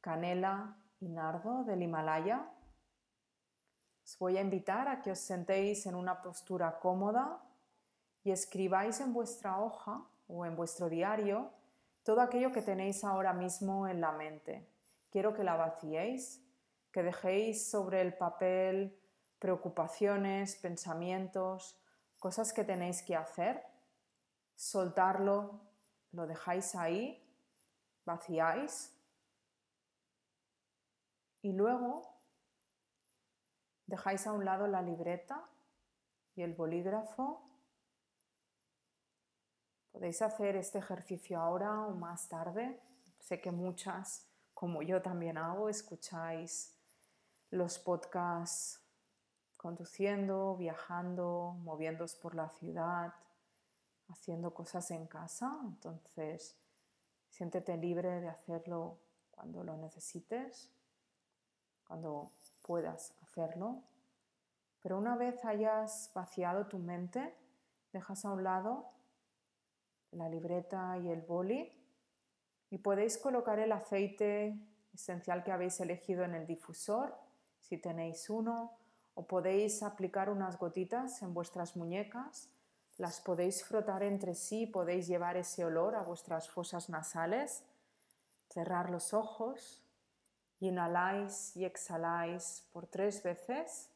canela 0.00 0.74
y 1.00 1.10
nardo 1.10 1.64
del 1.64 1.82
Himalaya. 1.82 2.48
Os 4.02 4.18
voy 4.18 4.38
a 4.38 4.40
invitar 4.40 4.88
a 4.88 5.02
que 5.02 5.10
os 5.10 5.18
sentéis 5.18 5.84
en 5.84 5.96
una 5.96 6.22
postura 6.22 6.78
cómoda 6.78 7.44
y 8.24 8.30
escribáis 8.30 9.00
en 9.00 9.12
vuestra 9.12 9.60
hoja 9.60 10.02
o 10.28 10.46
en 10.46 10.56
vuestro 10.56 10.88
diario 10.88 11.50
todo 12.04 12.22
aquello 12.22 12.52
que 12.52 12.62
tenéis 12.62 13.04
ahora 13.04 13.34
mismo 13.34 13.86
en 13.86 14.00
la 14.00 14.12
mente. 14.12 14.66
Quiero 15.10 15.34
que 15.34 15.44
la 15.44 15.56
vaciéis, 15.56 16.42
que 16.90 17.02
dejéis 17.02 17.70
sobre 17.70 18.00
el 18.00 18.14
papel 18.14 18.98
preocupaciones, 19.38 20.56
pensamientos, 20.56 21.80
cosas 22.18 22.52
que 22.52 22.64
tenéis 22.64 23.02
que 23.02 23.16
hacer, 23.16 23.62
soltarlo, 24.54 25.60
lo 26.12 26.26
dejáis 26.26 26.74
ahí, 26.74 27.24
vaciáis 28.04 28.94
y 31.42 31.52
luego 31.52 32.02
dejáis 33.86 34.26
a 34.26 34.32
un 34.32 34.44
lado 34.44 34.66
la 34.66 34.82
libreta 34.82 35.48
y 36.34 36.42
el 36.42 36.54
bolígrafo 36.54 37.48
Podéis 39.98 40.22
hacer 40.22 40.54
este 40.54 40.78
ejercicio 40.78 41.40
ahora 41.40 41.80
o 41.80 41.92
más 41.92 42.28
tarde. 42.28 42.80
Sé 43.18 43.40
que 43.40 43.50
muchas, 43.50 44.28
como 44.54 44.80
yo 44.80 45.02
también 45.02 45.36
hago, 45.36 45.68
escucháis 45.68 46.72
los 47.50 47.80
podcasts 47.80 48.80
conduciendo, 49.58 50.56
viajando, 50.56 51.56
moviéndose 51.62 52.16
por 52.18 52.34
la 52.34 52.48
ciudad, 52.48 53.12
haciendo 54.08 54.54
cosas 54.54 54.90
en 54.90 55.06
casa. 55.06 55.60
Entonces, 55.64 56.56
siéntete 57.28 57.76
libre 57.76 58.20
de 58.20 58.28
hacerlo 58.28 58.98
cuando 59.32 59.62
lo 59.62 59.76
necesites, 59.76 60.70
cuando 61.86 62.30
puedas 62.62 63.12
hacerlo. 63.22 63.82
Pero 64.80 64.96
una 64.96 65.16
vez 65.16 65.44
hayas 65.44 66.10
vaciado 66.14 66.66
tu 66.68 66.78
mente, 66.78 67.36
dejas 67.92 68.24
a 68.24 68.30
un 68.30 68.44
lado 68.44 68.92
la 70.12 70.28
libreta 70.28 70.96
y 70.98 71.10
el 71.10 71.20
boli 71.20 71.70
y 72.70 72.78
podéis 72.78 73.18
colocar 73.18 73.58
el 73.58 73.72
aceite 73.72 74.58
esencial 74.94 75.42
que 75.42 75.52
habéis 75.52 75.80
elegido 75.80 76.24
en 76.24 76.34
el 76.34 76.46
difusor, 76.46 77.14
si 77.60 77.78
tenéis 77.78 78.30
uno, 78.30 78.77
o 79.18 79.26
podéis 79.26 79.82
aplicar 79.82 80.30
unas 80.30 80.56
gotitas 80.56 81.22
en 81.22 81.34
vuestras 81.34 81.74
muñecas, 81.74 82.48
las 82.98 83.20
podéis 83.20 83.64
frotar 83.64 84.04
entre 84.04 84.36
sí, 84.36 84.64
podéis 84.64 85.08
llevar 85.08 85.36
ese 85.36 85.64
olor 85.64 85.96
a 85.96 86.02
vuestras 86.02 86.48
fosas 86.48 86.88
nasales, 86.88 87.64
cerrar 88.48 88.90
los 88.90 89.12
ojos, 89.12 89.82
inhaláis 90.60 91.56
y 91.56 91.64
exhaláis 91.64 92.64
por 92.72 92.86
tres 92.86 93.20
veces, 93.24 93.90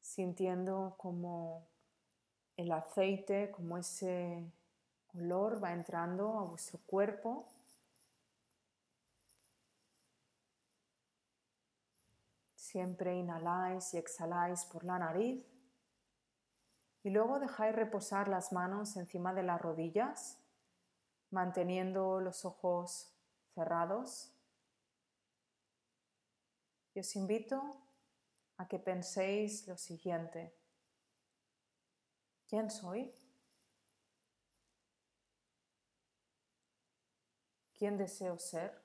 sintiendo 0.00 0.94
como 0.96 1.66
el 2.56 2.70
aceite, 2.70 3.50
como 3.50 3.78
ese 3.78 4.44
olor 5.12 5.60
va 5.60 5.72
entrando 5.72 6.38
a 6.38 6.44
vuestro 6.44 6.78
cuerpo. 6.86 7.48
Siempre 12.74 13.14
inhaláis 13.14 13.94
y 13.94 13.98
exhaláis 13.98 14.64
por 14.64 14.82
la 14.82 14.98
nariz 14.98 15.46
y 17.04 17.10
luego 17.10 17.38
dejáis 17.38 17.72
reposar 17.72 18.26
las 18.26 18.50
manos 18.52 18.96
encima 18.96 19.32
de 19.32 19.44
las 19.44 19.60
rodillas, 19.60 20.42
manteniendo 21.30 22.18
los 22.18 22.44
ojos 22.44 23.14
cerrados. 23.54 24.34
Y 26.94 26.98
os 26.98 27.14
invito 27.14 27.62
a 28.56 28.66
que 28.66 28.80
penséis 28.80 29.68
lo 29.68 29.76
siguiente. 29.76 30.52
¿Quién 32.48 32.72
soy? 32.72 33.14
¿Quién 37.78 37.96
deseo 37.96 38.36
ser? 38.36 38.83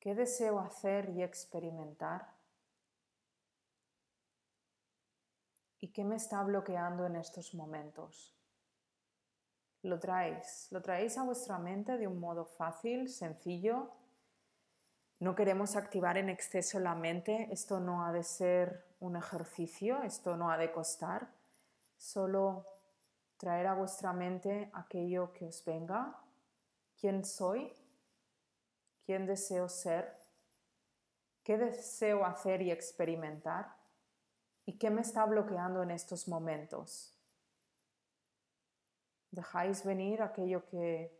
¿Qué 0.00 0.14
deseo 0.14 0.60
hacer 0.60 1.10
y 1.10 1.22
experimentar? 1.22 2.34
¿Y 5.80 5.88
qué 5.88 6.04
me 6.04 6.16
está 6.16 6.42
bloqueando 6.42 7.06
en 7.06 7.16
estos 7.16 7.54
momentos? 7.54 8.34
Lo 9.82 9.98
traéis, 9.98 10.68
lo 10.70 10.82
traéis 10.82 11.18
a 11.18 11.22
vuestra 11.22 11.58
mente 11.58 11.98
de 11.98 12.06
un 12.06 12.18
modo 12.18 12.44
fácil, 12.44 13.08
sencillo, 13.08 13.92
no 15.20 15.34
queremos 15.34 15.74
activar 15.74 16.16
en 16.16 16.28
exceso 16.28 16.78
la 16.78 16.94
mente, 16.94 17.48
esto 17.50 17.80
no 17.80 18.04
ha 18.04 18.12
de 18.12 18.22
ser 18.22 18.86
un 19.00 19.16
ejercicio, 19.16 20.02
esto 20.02 20.36
no 20.36 20.50
ha 20.50 20.56
de 20.56 20.70
costar, 20.70 21.28
solo 21.96 22.64
traer 23.36 23.66
a 23.66 23.74
vuestra 23.74 24.12
mente 24.12 24.70
aquello 24.74 25.32
que 25.32 25.46
os 25.46 25.64
venga, 25.64 26.16
quién 27.00 27.24
soy, 27.24 27.72
quién 29.08 29.24
deseo 29.24 29.70
ser, 29.70 30.20
qué 31.42 31.56
deseo 31.56 32.26
hacer 32.26 32.60
y 32.60 32.70
experimentar 32.70 33.74
y 34.66 34.74
qué 34.74 34.90
me 34.90 35.00
está 35.00 35.24
bloqueando 35.24 35.82
en 35.82 35.92
estos 35.92 36.28
momentos. 36.28 37.18
Dejáis 39.30 39.82
venir 39.82 40.20
aquello 40.20 40.66
que 40.66 41.18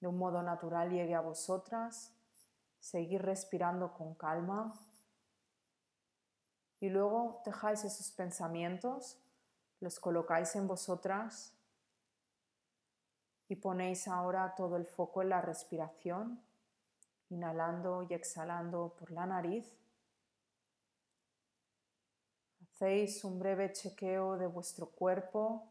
de 0.00 0.06
un 0.06 0.16
modo 0.16 0.42
natural 0.42 0.88
llegue 0.88 1.14
a 1.14 1.20
vosotras 1.20 2.10
seguir 2.80 3.20
respirando 3.20 3.92
con 3.92 4.14
calma 4.14 4.72
y 6.80 6.88
luego 6.88 7.42
dejáis 7.44 7.84
esos 7.84 8.10
pensamientos, 8.12 9.18
los 9.80 10.00
colocáis 10.00 10.56
en 10.56 10.66
vosotras 10.66 11.52
y 13.46 13.56
ponéis 13.56 14.08
ahora 14.08 14.54
todo 14.54 14.78
el 14.78 14.86
foco 14.86 15.20
en 15.20 15.28
la 15.28 15.42
respiración, 15.42 16.40
inhalando 17.30 18.02
y 18.02 18.14
exhalando 18.14 18.94
por 18.98 19.10
la 19.10 19.26
nariz. 19.26 19.76
Hacéis 22.62 23.24
un 23.24 23.38
breve 23.38 23.72
chequeo 23.72 24.36
de 24.36 24.46
vuestro 24.46 24.86
cuerpo, 24.90 25.66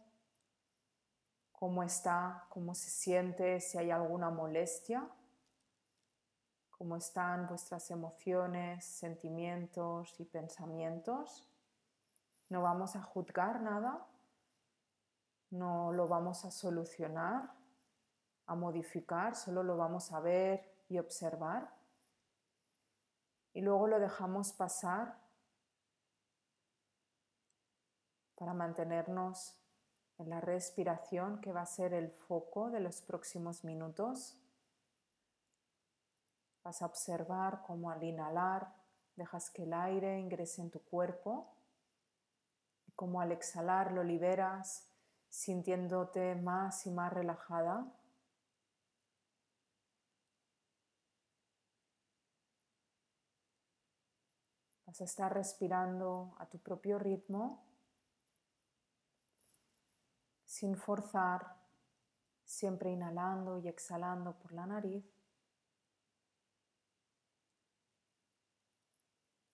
cómo 1.51 1.84
está, 1.84 2.47
cómo 2.49 2.74
se 2.74 2.89
siente, 2.89 3.60
si 3.60 3.78
hay 3.78 3.91
alguna 3.91 4.30
molestia, 4.30 5.08
cómo 6.72 6.97
están 6.97 7.47
vuestras 7.47 7.89
emociones, 7.91 8.86
sentimientos 8.86 10.20
y 10.20 10.26
pensamientos. 10.26 11.47
No 12.49 12.62
vamos 12.62 12.95
a 12.95 13.01
juzgar 13.01 13.62
nada, 13.62 14.06
no 15.51 15.91
lo 15.93 16.08
vamos 16.08 16.43
a 16.43 16.51
solucionar, 16.51 17.53
a 18.47 18.56
modificar, 18.56 19.36
solo 19.36 19.64
lo 19.64 19.78
vamos 19.78 20.12
a 20.12 20.20
ver 20.20 20.74
y 20.89 20.99
observar. 20.99 21.73
Y 23.53 23.61
luego 23.61 23.88
lo 23.88 23.99
dejamos 23.99 24.53
pasar 24.53 25.17
para 28.36 28.53
mantenernos 28.53 29.57
en 30.17 30.29
la 30.29 30.41
respiración 30.41 31.39
que 31.41 31.51
va 31.51 31.61
a 31.61 31.65
ser 31.65 31.93
el 31.93 32.11
foco 32.11 32.69
de 32.69 32.79
los 32.79 33.01
próximos 33.01 33.63
minutos. 33.63 34.38
Vas 36.63 36.81
a 36.81 36.86
observar 36.86 37.61
cómo 37.65 37.91
al 37.91 38.03
inhalar 38.03 38.73
dejas 39.15 39.49
que 39.49 39.63
el 39.63 39.73
aire 39.73 40.19
ingrese 40.19 40.61
en 40.61 40.71
tu 40.71 40.81
cuerpo 40.81 41.53
y 42.88 42.91
cómo 42.93 43.21
al 43.21 43.31
exhalar 43.31 43.91
lo 43.91 44.03
liberas 44.03 44.89
sintiéndote 45.29 46.36
más 46.36 46.86
y 46.86 46.91
más 46.91 47.11
relajada. 47.11 47.86
Vas 54.98 55.20
respirando 55.30 56.36
a 56.39 56.46
tu 56.46 56.58
propio 56.60 56.98
ritmo 56.98 57.66
sin 60.46 60.78
forzar, 60.78 61.58
siempre 62.46 62.91
inhalando 62.91 63.58
y 63.58 63.68
exhalando 63.68 64.39
por 64.39 64.54
la 64.54 64.66
nariz. 64.66 65.04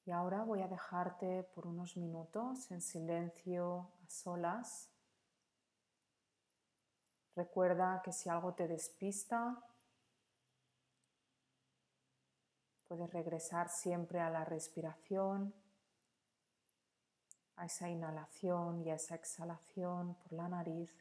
Y 0.05 0.11
ahora 0.11 0.43
voy 0.43 0.61
a 0.61 0.67
dejarte 0.67 1.43
por 1.55 1.65
unos 1.65 1.97
minutos 1.97 2.69
en 2.69 2.81
silencio 2.81 3.89
a 4.03 4.09
solas. 4.09 4.91
Recuerda 7.35 8.01
que 8.03 8.11
si 8.11 8.29
algo 8.29 8.53
te 8.53 8.67
despista, 8.67 9.57
puedes 12.91 13.13
regresar 13.13 13.69
siempre 13.69 14.19
a 14.19 14.29
la 14.29 14.43
respiración 14.43 15.53
a 17.55 17.65
esa 17.65 17.87
inhalación 17.87 18.81
y 18.81 18.89
a 18.89 18.95
esa 18.95 19.15
exhalación 19.15 20.15
por 20.15 20.33
la 20.33 20.49
nariz. 20.49 20.93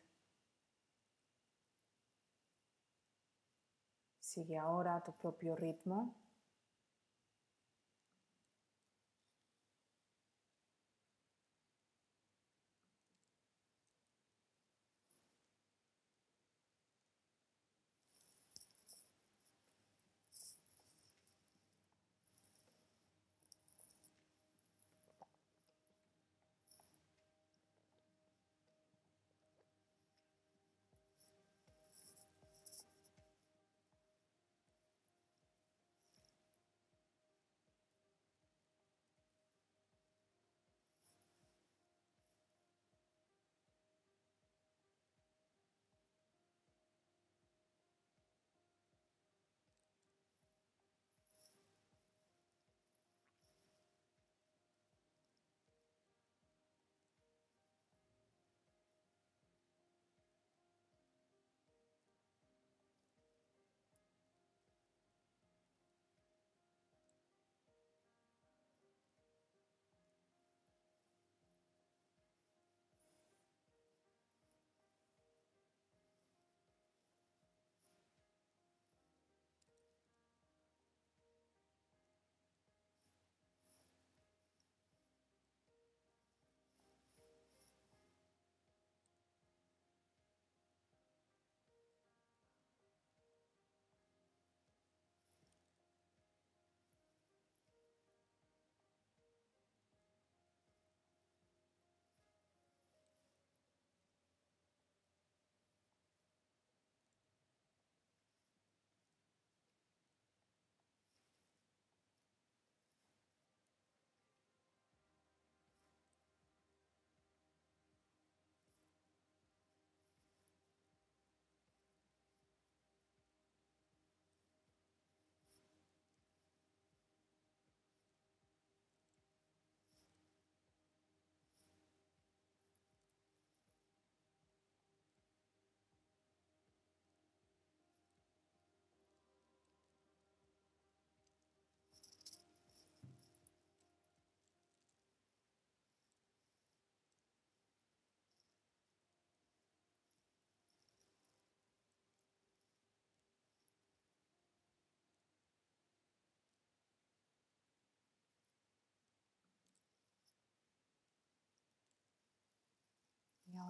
Sigue 4.21 4.57
ahora 4.57 5.03
tu 5.03 5.13
propio 5.15 5.57
ritmo. 5.57 6.15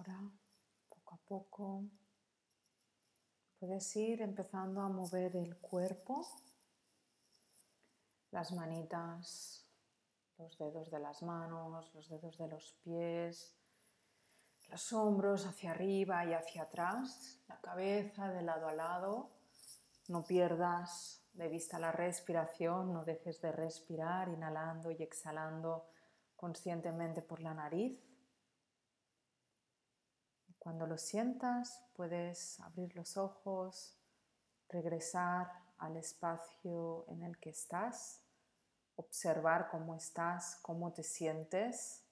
Ahora, 0.01 0.19
poco 0.89 1.15
a 1.15 1.17
poco, 1.27 1.83
puedes 3.59 3.95
ir 3.95 4.21
empezando 4.21 4.81
a 4.81 4.89
mover 4.89 5.35
el 5.35 5.57
cuerpo, 5.57 6.25
las 8.31 8.51
manitas, 8.51 9.63
los 10.37 10.57
dedos 10.57 10.89
de 10.89 10.99
las 10.99 11.21
manos, 11.21 11.93
los 11.93 12.09
dedos 12.09 12.37
de 12.37 12.47
los 12.47 12.73
pies, 12.83 13.55
los 14.69 14.93
hombros 14.93 15.45
hacia 15.45 15.71
arriba 15.71 16.25
y 16.25 16.33
hacia 16.33 16.63
atrás, 16.63 17.39
la 17.47 17.59
cabeza 17.59 18.29
de 18.29 18.41
lado 18.41 18.67
a 18.67 18.73
lado. 18.73 19.29
No 20.07 20.23
pierdas 20.23 21.21
de 21.33 21.47
vista 21.47 21.77
la 21.77 21.91
respiración, 21.91 22.91
no 22.91 23.03
dejes 23.05 23.39
de 23.41 23.51
respirar 23.51 24.29
inhalando 24.29 24.89
y 24.89 25.03
exhalando 25.03 25.85
conscientemente 26.35 27.21
por 27.21 27.39
la 27.39 27.53
nariz. 27.53 28.10
Cuando 30.61 30.85
lo 30.85 30.99
sientas, 30.99 31.83
puedes 31.95 32.59
abrir 32.59 32.95
los 32.95 33.17
ojos, 33.17 33.97
regresar 34.69 35.51
al 35.79 35.97
espacio 35.97 37.03
en 37.07 37.23
el 37.23 37.39
que 37.39 37.49
estás, 37.49 38.21
observar 38.95 39.69
cómo 39.71 39.95
estás, 39.95 40.59
cómo 40.61 40.93
te 40.93 41.01
sientes, 41.01 42.03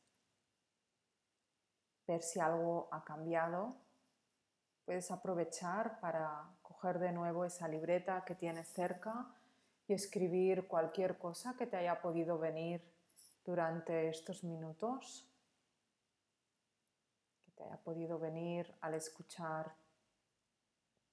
ver 2.07 2.23
si 2.23 2.39
algo 2.39 2.87
ha 2.91 3.03
cambiado. 3.03 3.75
Puedes 4.83 5.11
aprovechar 5.11 5.99
para 5.99 6.49
coger 6.63 6.97
de 6.97 7.11
nuevo 7.11 7.45
esa 7.45 7.67
libreta 7.67 8.25
que 8.25 8.33
tienes 8.33 8.67
cerca 8.67 9.27
y 9.87 9.93
escribir 9.93 10.67
cualquier 10.67 11.19
cosa 11.19 11.53
que 11.55 11.67
te 11.67 11.77
haya 11.77 12.01
podido 12.01 12.39
venir 12.39 12.81
durante 13.45 14.09
estos 14.09 14.43
minutos, 14.43 15.28
te 17.59 17.65
haya 17.65 17.77
podido 17.77 18.17
venir 18.17 18.73
al 18.79 18.93
escuchar 18.93 19.75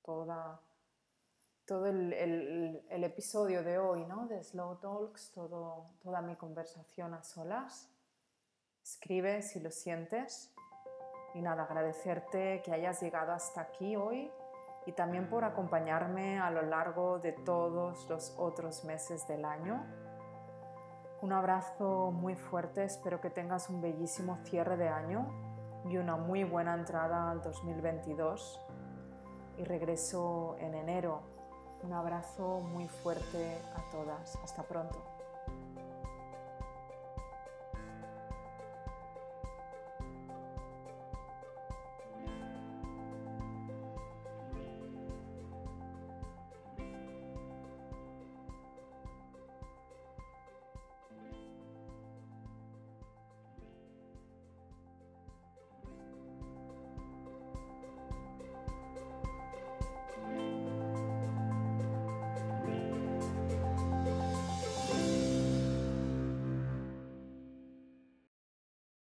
toda, 0.03 0.61
todo 1.65 1.87
el, 1.87 2.87
episodio 2.89 3.65
de 3.65 3.79
hoy 3.79 4.05
¿no? 4.05 4.29
de 4.29 4.45
Slow 4.45 4.77
Talks, 4.77 5.33
todo, 5.33 5.91
toda 6.01 6.23
mi 6.23 6.37
conversación 6.37 7.15
a 7.15 7.25
solas. 7.25 7.91
Escribe 8.81 9.43
si 9.43 9.59
lo 9.59 9.73
sientes. 9.73 10.55
Y 11.35 11.43
nada, 11.43 11.65
agradecerte 11.65 12.63
que 12.65 12.73
hayas 12.73 13.03
llegado 13.03 13.33
hasta 13.33 13.63
aquí 13.63 13.97
hoy 13.97 14.31
y 14.87 14.93
también 14.93 15.29
por 15.29 15.43
acompañarme 15.43 16.39
a 16.39 16.51
lo 16.51 16.63
largo 16.63 17.19
de 17.19 17.33
todos 17.33 18.09
los 18.09 18.35
otros 18.39 18.85
meses 18.85 19.27
del 19.27 19.45
año. 19.45 19.85
Un 21.23 21.33
abrazo 21.33 22.13
muy 22.13 22.37
fuerte, 22.37 22.85
espero 22.85 23.21
que 23.21 23.31
tengas 23.31 23.69
un 23.69 23.81
bellísimo 23.81 24.39
cierre 24.45 24.77
de 24.77 24.89
año 24.89 25.56
y 25.89 25.97
una 25.99 26.17
muy 26.17 26.45
buena 26.45 26.75
entrada 26.75 27.31
al 27.31 27.43
2022 27.43 28.61
y 29.59 29.65
regreso 29.65 30.57
en 30.59 30.75
enero. 30.75 31.23
Un 31.83 31.93
abrazo 31.93 32.61
muy 32.61 32.89
fuerte 32.89 33.59
a 33.75 33.91
todas. 33.91 34.37
Hasta 34.43 34.63
pronto. 34.63 35.16